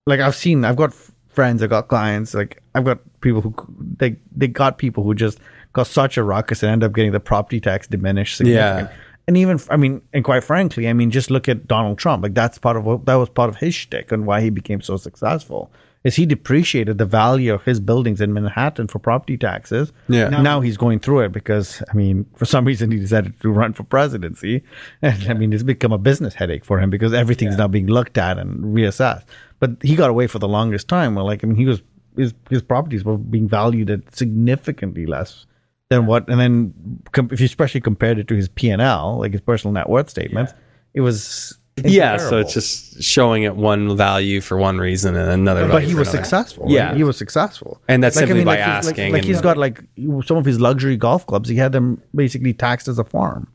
like 0.06 0.20
I've 0.20 0.36
seen 0.36 0.64
I've 0.64 0.78
got 0.78 0.94
friends, 1.28 1.62
I've 1.62 1.70
got 1.70 1.88
clients, 1.90 2.34
like 2.34 2.62
I've 2.76 2.86
got 2.86 3.00
people 3.22 3.42
who 3.42 3.54
they 3.98 4.16
they 4.36 4.48
got 4.48 4.78
people 4.78 5.04
who 5.04 5.14
just 5.16 5.40
got 5.74 5.88
such 5.88 6.18
a 6.18 6.24
ruckus 6.24 6.64
and 6.64 6.72
end 6.72 6.84
up 6.84 6.94
getting 6.94 7.12
the 7.12 7.20
property 7.20 7.60
tax 7.60 7.88
diminished. 7.88 8.38
significantly. 8.38 8.96
And 9.28 9.36
even 9.36 9.60
I 9.70 9.76
mean, 9.76 10.02
and 10.14 10.24
quite 10.24 10.44
frankly, 10.44 10.88
I 10.88 10.94
mean, 10.94 11.12
just 11.12 11.30
look 11.30 11.50
at 11.50 11.68
Donald 11.68 11.98
Trump. 11.98 12.24
Like 12.24 12.34
that's 12.34 12.58
part 12.58 12.78
of 12.78 12.86
what 12.86 13.06
that 13.06 13.16
was 13.16 13.30
part 13.30 13.50
of 13.50 13.58
his 13.58 13.76
shtick 13.76 14.12
and 14.12 14.26
why 14.26 14.42
he 14.42 14.50
became 14.50 14.82
so 14.82 14.96
successful. 14.96 15.72
Is 16.04 16.16
he 16.16 16.26
depreciated 16.26 17.00
the 17.00 17.06
value 17.06 17.54
of 17.54 17.64
his 17.64 17.82
buildings 17.82 18.22
in 18.22 18.32
Manhattan 18.32 18.88
for 18.88 19.00
property 19.00 19.38
taxes? 19.38 19.92
Yeah. 20.08 20.30
Now, 20.30 20.62
he's 20.62 20.78
going 20.78 21.00
through 21.00 21.22
it 21.22 21.34
because 21.34 21.84
I 21.92 21.94
mean, 21.96 22.26
for 22.36 22.46
some 22.46 22.64
reason 22.64 22.92
he 22.92 23.00
decided 23.00 23.38
to 23.42 23.50
run 23.50 23.74
for 23.74 23.84
presidency, 23.84 24.64
and 25.02 25.22
I 25.30 25.34
mean, 25.34 25.52
it's 25.52 25.64
become 25.64 25.92
a 25.92 25.98
business 25.98 26.36
headache 26.36 26.64
for 26.64 26.80
him 26.80 26.90
because 26.90 27.14
everything's 27.14 27.58
now 27.58 27.68
being 27.68 27.88
looked 27.88 28.18
at 28.18 28.38
and 28.38 28.64
reassessed. 28.64 29.26
But 29.60 29.72
he 29.82 29.96
got 29.96 30.10
away 30.10 30.28
for 30.28 30.40
the 30.40 30.48
longest 30.48 30.88
time. 30.88 31.16
Well, 31.16 31.26
like 31.26 31.44
I 31.44 31.48
mean, 31.48 31.58
he 31.58 31.66
was 31.66 31.82
his 32.16 32.34
his 32.50 32.62
properties 32.62 33.04
were 33.04 33.18
being 33.18 33.50
valued 33.50 33.90
at 33.90 34.16
significantly 34.16 35.06
less 35.06 35.47
than 35.90 36.06
what, 36.06 36.28
and 36.30 36.40
then 36.40 36.74
com- 37.12 37.30
if 37.32 37.40
you 37.40 37.46
especially 37.46 37.82
compared 37.82 38.20
it 38.20 38.28
to 38.28 38.36
his 38.36 38.50
P 38.50 38.70
and 38.70 38.82
L, 38.82 39.18
like 39.20 39.32
his 39.32 39.42
personal 39.42 39.74
net 39.74 39.90
worth 39.90 40.10
statements, 40.10 40.54
it 40.94 41.02
was 41.02 41.58
Yeah. 41.84 42.18
So 42.18 42.40
it's 42.40 42.54
just 42.54 43.02
showing 43.04 43.44
it 43.44 43.56
one 43.56 43.96
value 43.96 44.42
for 44.42 44.58
one 44.58 44.80
reason 44.80 45.16
and 45.16 45.30
another. 45.32 45.68
but 45.68 45.84
he 45.84 45.94
was 45.96 46.08
another. 46.10 46.24
successful. 46.24 46.64
right? 46.66 46.74
Yeah. 46.74 46.94
he 46.96 47.04
was 47.04 47.18
successful, 47.18 47.80
And 47.88 48.04
that's 48.04 48.18
simply 48.18 48.44
by 48.44 48.56
like 48.56 48.60
he's- 48.60 48.86
like- 48.86 48.94
asking 48.94 49.14
Like, 49.14 49.24
he's 49.24 49.38
and- 49.38 49.44
got 49.44 49.58
like 49.58 49.82
some 50.26 50.38
of 50.38 50.46
his 50.46 50.60
luxury 50.60 50.98
golf 50.98 51.26
clubs. 51.28 51.48
He 51.50 51.56
had 51.56 51.72
them 51.72 52.02
basically 52.16 52.54
taxed 52.54 52.88
as 52.88 52.98
a 53.00 53.04
farm 53.04 53.48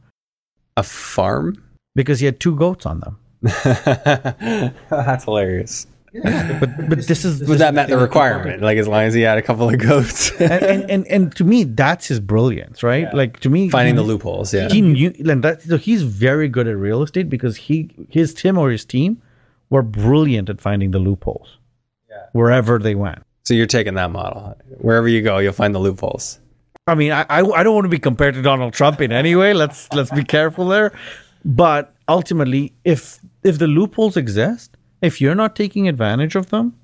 A 0.77 0.83
farm? 0.85 1.63
because 1.95 2.21
he 2.21 2.27
had 2.27 2.39
two 2.41 2.55
goats 2.57 2.87
on 2.87 3.01
them. 3.01 3.19
That's 4.89 5.25
hilarious. 5.25 5.87
But 6.15 6.89
but 6.89 7.07
this 7.07 7.25
is 7.25 7.47
But 7.47 7.59
that 7.59 7.75
met 7.75 7.89
the 7.89 7.99
requirement. 7.99 8.63
Like 8.63 8.77
as 8.77 8.87
long 8.87 9.03
as 9.03 9.15
he 9.15 9.23
had 9.23 9.39
a 9.39 9.43
couple 9.43 9.69
of 9.69 9.79
goats, 9.79 10.31
and, 10.41 10.63
and, 10.63 10.91
and 10.91 11.07
and 11.07 11.37
to 11.37 11.45
me 11.45 11.65
that's 11.65 12.07
his 12.07 12.21
brilliance, 12.21 12.83
right? 12.83 13.13
Like 13.15 13.41
to 13.41 13.51
me, 13.51 13.71
finding 13.71 13.95
he, 13.95 13.97
the 13.97 14.07
loopholes. 14.07 14.53
Yeah. 14.53 14.69
He 14.69 14.83
knew, 14.83 15.15
and 15.19 15.43
that 15.43 15.63
so 15.63 15.79
he's 15.79 16.03
very 16.03 16.49
good 16.49 16.69
at 16.69 16.77
real 16.77 17.03
estate 17.03 17.31
because 17.31 17.57
he 17.57 17.91
his 18.11 18.35
Tim 18.35 18.59
or 18.59 18.71
his 18.71 18.85
team 18.85 19.23
were 19.71 19.83
brilliant 19.83 20.51
at 20.51 20.61
finding 20.61 20.91
the 20.91 20.99
loopholes. 20.99 21.59
Wherever 22.33 22.79
they 22.79 22.95
went. 22.95 23.23
So 23.45 23.55
you're 23.55 23.67
taking 23.67 23.95
that 23.95 24.11
model. 24.11 24.57
Wherever 24.79 25.09
you 25.09 25.23
go, 25.23 25.39
you'll 25.39 25.53
find 25.53 25.75
the 25.75 25.79
loopholes. 25.79 26.39
I 26.87 26.95
mean, 26.95 27.13
I, 27.13 27.23
I 27.29 27.41
I 27.43 27.63
don't 27.63 27.75
want 27.75 27.85
to 27.85 27.91
be 27.91 27.99
compared 27.99 28.35
to 28.35 28.43
Donald 28.43 28.73
Trump 28.73 29.01
in 29.01 29.13
any 29.13 29.35
way. 29.35 29.55
Let's 29.55 29.89
let's 29.93 30.11
be 30.11 30.25
careful 30.25 30.69
there. 30.69 30.93
But 31.45 31.95
ultimately, 32.09 32.75
if 32.85 33.19
if 33.43 33.59
the 33.59 33.67
loopholes 33.67 34.17
exist, 34.17 34.77
if 35.03 35.21
you're 35.21 35.35
not 35.35 35.55
taking 35.57 35.89
advantage 35.89 36.37
of 36.37 36.49
them, 36.51 36.79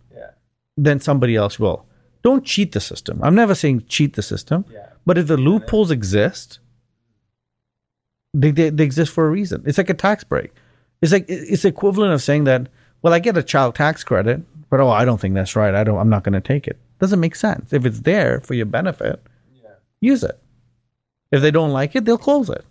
then 0.77 1.01
somebody 1.01 1.35
else 1.37 1.59
will. 1.59 1.87
Don't 2.23 2.45
cheat 2.45 2.73
the 2.73 2.81
system. 2.81 3.21
I'm 3.23 3.35
never 3.35 3.55
saying 3.55 3.85
cheat 3.89 4.15
the 4.15 4.23
system. 4.23 4.65
But 5.07 5.17
if 5.19 5.27
the 5.29 5.37
loopholes 5.37 5.91
exist, 5.91 6.59
they, 8.35 8.51
they 8.51 8.71
they 8.71 8.85
exist 8.85 9.13
for 9.13 9.27
a 9.27 9.31
reason. 9.31 9.63
It's 9.65 9.79
like 9.79 9.89
a 9.89 9.95
tax 9.95 10.25
break. 10.25 10.53
It's 11.01 11.13
like 11.13 11.25
it's 11.29 11.65
equivalent 11.65 12.13
of 12.13 12.23
saying 12.23 12.45
that. 12.45 12.69
Well, 13.01 13.15
I 13.15 13.21
get 13.21 13.37
a 13.37 13.43
child 13.43 13.77
tax 13.77 14.03
credit, 14.03 14.43
but 14.69 14.81
oh, 14.81 14.91
I 14.91 15.05
don't 15.05 15.21
think 15.21 15.35
that's 15.35 15.55
right. 15.57 15.75
I 15.75 15.85
don't. 15.85 15.99
I'm 15.99 16.11
not 16.11 16.25
going 16.25 16.33
to 16.35 16.41
take 16.41 16.67
it. 16.67 16.77
Doesn't 16.99 17.21
make 17.21 17.37
sense. 17.37 17.73
If 17.73 17.87
it's 17.87 18.01
there 18.01 18.41
for 18.41 18.55
your 18.55 18.67
benefit, 18.67 19.23
use 20.01 20.25
it. 20.25 20.39
If 21.31 21.41
they 21.43 21.53
don't 21.53 21.71
like 21.71 21.95
it, 21.95 22.05
they'll 22.05 22.19
close 22.19 22.51
it. 22.51 22.65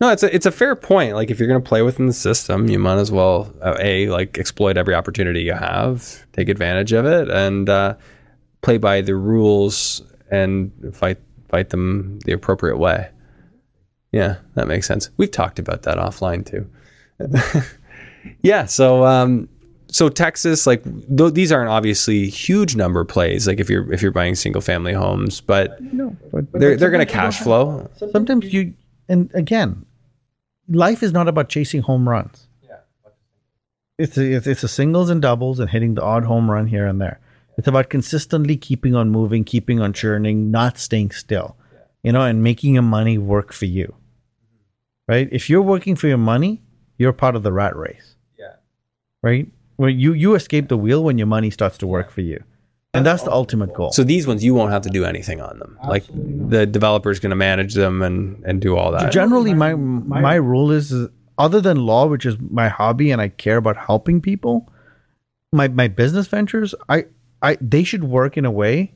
No, 0.00 0.10
it's 0.10 0.22
a 0.22 0.32
it's 0.34 0.46
a 0.46 0.52
fair 0.52 0.76
point. 0.76 1.14
Like 1.14 1.30
if 1.30 1.38
you're 1.40 1.48
going 1.48 1.62
to 1.62 1.68
play 1.68 1.82
within 1.82 2.06
the 2.06 2.12
system, 2.12 2.68
you 2.68 2.78
might 2.78 2.98
as 2.98 3.10
well 3.10 3.52
uh, 3.60 3.76
a 3.80 4.08
like 4.08 4.38
exploit 4.38 4.76
every 4.76 4.94
opportunity 4.94 5.42
you 5.42 5.54
have, 5.54 6.24
take 6.32 6.48
advantage 6.48 6.92
of 6.92 7.04
it, 7.04 7.28
and 7.28 7.68
uh, 7.68 7.94
play 8.62 8.78
by 8.78 9.00
the 9.00 9.16
rules 9.16 10.02
and 10.30 10.70
fight 10.94 11.18
fight 11.48 11.70
them 11.70 12.20
the 12.26 12.32
appropriate 12.32 12.76
way. 12.76 13.08
Yeah, 14.12 14.36
that 14.54 14.68
makes 14.68 14.86
sense. 14.86 15.10
We've 15.16 15.30
talked 15.30 15.58
about 15.58 15.82
that 15.82 15.98
offline 15.98 16.46
too. 16.46 16.70
yeah, 18.42 18.66
so 18.66 19.04
um, 19.04 19.48
so 19.88 20.08
Texas, 20.08 20.64
like 20.66 20.84
th- 21.16 21.34
these 21.34 21.50
aren't 21.50 21.70
obviously 21.70 22.28
huge 22.28 22.76
number 22.76 23.04
plays. 23.04 23.48
Like 23.48 23.58
if 23.58 23.68
you're 23.68 23.92
if 23.92 24.00
you're 24.00 24.12
buying 24.12 24.36
single 24.36 24.62
family 24.62 24.92
homes, 24.92 25.40
but 25.40 25.80
No, 25.92 26.16
but 26.30 26.50
they're 26.52 26.76
they're 26.76 26.90
going 26.90 27.04
to 27.04 27.12
cash 27.12 27.40
flow. 27.40 27.90
sometimes 28.12 28.52
you 28.52 28.74
and 29.08 29.30
again, 29.34 29.84
life 30.68 31.02
is 31.02 31.12
not 31.12 31.28
about 31.28 31.48
chasing 31.48 31.82
home 31.82 32.08
runs. 32.08 32.46
It's 33.98 34.16
a, 34.16 34.32
it's, 34.32 34.46
it's 34.46 34.62
a 34.62 34.68
singles 34.68 35.10
and 35.10 35.20
doubles 35.20 35.58
and 35.58 35.68
hitting 35.68 35.94
the 35.94 36.02
odd 36.02 36.24
home 36.24 36.48
run 36.48 36.68
here 36.68 36.86
and 36.86 37.00
there. 37.00 37.18
It's 37.56 37.66
about 37.66 37.90
consistently 37.90 38.56
keeping 38.56 38.94
on 38.94 39.10
moving, 39.10 39.42
keeping 39.42 39.80
on 39.80 39.92
churning, 39.92 40.52
not 40.52 40.78
staying 40.78 41.10
still, 41.10 41.56
you 42.04 42.12
know, 42.12 42.22
and 42.22 42.40
making 42.40 42.74
your 42.74 42.84
money 42.84 43.18
work 43.18 43.52
for 43.52 43.64
you. 43.64 43.86
Mm-hmm. 43.86 45.12
Right? 45.12 45.28
If 45.32 45.50
you're 45.50 45.62
working 45.62 45.96
for 45.96 46.06
your 46.06 46.18
money, 46.18 46.62
you're 46.96 47.12
part 47.12 47.34
of 47.34 47.42
the 47.42 47.52
rat 47.52 47.74
race. 47.74 48.14
Yeah. 48.38 48.54
Right? 49.20 49.48
Where 49.74 49.90
you 49.90 50.12
you 50.12 50.36
escape 50.36 50.68
the 50.68 50.76
wheel 50.76 51.02
when 51.02 51.18
your 51.18 51.26
money 51.26 51.50
starts 51.50 51.78
to 51.78 51.86
work 51.86 52.10
for 52.10 52.20
you, 52.20 52.44
and 52.98 53.06
that's 53.06 53.22
the 53.22 53.32
ultimate 53.32 53.72
goal. 53.74 53.92
So 53.92 54.04
these 54.04 54.26
ones 54.26 54.44
you 54.44 54.54
won't 54.54 54.72
have 54.72 54.82
to 54.82 54.90
do 54.90 55.04
anything 55.04 55.40
on 55.40 55.58
them. 55.58 55.78
Like 55.86 56.04
the 56.08 56.66
developer's 56.66 57.18
going 57.18 57.30
to 57.30 57.36
manage 57.36 57.74
them 57.74 58.02
and 58.02 58.42
and 58.44 58.60
do 58.60 58.76
all 58.76 58.92
that. 58.92 59.12
generally 59.12 59.54
my 59.54 59.74
my 59.74 60.34
rule 60.34 60.70
is 60.70 60.92
is 60.92 61.08
other 61.38 61.60
than 61.60 61.76
law 61.76 62.06
which 62.06 62.26
is 62.26 62.36
my 62.50 62.68
hobby 62.68 63.10
and 63.10 63.20
i 63.22 63.28
care 63.28 63.56
about 63.56 63.76
helping 63.76 64.20
people 64.20 64.70
my 65.52 65.68
my 65.68 65.88
business 65.88 66.26
ventures 66.26 66.74
i 66.88 67.04
i 67.42 67.56
they 67.60 67.84
should 67.84 68.04
work 68.04 68.36
in 68.36 68.44
a 68.44 68.50
way 68.50 68.92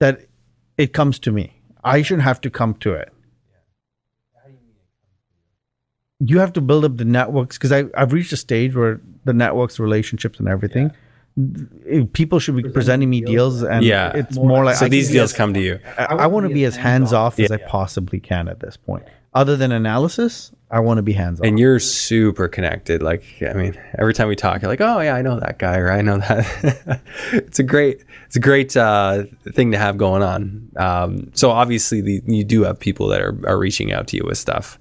that 0.00 0.26
it 0.78 0.92
comes 0.92 1.18
to 1.18 1.32
me 1.32 1.60
i 1.82 2.00
shouldn't 2.02 2.22
have 2.22 2.40
to 2.40 2.50
come 2.50 2.74
to 2.74 2.92
it 2.92 3.12
you 6.20 6.38
have 6.38 6.52
to 6.52 6.60
build 6.60 6.84
up 6.84 6.96
the 6.96 7.04
networks 7.04 7.58
because 7.58 7.72
i've 7.72 8.12
reached 8.12 8.32
a 8.32 8.36
stage 8.36 8.74
where 8.74 9.00
the 9.24 9.32
networks 9.32 9.78
relationships 9.78 10.38
and 10.38 10.48
everything 10.48 10.86
eh, 10.86 10.94
people 12.12 12.38
should 12.38 12.56
be 12.56 12.68
presenting 12.68 13.10
me 13.10 13.20
deals 13.20 13.62
and 13.62 13.84
Yeah. 13.84 14.12
it's 14.14 14.36
more 14.36 14.64
like 14.64 14.76
so 14.76 14.86
I 14.86 14.88
these 14.88 15.08
can- 15.08 15.14
deals 15.16 15.32
come 15.32 15.52
to 15.54 15.60
you. 15.60 15.80
I, 15.98 16.04
I 16.04 16.26
want 16.26 16.48
to 16.48 16.54
be 16.54 16.64
as 16.64 16.76
hands 16.76 17.12
off 17.12 17.38
as 17.40 17.50
I 17.50 17.56
possibly 17.56 18.20
can 18.20 18.48
at 18.48 18.60
this 18.60 18.76
point. 18.76 19.04
Other 19.32 19.56
than 19.56 19.72
analysis, 19.72 20.52
I 20.70 20.78
want 20.78 20.98
to 20.98 21.02
be 21.02 21.12
hands 21.12 21.40
off. 21.40 21.46
And 21.46 21.58
you're 21.58 21.80
super 21.80 22.46
connected. 22.46 23.02
Like, 23.02 23.24
I 23.42 23.52
mean, 23.54 23.76
every 23.98 24.14
time 24.14 24.28
we 24.28 24.36
talk, 24.36 24.62
you're 24.62 24.70
like, 24.70 24.80
"Oh 24.80 25.00
yeah, 25.00 25.16
I 25.16 25.22
know 25.22 25.40
that 25.40 25.58
guy," 25.58 25.76
or 25.78 25.90
"I 25.90 26.02
know 26.02 26.18
that." 26.18 27.00
it's 27.32 27.58
a 27.58 27.64
great, 27.64 28.04
it's 28.26 28.36
a 28.36 28.40
great 28.40 28.76
uh, 28.76 29.24
thing 29.52 29.72
to 29.72 29.76
have 29.78 29.96
going 29.98 30.22
on. 30.22 30.70
Um, 30.76 31.32
so 31.34 31.50
obviously, 31.50 32.00
the, 32.00 32.22
you 32.26 32.44
do 32.44 32.62
have 32.62 32.78
people 32.78 33.08
that 33.08 33.20
are, 33.20 33.36
are 33.44 33.58
reaching 33.58 33.92
out 33.92 34.06
to 34.08 34.16
you 34.16 34.22
with 34.24 34.38
stuff. 34.38 34.78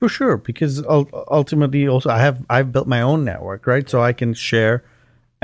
For 0.00 0.08
sure, 0.08 0.38
because 0.38 0.82
ultimately, 0.88 1.86
also 1.86 2.10
I 2.10 2.18
have 2.18 2.44
I've 2.50 2.72
built 2.72 2.88
my 2.88 3.00
own 3.00 3.24
network, 3.24 3.68
right? 3.68 3.88
So 3.88 4.02
I 4.02 4.12
can 4.12 4.34
share 4.34 4.82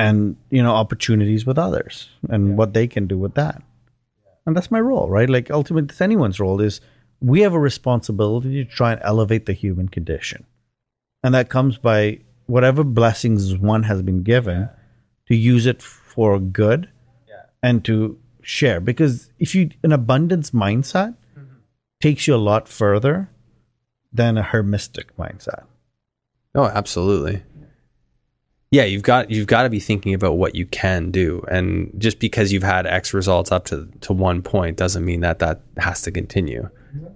and 0.01 0.37
you 0.51 0.63
know 0.63 0.75
opportunities 0.75 1.45
with 1.45 1.59
others 1.59 2.09
and 2.29 2.57
what 2.57 2.73
they 2.75 2.87
can 2.87 3.07
do 3.07 3.19
with 3.19 3.35
that, 3.35 3.63
and 4.47 4.57
that's 4.57 4.71
my 4.71 4.81
role, 4.81 5.09
right? 5.09 5.29
Like 5.29 5.51
ultimately, 5.51 5.89
it's 5.91 6.01
anyone's 6.01 6.41
role 6.41 6.61
is 6.61 6.81
we 7.21 7.43
have 7.43 7.53
a 7.53 7.59
responsibility 7.59 8.65
to 8.65 8.71
try 8.71 8.93
and 8.93 9.01
elevate 9.05 9.47
the 9.47 9.53
human 9.53 9.89
condition, 9.89 10.47
and 11.23 11.35
that 11.35 11.51
comes 11.51 11.77
by 11.77 12.21
whatever 12.47 12.83
blessings 12.83 13.57
one 13.57 13.85
has 13.85 14.03
been 14.03 14.23
given 14.23 14.69
to 15.29 15.37
use 15.37 15.67
it 15.67 15.83
for 15.83 16.41
good 16.41 16.89
and 17.63 17.85
to 17.85 18.19
share. 18.43 18.81
Because 18.81 19.31
if 19.39 19.55
you 19.55 19.71
an 19.83 19.93
abundance 19.93 20.51
mindset 20.51 21.15
mm-hmm. 21.37 21.61
takes 22.01 22.27
you 22.27 22.35
a 22.35 22.37
lot 22.51 22.69
further 22.69 23.31
than 24.13 24.39
a 24.39 24.43
hermistic 24.43 25.11
mindset. 25.19 25.65
Oh, 26.55 26.65
absolutely. 26.65 27.43
Yeah, 28.73 28.85
you've 28.85 29.03
got 29.03 29.31
you've 29.31 29.49
got 29.49 29.65
to 29.65 29.69
be 29.71 29.81
thinking 29.81 30.15
about 30.15 30.37
what 30.39 30.55
you 30.55 30.65
can 30.67 31.11
do, 31.11 31.45
and 31.51 31.93
just 31.99 32.21
because 32.21 32.53
you've 32.53 32.63
had 32.63 32.87
X 32.87 33.13
results 33.13 33.51
up 33.51 33.65
to 33.67 33.89
to 34.03 34.13
one 34.13 34.43
point 34.43 34.77
doesn't 34.77 35.05
mean 35.05 35.21
that 35.23 35.41
that 35.41 35.61
has 35.79 36.03
to 36.03 36.13
continue. 36.13 36.69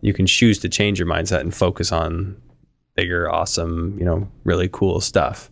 You 0.02 0.12
can 0.12 0.26
choose 0.26 0.58
to 0.60 0.68
change 0.68 0.98
your 0.98 1.06
mindset 1.08 1.40
and 1.40 1.54
focus 1.54 1.92
on 1.92 2.36
bigger, 2.96 3.30
awesome, 3.30 3.96
you 3.98 4.04
know, 4.04 4.28
really 4.44 4.68
cool 4.72 5.00
stuff, 5.00 5.48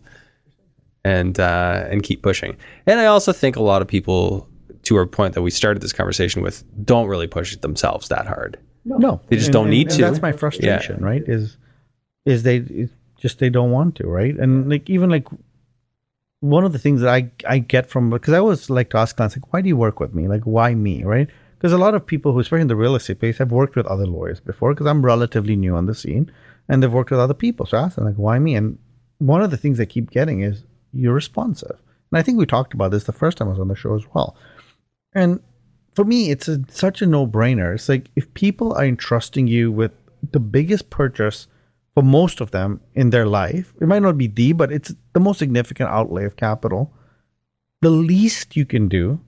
and 1.05 1.39
uh, 1.39 1.85
and 1.89 2.03
keep 2.03 2.21
pushing. 2.21 2.57
And 2.85 2.99
I 2.99 3.05
also 3.05 3.31
think 3.31 3.55
a 3.55 3.63
lot 3.63 3.81
of 3.81 3.87
people, 3.87 4.45
to 4.83 4.97
our 4.97 5.05
point 5.05 5.33
that 5.35 5.41
we 5.41 5.51
started 5.51 5.81
this 5.81 5.93
conversation 5.93 6.41
with, 6.41 6.65
don't 6.85 7.07
really 7.07 7.27
push 7.27 7.53
it 7.53 7.61
themselves 7.61 8.09
that 8.09 8.27
hard. 8.27 8.59
No, 8.83 9.21
They 9.29 9.37
just 9.37 9.47
And- 9.47 9.53
don't 9.53 9.63
and- 9.67 9.71
need 9.71 9.87
and 9.87 9.95
to. 9.95 10.01
That's 10.01 10.21
my 10.21 10.33
frustration, 10.33 11.01
right? 11.01 11.23
Is 11.27 11.55
is 12.25 12.43
they 12.43 12.89
just 13.17 13.39
they 13.39 13.49
don't 13.49 13.71
want 13.71 13.95
to, 13.95 14.07
right? 14.07 14.35
And 14.37 14.69
like 14.69 14.89
even 14.89 15.09
like 15.09 15.27
one 16.43 16.65
of 16.65 16.73
the 16.73 16.79
things 16.79 16.99
that 16.99 17.09
I 17.09 17.31
I 17.47 17.59
get 17.59 17.89
from 17.89 18.09
because 18.09 18.33
I 18.33 18.39
always 18.39 18.69
like 18.69 18.89
to 18.89 18.97
ask 18.97 19.15
clients 19.15 19.37
like, 19.37 19.53
why 19.53 19.61
do 19.61 19.69
you 19.69 19.77
work 19.77 20.01
with 20.01 20.13
me? 20.13 20.27
Like, 20.27 20.43
why 20.43 20.75
me, 20.75 21.03
right? 21.05 21.29
Because 21.57 21.71
a 21.71 21.77
lot 21.77 21.95
of 21.95 22.05
people 22.05 22.33
who, 22.33 22.39
especially 22.39 22.63
in 22.63 22.67
the 22.67 22.75
real 22.75 22.95
estate 22.95 23.17
space, 23.17 23.37
have 23.37 23.53
worked 23.53 23.77
with 23.77 23.85
other 23.85 24.05
lawyers 24.05 24.41
before. 24.41 24.73
Because 24.73 24.85
I'm 24.85 25.05
relatively 25.05 25.55
new 25.55 25.73
on 25.73 25.85
the 25.85 25.95
scene, 25.95 26.29
and 26.67 26.83
they've 26.83 26.91
worked 26.91 27.11
with 27.11 27.21
other 27.21 27.33
people. 27.33 27.65
So 27.65 27.77
I 27.77 27.83
ask 27.83 27.95
them 27.95 28.03
like, 28.03 28.17
why 28.17 28.39
me? 28.39 28.55
And 28.55 28.77
one 29.19 29.41
of 29.41 29.51
the 29.51 29.57
things 29.57 29.79
I 29.79 29.85
keep 29.85 30.11
getting 30.11 30.41
is 30.41 30.65
you're 30.91 31.13
responsive. 31.13 31.77
And 32.11 32.19
I 32.19 32.23
think 32.23 32.37
we 32.37 32.45
talked 32.45 32.73
about 32.73 32.91
this 32.91 33.05
the 33.05 33.13
first 33.13 33.37
time 33.37 33.47
I 33.47 33.51
was 33.51 33.59
on 33.61 33.69
the 33.69 33.75
show 33.75 33.95
as 33.95 34.03
well. 34.13 34.35
And 35.13 35.39
for 35.95 36.03
me, 36.03 36.29
it's 36.29 36.49
a, 36.49 36.59
such 36.67 37.01
a 37.01 37.05
no 37.05 37.25
brainer. 37.25 37.73
It's 37.73 37.87
like 37.87 38.09
if 38.17 38.33
people 38.33 38.73
are 38.73 38.83
entrusting 38.83 39.47
you 39.47 39.71
with 39.71 39.93
the 40.33 40.41
biggest 40.41 40.89
purchase 40.89 41.47
for 41.93 42.03
most 42.03 42.41
of 42.41 42.51
them 42.51 42.81
in 42.95 43.11
their 43.11 43.25
life, 43.25 43.73
it 43.79 43.87
might 43.87 44.01
not 44.01 44.17
be 44.17 44.27
the, 44.27 44.53
but 44.53 44.71
it's 44.71 44.93
the 45.13 45.19
most 45.19 45.39
significant 45.39 45.89
outlay 45.89 46.25
of 46.25 46.35
capital. 46.35 46.91
The 47.81 47.91
least 47.91 48.55
you 48.55 48.65
can 48.65 48.87
do 48.87 49.19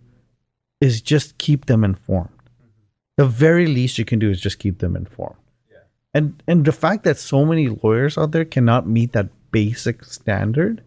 is 0.82 1.02
just 1.02 1.38
keep 1.38 1.66
them 1.66 1.84
informed. 1.84 2.30
The 3.18 3.26
very 3.26 3.68
least 3.68 3.98
you 3.98 4.06
can 4.06 4.20
do 4.20 4.30
is 4.30 4.42
just 4.42 4.60
keep 4.60 4.80
them 4.80 4.96
informed. 4.96 5.38
Yeah. 5.72 5.78
And 6.14 6.44
and 6.48 6.66
the 6.66 6.72
fact 6.72 7.04
that 7.04 7.18
so 7.18 7.46
many 7.46 7.70
lawyers 7.70 8.18
out 8.18 8.32
there 8.32 8.46
cannot 8.46 8.88
meet 8.88 9.14
that 9.14 9.30
basic 9.52 10.04
standard, 10.04 10.84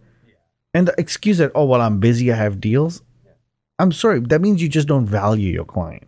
and 0.75 0.89
the 0.89 0.95
excuse 0.99 1.39
that 1.39 1.53
oh 1.55 1.65
well 1.65 1.81
I'm 1.81 2.01
busy 2.01 2.33
I 2.33 2.37
have 2.37 2.61
deals, 2.61 3.03
I'm 3.79 3.93
sorry 3.93 4.21
that 4.21 4.41
means 4.41 4.61
you 4.61 4.69
just 4.69 4.89
don't 4.89 5.07
value 5.07 5.53
your 5.53 5.65
client. 5.65 6.08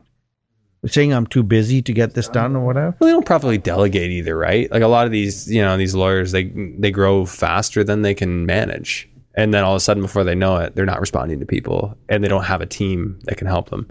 Saying 0.86 1.12
I'm 1.12 1.26
too 1.26 1.42
busy 1.42 1.82
to 1.82 1.92
get 1.92 2.14
this 2.14 2.28
done 2.28 2.56
or 2.56 2.64
whatever. 2.64 2.96
Well, 2.98 3.08
they 3.08 3.12
don't 3.12 3.26
properly 3.26 3.58
delegate 3.58 4.10
either, 4.10 4.36
right? 4.36 4.70
Like 4.70 4.82
a 4.82 4.88
lot 4.88 5.04
of 5.04 5.12
these, 5.12 5.50
you 5.50 5.60
know, 5.60 5.76
these 5.76 5.94
lawyers, 5.94 6.32
they 6.32 6.44
they 6.78 6.90
grow 6.90 7.26
faster 7.26 7.84
than 7.84 8.00
they 8.00 8.14
can 8.14 8.46
manage, 8.46 9.06
and 9.34 9.52
then 9.52 9.62
all 9.62 9.72
of 9.72 9.76
a 9.76 9.80
sudden, 9.80 10.02
before 10.02 10.24
they 10.24 10.34
know 10.34 10.56
it, 10.56 10.74
they're 10.74 10.86
not 10.86 11.00
responding 11.00 11.38
to 11.40 11.44
people, 11.46 11.98
and 12.08 12.24
they 12.24 12.28
don't 12.28 12.44
have 12.44 12.62
a 12.62 12.66
team 12.66 13.18
that 13.24 13.36
can 13.36 13.46
help 13.46 13.68
them. 13.68 13.90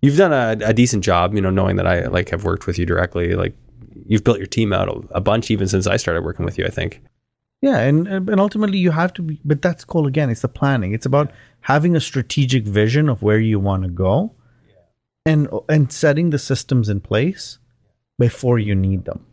You've 0.00 0.16
done 0.16 0.32
a, 0.32 0.68
a 0.68 0.72
decent 0.72 1.04
job, 1.04 1.34
you 1.34 1.42
know, 1.42 1.50
knowing 1.50 1.76
that 1.76 1.86
I 1.86 2.06
like 2.06 2.30
have 2.30 2.44
worked 2.44 2.66
with 2.66 2.78
you 2.78 2.86
directly. 2.86 3.34
Like 3.34 3.54
you've 4.06 4.24
built 4.24 4.38
your 4.38 4.46
team 4.46 4.72
out 4.72 4.88
a, 4.88 5.16
a 5.16 5.20
bunch, 5.20 5.50
even 5.50 5.68
since 5.68 5.86
I 5.86 5.98
started 5.98 6.24
working 6.24 6.46
with 6.46 6.56
you. 6.58 6.64
I 6.64 6.70
think. 6.70 7.02
Yeah, 7.60 7.78
and 7.78 8.08
and 8.08 8.40
ultimately 8.40 8.78
you 8.78 8.90
have 8.90 9.12
to 9.14 9.22
be, 9.22 9.38
but 9.44 9.60
that's 9.60 9.84
cool. 9.84 10.06
Again, 10.06 10.30
it's 10.30 10.42
the 10.42 10.48
planning. 10.48 10.94
It's 10.94 11.06
about 11.06 11.30
having 11.60 11.94
a 11.94 12.00
strategic 12.00 12.64
vision 12.64 13.08
of 13.08 13.22
where 13.22 13.38
you 13.38 13.60
want 13.60 13.84
to 13.84 13.90
go, 13.90 14.34
and 15.26 15.48
and 15.68 15.92
setting 15.92 16.30
the 16.30 16.38
systems 16.38 16.88
in 16.88 17.00
place 17.00 17.58
before 18.18 18.58
you 18.58 18.74
need 18.74 19.04
them. 19.04 19.26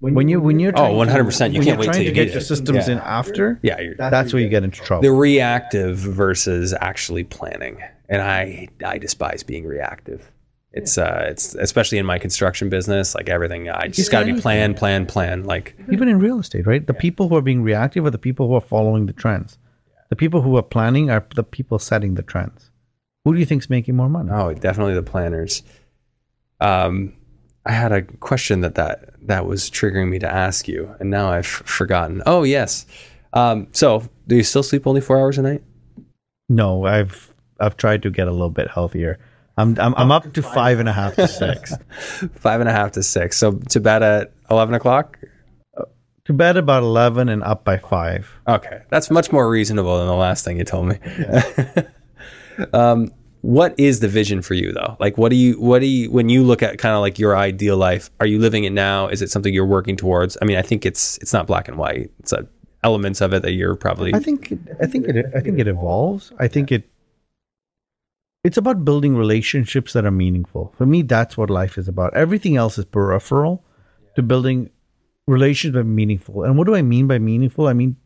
When, 0.00 0.26
you 0.26 0.40
when 0.40 0.58
you're 0.58 0.72
Oh, 0.74 1.04
trying 1.04 1.26
100%. 1.26 1.52
You 1.54 1.62
can't 1.62 1.78
wait 1.78 1.84
till 1.86 1.94
to 1.94 2.02
you 2.04 2.10
get 2.10 2.28
your 2.30 2.38
it. 2.38 2.40
systems 2.44 2.88
Yeah. 2.88 2.94
in 2.94 2.98
after. 2.98 3.60
Yeah, 3.62 3.78
you're, 3.80 3.94
that's 3.94 4.32
where 4.32 4.42
you 4.42 4.48
get 4.48 4.64
into 4.64 4.80
trouble. 4.80 5.02
the 5.02 5.12
reactive 5.12 5.96
versus 5.98 6.74
actually 6.80 7.22
planning, 7.22 7.78
and 8.08 8.20
I 8.20 8.66
I 8.84 8.98
despise 8.98 9.44
being 9.44 9.64
reactive. 9.64 10.28
It's 10.72 10.98
uh, 10.98 11.26
it's 11.28 11.54
especially 11.54 11.98
in 11.98 12.06
my 12.06 12.18
construction 12.18 12.68
business, 12.68 13.14
like 13.14 13.28
everything. 13.28 13.68
I 13.70 13.86
just 13.88 14.10
got 14.10 14.24
to 14.24 14.34
be 14.34 14.40
plan, 14.40 14.74
plan, 14.74 15.06
plan. 15.06 15.44
Like 15.44 15.76
Even 15.92 16.08
in 16.08 16.18
real 16.18 16.40
estate, 16.40 16.66
right? 16.66 16.84
The 16.84 16.94
people 16.94 17.28
who 17.28 17.36
are 17.36 17.42
being 17.42 17.62
reactive 17.62 18.04
are 18.04 18.10
the 18.10 18.18
people 18.18 18.48
who 18.48 18.54
are 18.54 18.60
following 18.60 19.06
the 19.06 19.12
trends. 19.12 19.56
The 20.08 20.16
people 20.16 20.42
who 20.42 20.56
are 20.56 20.62
planning 20.64 21.10
are 21.10 21.24
the 21.36 21.44
people 21.44 21.78
setting 21.78 22.14
the 22.16 22.22
trends. 22.22 22.71
Who 23.24 23.34
do 23.34 23.38
you 23.38 23.46
think's 23.46 23.70
making 23.70 23.96
more 23.96 24.08
money? 24.08 24.30
Oh, 24.32 24.52
definitely 24.52 24.94
the 24.94 25.02
planners. 25.02 25.62
Um, 26.60 27.14
I 27.64 27.72
had 27.72 27.92
a 27.92 28.02
question 28.02 28.60
that 28.62 28.74
that 28.74 29.10
that 29.26 29.46
was 29.46 29.70
triggering 29.70 30.08
me 30.08 30.18
to 30.18 30.28
ask 30.32 30.66
you, 30.66 30.94
and 30.98 31.10
now 31.10 31.30
I've 31.30 31.46
forgotten. 31.46 32.22
Oh 32.26 32.42
yes. 32.42 32.86
Um, 33.32 33.68
so, 33.72 34.02
do 34.26 34.36
you 34.36 34.42
still 34.42 34.62
sleep 34.62 34.86
only 34.86 35.00
four 35.00 35.18
hours 35.18 35.38
a 35.38 35.42
night? 35.42 35.62
No, 36.48 36.84
I've 36.84 37.32
I've 37.60 37.76
tried 37.76 38.02
to 38.02 38.10
get 38.10 38.26
a 38.26 38.32
little 38.32 38.50
bit 38.50 38.68
healthier. 38.68 39.18
I'm 39.56 39.78
I'm, 39.78 39.94
I'm 39.94 40.10
up 40.10 40.32
to 40.32 40.42
five 40.42 40.80
and 40.80 40.88
a 40.88 40.92
half 40.92 41.14
to 41.16 41.28
six. 41.28 41.74
Five 42.34 42.60
and 42.60 42.68
a 42.68 42.72
half 42.72 42.92
to 42.92 43.02
six. 43.02 43.36
So 43.36 43.52
to 43.52 43.80
bed 43.80 44.02
at 44.02 44.32
eleven 44.50 44.74
o'clock. 44.74 45.18
to 46.24 46.32
bed 46.32 46.56
about 46.56 46.82
eleven 46.82 47.28
and 47.28 47.44
up 47.44 47.62
by 47.64 47.76
five. 47.76 48.30
Okay, 48.48 48.82
that's 48.90 49.10
much 49.10 49.30
more 49.30 49.48
reasonable 49.48 49.98
than 49.98 50.06
the 50.06 50.14
last 50.14 50.44
thing 50.44 50.58
you 50.58 50.64
told 50.64 50.88
me. 50.88 50.98
um, 52.72 53.10
what 53.40 53.74
is 53.78 54.00
the 54.00 54.08
vision 54.08 54.42
for 54.42 54.54
you 54.54 54.72
though? 54.72 54.96
Like, 55.00 55.18
what 55.18 55.30
do 55.30 55.36
you, 55.36 55.60
what 55.60 55.80
do 55.80 55.86
you, 55.86 56.10
when 56.10 56.28
you 56.28 56.42
look 56.42 56.62
at 56.62 56.78
kind 56.78 56.94
of 56.94 57.00
like 57.00 57.18
your 57.18 57.36
ideal 57.36 57.76
life, 57.76 58.10
are 58.20 58.26
you 58.26 58.38
living 58.38 58.64
it 58.64 58.72
now? 58.72 59.08
Is 59.08 59.22
it 59.22 59.30
something 59.30 59.52
you're 59.52 59.66
working 59.66 59.96
towards? 59.96 60.36
I 60.40 60.44
mean, 60.44 60.56
I 60.56 60.62
think 60.62 60.86
it's, 60.86 61.18
it's 61.18 61.32
not 61.32 61.46
black 61.46 61.68
and 61.68 61.76
white. 61.76 62.10
It's 62.20 62.32
a, 62.32 62.46
elements 62.84 63.20
of 63.20 63.32
it 63.32 63.42
that 63.42 63.52
you're 63.52 63.76
probably, 63.76 64.12
I 64.12 64.18
think 64.18 64.52
I 64.80 64.86
think 64.86 65.06
it 65.06 65.26
I 65.36 65.38
think 65.38 65.60
it 65.60 65.68
evolves. 65.68 66.32
I 66.40 66.48
think 66.48 66.72
it 66.72 66.90
it's 68.42 68.56
about 68.56 68.84
building 68.84 69.16
relationships 69.16 69.92
that 69.92 70.04
are 70.04 70.10
meaningful. 70.10 70.74
For 70.76 70.84
me, 70.84 71.02
that's 71.02 71.36
what 71.36 71.48
life 71.48 71.78
is 71.78 71.86
about. 71.86 72.12
Everything 72.14 72.56
else 72.56 72.78
is 72.78 72.84
peripheral 72.84 73.64
to 74.16 74.22
building 74.22 74.70
relationships 75.28 75.74
that 75.74 75.80
are 75.80 75.84
meaningful. 75.84 76.42
And 76.42 76.58
what 76.58 76.66
do 76.66 76.74
I 76.74 76.82
mean 76.82 77.06
by 77.06 77.20
meaningful? 77.20 77.68
I 77.68 77.72
mean 77.72 77.96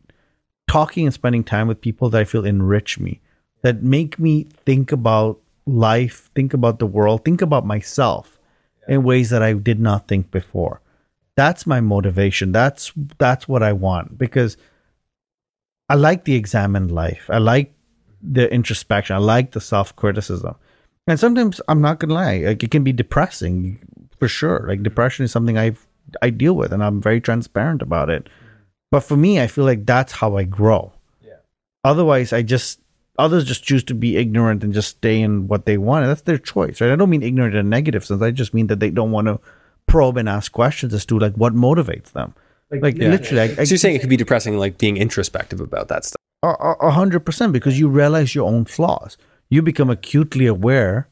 talking 0.67 1.05
and 1.05 1.13
spending 1.13 1.43
time 1.43 1.67
with 1.67 1.81
people 1.81 2.11
that 2.11 2.21
I 2.21 2.23
feel 2.23 2.45
enrich 2.45 2.99
me, 2.99 3.19
that 3.61 3.83
make 3.83 4.19
me 4.19 4.47
think 4.65 4.91
about 4.91 5.39
life, 5.65 6.29
think 6.35 6.53
about 6.53 6.79
the 6.79 6.85
world, 6.87 7.25
think 7.25 7.41
about 7.41 7.65
myself 7.65 8.39
in 8.87 9.03
ways 9.03 9.29
that 9.29 9.43
I 9.43 9.53
did 9.53 9.79
not 9.79 10.07
think 10.07 10.31
before. 10.31 10.81
That's 11.35 11.67
my 11.67 11.81
motivation. 11.81 12.51
That's 12.51 12.91
that's 13.19 13.47
what 13.47 13.61
I 13.61 13.73
want 13.73 14.17
because 14.17 14.57
I 15.89 15.95
like 15.95 16.23
the 16.23 16.35
examined 16.35 16.91
life. 16.91 17.29
I 17.29 17.37
like 17.37 17.73
the 18.21 18.51
introspection. 18.51 19.15
I 19.15 19.19
like 19.19 19.51
the 19.51 19.61
self 19.61 19.95
criticism. 19.95 20.55
And 21.05 21.19
sometimes 21.19 21.61
I'm 21.67 21.81
not 21.81 21.99
gonna 21.99 22.15
lie, 22.15 22.39
like 22.39 22.63
it 22.63 22.71
can 22.71 22.83
be 22.83 22.91
depressing 22.91 23.79
for 24.19 24.27
sure. 24.27 24.65
Like 24.67 24.77
mm-hmm. 24.77 24.83
depression 24.83 25.25
is 25.25 25.31
something 25.31 25.57
I 25.57 25.75
I 26.21 26.29
deal 26.29 26.53
with, 26.53 26.71
and 26.71 26.83
I'm 26.83 27.01
very 27.01 27.21
transparent 27.21 27.81
about 27.81 28.09
it. 28.09 28.25
Mm-hmm. 28.25 28.47
But 28.91 29.01
for 29.01 29.17
me, 29.17 29.39
I 29.39 29.47
feel 29.47 29.65
like 29.65 29.85
that's 29.85 30.13
how 30.13 30.37
I 30.37 30.43
grow. 30.43 30.93
Yeah. 31.21 31.39
Otherwise, 31.83 32.33
I 32.33 32.41
just 32.41 32.79
others 33.17 33.43
just 33.45 33.63
choose 33.63 33.83
to 33.85 33.93
be 33.93 34.17
ignorant 34.17 34.63
and 34.63 34.73
just 34.73 34.89
stay 34.89 35.19
in 35.21 35.47
what 35.47 35.65
they 35.65 35.77
want. 35.77 36.03
And 36.03 36.09
that's 36.11 36.21
their 36.21 36.37
choice, 36.37 36.79
right? 36.81 36.91
I 36.91 36.95
don't 36.95 37.09
mean 37.09 37.23
ignorant 37.23 37.55
in 37.55 37.59
a 37.65 37.69
negative 37.69 38.05
sense. 38.05 38.21
I 38.21 38.31
just 38.31 38.53
mean 38.53 38.67
that 38.67 38.79
they 38.79 38.89
don't 38.89 39.11
want 39.11 39.27
to 39.27 39.39
probe 39.87 40.17
and 40.17 40.27
ask 40.29 40.51
questions 40.51 40.93
as 40.93 41.05
to 41.07 41.17
like 41.17 41.33
what 41.35 41.53
motivates 41.53 42.11
them. 42.11 42.33
Like, 42.69 42.97
literally, 42.97 43.41
I, 43.41 43.61
I, 43.61 43.63
so 43.63 43.71
you're 43.71 43.77
saying 43.77 43.95
it 43.95 43.99
could 43.99 44.09
be 44.09 44.17
depressing, 44.17 44.57
like 44.57 44.77
being 44.77 44.97
introspective 44.97 45.61
about 45.61 45.87
that 45.87 46.03
stuff. 46.05 46.17
a- 46.43 46.47
a 46.49 46.71
a 46.81 46.91
hundred 46.91 47.21
percent 47.25 47.53
because 47.53 47.79
you 47.79 47.87
realize 47.87 48.35
your 48.35 48.45
own 48.47 48.65
flaws. 48.65 49.17
You 49.49 49.61
become 49.61 49.89
acutely 49.89 50.45
aware 50.45 51.07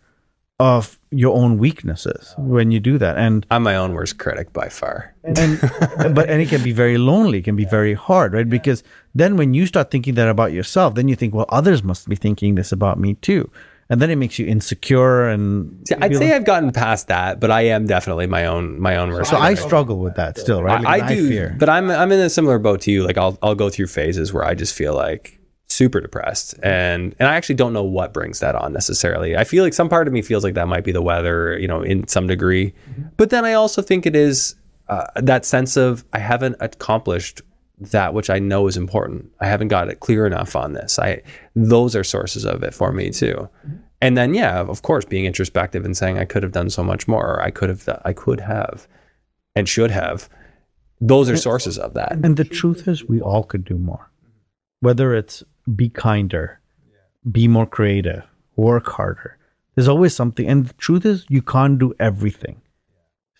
of 0.59 0.97
your 1.11 1.35
own 1.35 1.57
weaknesses 1.57 2.33
when 2.37 2.71
you 2.71 2.79
do 2.79 2.97
that, 2.97 3.17
and 3.17 3.45
I'm 3.51 3.63
my 3.63 3.75
own 3.75 3.93
worst 3.93 4.17
critic 4.17 4.53
by 4.53 4.69
far. 4.69 5.13
and 5.23 5.59
but 6.15 6.29
and 6.29 6.41
it 6.41 6.47
can 6.49 6.63
be 6.63 6.71
very 6.71 6.97
lonely. 6.97 7.39
It 7.39 7.43
can 7.43 7.55
be 7.57 7.65
very 7.65 7.93
hard, 7.93 8.33
right? 8.33 8.49
Because 8.49 8.83
then 9.13 9.35
when 9.35 9.53
you 9.53 9.65
start 9.65 9.91
thinking 9.91 10.15
that 10.15 10.29
about 10.29 10.53
yourself, 10.53 10.95
then 10.95 11.07
you 11.09 11.15
think, 11.15 11.33
well, 11.33 11.45
others 11.49 11.83
must 11.83 12.07
be 12.07 12.15
thinking 12.15 12.55
this 12.55 12.71
about 12.71 12.97
me 12.97 13.15
too, 13.15 13.49
and 13.89 14.01
then 14.01 14.09
it 14.09 14.15
makes 14.15 14.39
you 14.39 14.47
insecure. 14.47 15.27
And 15.27 15.85
See, 15.87 15.95
I'd 15.99 16.15
say 16.15 16.25
like- 16.27 16.33
I've 16.35 16.45
gotten 16.45 16.71
past 16.71 17.09
that, 17.09 17.41
but 17.41 17.51
I 17.51 17.61
am 17.63 17.85
definitely 17.85 18.27
my 18.27 18.45
own, 18.45 18.79
my 18.79 18.95
own 18.95 19.09
worst 19.11 19.31
so. 19.31 19.37
I 19.37 19.55
struggle 19.55 19.99
with 19.99 20.15
that 20.15 20.37
still, 20.37 20.63
right? 20.63 20.79
I, 20.79 20.97
Like, 20.99 21.03
I 21.03 21.15
do, 21.15 21.27
fear. 21.27 21.55
but 21.59 21.67
I'm 21.69 21.91
I'm 21.91 22.11
in 22.13 22.19
a 22.21 22.29
similar 22.29 22.59
boat 22.59 22.79
to 22.81 22.91
you. 22.91 23.03
Like 23.05 23.17
I'll 23.17 23.37
I'll 23.41 23.55
go 23.55 23.69
through 23.69 23.87
phases 23.87 24.31
where 24.31 24.45
I 24.45 24.53
just 24.55 24.73
feel 24.73 24.93
like 24.95 25.37
super 25.67 25.99
depressed, 25.99 26.55
and 26.63 27.15
and 27.19 27.27
I 27.27 27.35
actually 27.35 27.55
don't 27.55 27.73
know 27.73 27.83
what 27.83 28.13
brings 28.13 28.39
that 28.39 28.55
on 28.55 28.73
necessarily. 28.73 29.35
I 29.35 29.43
feel 29.43 29.63
like 29.63 29.73
some 29.73 29.89
part 29.89 30.07
of 30.07 30.13
me 30.13 30.21
feels 30.21 30.43
like 30.43 30.53
that 30.55 30.67
might 30.67 30.83
be 30.83 30.91
the 30.91 31.01
weather, 31.01 31.57
you 31.59 31.67
know, 31.67 31.81
in 31.81 32.07
some 32.07 32.27
degree, 32.27 32.73
but 33.17 33.29
then 33.29 33.45
I 33.45 33.53
also 33.53 33.81
think 33.81 34.05
it 34.05 34.15
is 34.15 34.55
uh, 34.87 35.07
that 35.15 35.45
sense 35.45 35.77
of 35.77 36.05
I 36.13 36.19
haven't 36.19 36.57
accomplished 36.59 37.41
that 37.79 38.13
which 38.13 38.29
I 38.29 38.39
know 38.39 38.67
is 38.67 38.77
important. 38.77 39.31
I 39.41 39.47
haven't 39.47 39.67
got 39.67 39.89
it 39.89 39.99
clear 39.99 40.25
enough 40.25 40.55
on 40.55 40.73
this. 40.73 40.97
I 40.99 41.21
those 41.55 41.95
are 41.95 42.03
sources 42.03 42.45
of 42.45 42.63
it 42.63 42.73
for 42.73 42.91
me 42.91 43.09
too. 43.09 43.49
And 44.01 44.17
then 44.17 44.33
yeah, 44.33 44.59
of 44.59 44.81
course, 44.81 45.05
being 45.05 45.25
introspective 45.25 45.85
and 45.85 45.95
saying 45.97 46.17
I 46.17 46.25
could 46.25 46.43
have 46.43 46.51
done 46.51 46.69
so 46.69 46.83
much 46.83 47.07
more, 47.07 47.25
or 47.25 47.41
I 47.41 47.49
could 47.51 47.69
have, 47.69 48.01
I 48.05 48.13
could 48.13 48.39
have, 48.39 48.87
and 49.55 49.67
should 49.67 49.91
have. 49.91 50.29
Those 51.01 51.29
are 51.29 51.37
sources 51.37 51.77
of 51.77 51.93
that. 51.95 52.13
And 52.23 52.37
the 52.37 52.45
truth 52.45 52.87
is, 52.87 53.03
we 53.03 53.19
all 53.19 53.43
could 53.43 53.65
do 53.65 53.77
more. 53.77 54.09
Whether 54.79 55.13
it's 55.13 55.43
be 55.73 55.89
kinder, 55.89 56.59
be 57.31 57.47
more 57.47 57.65
creative, 57.65 58.23
work 58.55 58.87
harder. 58.87 59.37
There's 59.75 59.87
always 59.87 60.15
something. 60.15 60.47
And 60.47 60.67
the 60.67 60.73
truth 60.73 61.05
is, 61.05 61.25
you 61.29 61.41
can't 61.41 61.79
do 61.79 61.93
everything. 61.99 62.61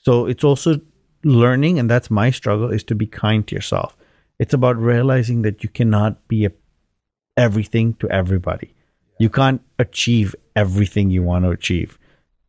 So 0.03 0.25
it's 0.25 0.43
also 0.43 0.81
learning, 1.23 1.79
and 1.79 1.89
that's 1.89 2.11
my 2.11 2.29
struggle, 2.29 2.71
is 2.71 2.83
to 2.85 2.95
be 2.95 3.07
kind 3.07 3.47
to 3.47 3.55
yourself. 3.55 3.95
It's 4.37 4.53
about 4.53 4.77
realizing 4.77 5.43
that 5.43 5.63
you 5.63 5.69
cannot 5.69 6.27
be 6.27 6.45
a, 6.45 6.51
everything 7.37 7.93
to 7.95 8.09
everybody. 8.09 8.73
You 9.17 9.29
can't 9.29 9.61
achieve 9.79 10.35
everything 10.55 11.09
you 11.09 11.23
want 11.23 11.45
to 11.45 11.51
achieve. 11.51 11.97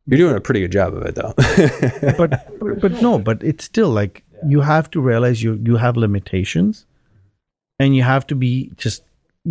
You're 0.06 0.18
doing 0.18 0.36
a 0.36 0.40
pretty 0.40 0.60
good 0.60 0.72
job 0.72 0.94
of 0.94 1.02
it, 1.02 1.14
though. 1.14 1.34
but, 2.16 2.58
but 2.60 2.80
but 2.80 3.02
no, 3.02 3.18
but 3.18 3.42
it's 3.42 3.64
still 3.64 3.90
like 3.90 4.22
you 4.46 4.60
have 4.60 4.90
to 4.92 5.00
realize 5.00 5.42
you 5.42 5.60
you 5.64 5.76
have 5.76 5.96
limitations, 5.96 6.86
and 7.78 7.96
you 7.96 8.02
have 8.02 8.26
to 8.28 8.34
be 8.34 8.72
just 8.76 9.02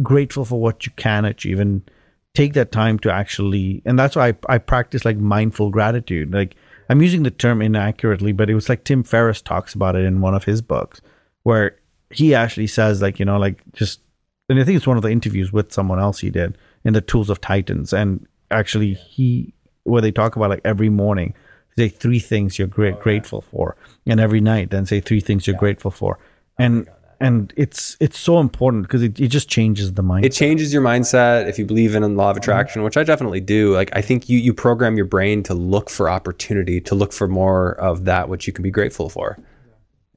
grateful 0.02 0.46
for 0.46 0.60
what 0.60 0.86
you 0.86 0.92
can 0.96 1.26
achieve. 1.26 1.60
And 1.60 1.90
take 2.36 2.54
that 2.54 2.72
time 2.72 3.00
to 3.00 3.12
actually, 3.12 3.82
and 3.86 3.98
that's 3.98 4.16
why 4.16 4.28
I, 4.28 4.36
I 4.50 4.58
practice 4.60 5.06
like 5.06 5.18
mindful 5.18 5.72
gratitude. 5.72 6.34
Like 6.34 6.56
I'm 6.90 7.02
using 7.02 7.24
the 7.24 7.32
term 7.32 7.62
inaccurately, 7.62 8.34
but 8.34 8.50
it 8.50 8.56
was 8.56 8.70
like 8.70 8.84
Tim 8.84 9.04
Ferriss 9.04 9.42
talks 9.42 9.74
about 9.74 9.96
it 9.96 10.04
in 10.04 10.22
one 10.22 10.36
of 10.36 10.44
his 10.44 10.62
books, 10.62 11.02
where 11.44 11.78
he 12.12 12.36
actually 12.36 12.68
says 12.68 13.02
like 13.02 13.18
you 13.18 13.26
know 13.26 13.40
like 13.40 13.64
just, 13.74 14.02
and 14.50 14.60
I 14.60 14.64
think 14.64 14.78
it's 14.78 14.88
one 14.88 14.98
of 14.98 15.04
the 15.04 15.10
interviews 15.10 15.52
with 15.52 15.72
someone 15.72 16.00
else 16.00 16.20
he 16.20 16.30
did 16.30 16.58
in 16.84 16.94
the 16.94 17.02
Tools 17.02 17.30
of 17.30 17.42
Titans, 17.42 17.94
and 17.94 18.28
actually 18.52 18.94
he 18.94 19.54
where 19.84 20.02
they 20.02 20.12
talk 20.12 20.36
about 20.36 20.50
like 20.50 20.62
every 20.66 20.90
morning 20.90 21.34
say 21.78 21.90
three 21.90 22.20
things 22.20 22.58
you're 22.58 22.68
great, 22.68 22.96
oh, 22.96 23.02
grateful 23.02 23.42
for, 23.42 23.76
and 24.06 24.20
every 24.20 24.42
night 24.42 24.70
then 24.70 24.86
say 24.86 25.00
three 25.00 25.20
things 25.22 25.48
you're 25.48 25.58
grateful 25.58 25.92
for, 25.92 26.20
oh, 26.20 26.26
and 26.58 26.88
and 27.20 27.54
it's 27.56 27.98
it's 28.00 28.18
so 28.18 28.40
important 28.40 28.84
because 28.84 29.02
it, 29.02 29.20
it 29.20 29.28
just 29.28 29.50
changes 29.50 29.94
the 29.94 30.02
mind. 30.02 30.26
It 30.26 30.32
changes 30.32 30.74
your 30.74 30.82
mindset 30.82 31.48
if 31.48 31.58
you 31.58 31.66
believe 31.66 31.96
in 31.96 32.02
the 32.02 32.10
law 32.10 32.32
of 32.32 32.38
attraction, 32.38 32.84
which 32.84 32.98
I 32.98 33.04
definitely 33.04 33.42
do. 33.42 33.74
Like 33.74 33.90
I 33.94 34.02
think 34.02 34.30
you 34.30 34.38
you 34.38 34.54
program 34.54 34.98
your 34.98 35.06
brain 35.06 35.44
to 35.44 35.54
look 35.54 35.90
for 35.90 36.10
opportunity, 36.10 36.82
to 36.82 36.96
look 36.96 37.14
for 37.14 37.28
more 37.28 37.74
of 37.74 38.06
that 38.06 38.30
which 38.30 38.48
you 38.48 38.54
can 38.54 38.64
be 38.64 38.72
grateful 38.72 39.10
for, 39.10 39.38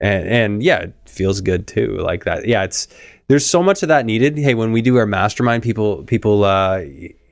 and 0.01 0.29
and 0.29 0.63
yeah, 0.63 0.79
it 0.79 0.95
feels 1.07 1.41
good 1.41 1.67
too. 1.67 1.97
Like 1.99 2.25
that, 2.25 2.47
yeah. 2.47 2.65
It's 2.65 2.89
there's 3.29 3.47
so 3.47 3.63
much 3.63 3.83
of 3.83 3.89
that 3.89 4.07
needed. 4.07 4.39
Hey, 4.39 4.55
when 4.55 4.73
we 4.73 4.83
do 4.83 4.97
our 4.97 5.07
mastermind, 5.07 5.63
people 5.63 6.03
people. 6.05 6.45
uh 6.45 6.83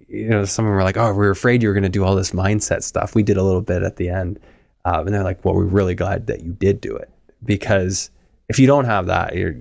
you 0.09 0.29
know, 0.29 0.45
some 0.45 0.64
of 0.64 0.69
them 0.69 0.77
were 0.77 0.85
like, 0.85 0.97
"Oh, 0.97 1.11
we 1.11 1.19
were 1.19 1.31
afraid 1.31 1.62
you 1.62 1.69
were 1.69 1.75
going 1.75 1.83
to 1.83 1.89
do 1.89 2.05
all 2.05 2.14
this 2.14 2.31
mindset 2.31 2.85
stuff." 2.85 3.17
We 3.17 3.25
did 3.25 3.37
a 3.37 3.43
little 3.43 3.61
bit 3.61 3.83
at 3.83 3.97
the 3.97 4.09
end, 4.09 4.39
uh, 4.85 5.03
and 5.05 5.12
they're 5.12 5.25
like, 5.25 5.45
"Well, 5.45 5.55
we're 5.55 5.64
really 5.64 5.97
glad 5.97 6.29
that 6.29 6.45
you 6.45 6.53
did 6.53 6.81
do 6.81 6.97
it 6.97 7.11
because 7.45 8.11
if 8.49 8.59
you 8.59 8.67
don't 8.67 8.85
have 8.85 9.07
that, 9.07 9.37
you're 9.37 9.57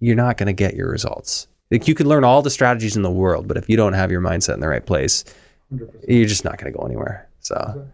you're 0.00 0.16
not 0.16 0.36
going 0.36 0.46
to 0.46 0.52
get 0.52 0.74
your 0.74 0.90
results. 0.90 1.48
Like 1.70 1.88
you 1.88 1.94
can 1.94 2.06
learn 2.06 2.22
all 2.22 2.42
the 2.42 2.50
strategies 2.50 2.96
in 2.96 3.02
the 3.02 3.10
world, 3.10 3.48
but 3.48 3.56
if 3.56 3.68
you 3.68 3.76
don't 3.76 3.94
have 3.94 4.10
your 4.10 4.20
mindset 4.20 4.54
in 4.54 4.60
the 4.60 4.68
right 4.68 4.84
place, 4.84 5.24
100%. 5.72 5.88
you're 6.06 6.26
just 6.26 6.44
not 6.44 6.58
going 6.58 6.72
to 6.72 6.78
go 6.78 6.84
anywhere. 6.84 7.28
So." 7.40 7.54
Exactly. 7.56 7.84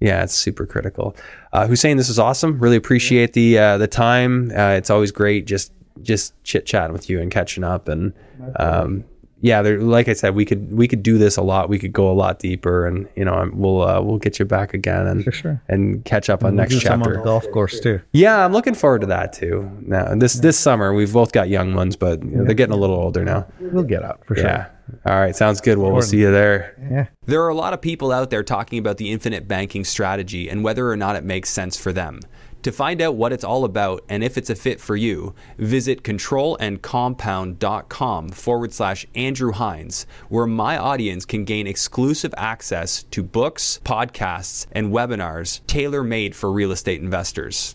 Yeah, 0.00 0.24
it's 0.24 0.34
super 0.34 0.66
critical. 0.66 1.14
Uh, 1.52 1.68
Hussein, 1.68 1.96
this 1.96 2.08
is 2.08 2.18
awesome. 2.18 2.58
Really 2.58 2.74
appreciate 2.74 3.34
the 3.34 3.56
uh, 3.56 3.78
the 3.78 3.86
time. 3.86 4.50
Uh, 4.50 4.70
it's 4.70 4.90
always 4.90 5.12
great 5.12 5.46
just 5.46 5.72
just 6.02 6.34
chit 6.42 6.66
chatting 6.66 6.92
with 6.92 7.08
you 7.08 7.20
and 7.20 7.30
catching 7.30 7.62
up 7.62 7.86
and 7.86 8.12
um, 8.56 9.04
yeah, 9.42 9.60
there, 9.60 9.80
like 9.80 10.08
I 10.08 10.12
said, 10.12 10.36
we 10.36 10.44
could 10.44 10.72
we 10.72 10.86
could 10.86 11.02
do 11.02 11.18
this 11.18 11.36
a 11.36 11.42
lot. 11.42 11.68
We 11.68 11.76
could 11.76 11.92
go 11.92 12.08
a 12.10 12.14
lot 12.14 12.38
deeper, 12.38 12.86
and 12.86 13.08
you 13.16 13.24
know, 13.24 13.50
we'll 13.52 13.82
uh, 13.82 14.00
we'll 14.00 14.18
get 14.18 14.38
you 14.38 14.44
back 14.44 14.72
again 14.72 15.08
and 15.08 15.24
For 15.24 15.32
sure. 15.32 15.60
and 15.68 16.04
catch 16.04 16.30
up 16.30 16.44
on 16.44 16.54
we'll 16.54 16.62
next 16.62 16.80
chapter. 16.80 17.10
on 17.10 17.18
the 17.18 17.24
golf 17.24 17.44
course 17.50 17.80
too. 17.80 18.00
Yeah, 18.12 18.44
I'm 18.44 18.52
looking 18.52 18.74
forward 18.74 19.00
to 19.00 19.08
that 19.08 19.32
too. 19.32 19.68
Now 19.80 20.14
this 20.14 20.34
this 20.34 20.56
summer, 20.56 20.94
we've 20.94 21.12
both 21.12 21.32
got 21.32 21.48
young 21.48 21.74
ones, 21.74 21.96
but 21.96 22.22
you 22.22 22.30
know, 22.30 22.44
they're 22.44 22.54
getting 22.54 22.72
a 22.74 22.78
little 22.78 22.96
older 22.96 23.24
now. 23.24 23.48
We'll 23.58 23.82
get 23.82 24.04
out 24.04 24.24
for 24.26 24.36
sure. 24.36 24.44
Yeah. 24.44 24.68
All 25.06 25.18
right, 25.18 25.34
sounds 25.34 25.60
good. 25.60 25.78
Well, 25.78 25.90
we'll 25.90 26.02
see 26.02 26.18
you 26.18 26.30
there. 26.30 26.76
Yeah. 26.90 27.06
There 27.26 27.42
are 27.42 27.48
a 27.48 27.54
lot 27.54 27.72
of 27.72 27.80
people 27.80 28.12
out 28.12 28.30
there 28.30 28.42
talking 28.42 28.78
about 28.78 28.98
the 28.98 29.10
infinite 29.10 29.48
banking 29.48 29.84
strategy 29.84 30.48
and 30.48 30.62
whether 30.62 30.88
or 30.88 30.96
not 30.96 31.16
it 31.16 31.24
makes 31.24 31.50
sense 31.50 31.76
for 31.76 31.92
them. 31.92 32.20
To 32.62 32.70
find 32.70 33.02
out 33.02 33.16
what 33.16 33.32
it's 33.32 33.42
all 33.42 33.64
about 33.64 34.04
and 34.08 34.22
if 34.22 34.38
it's 34.38 34.50
a 34.50 34.54
fit 34.54 34.80
for 34.80 34.94
you, 34.94 35.34
visit 35.58 36.04
controlandcompound.com 36.04 38.28
forward 38.28 38.72
slash 38.72 39.04
Andrew 39.16 39.50
Hines, 39.52 40.06
where 40.28 40.46
my 40.46 40.78
audience 40.78 41.24
can 41.24 41.44
gain 41.44 41.66
exclusive 41.66 42.32
access 42.36 43.02
to 43.04 43.22
books, 43.24 43.80
podcasts, 43.84 44.66
and 44.70 44.92
webinars 44.92 45.66
tailor 45.66 46.04
made 46.04 46.36
for 46.36 46.52
real 46.52 46.70
estate 46.70 47.00
investors. 47.00 47.70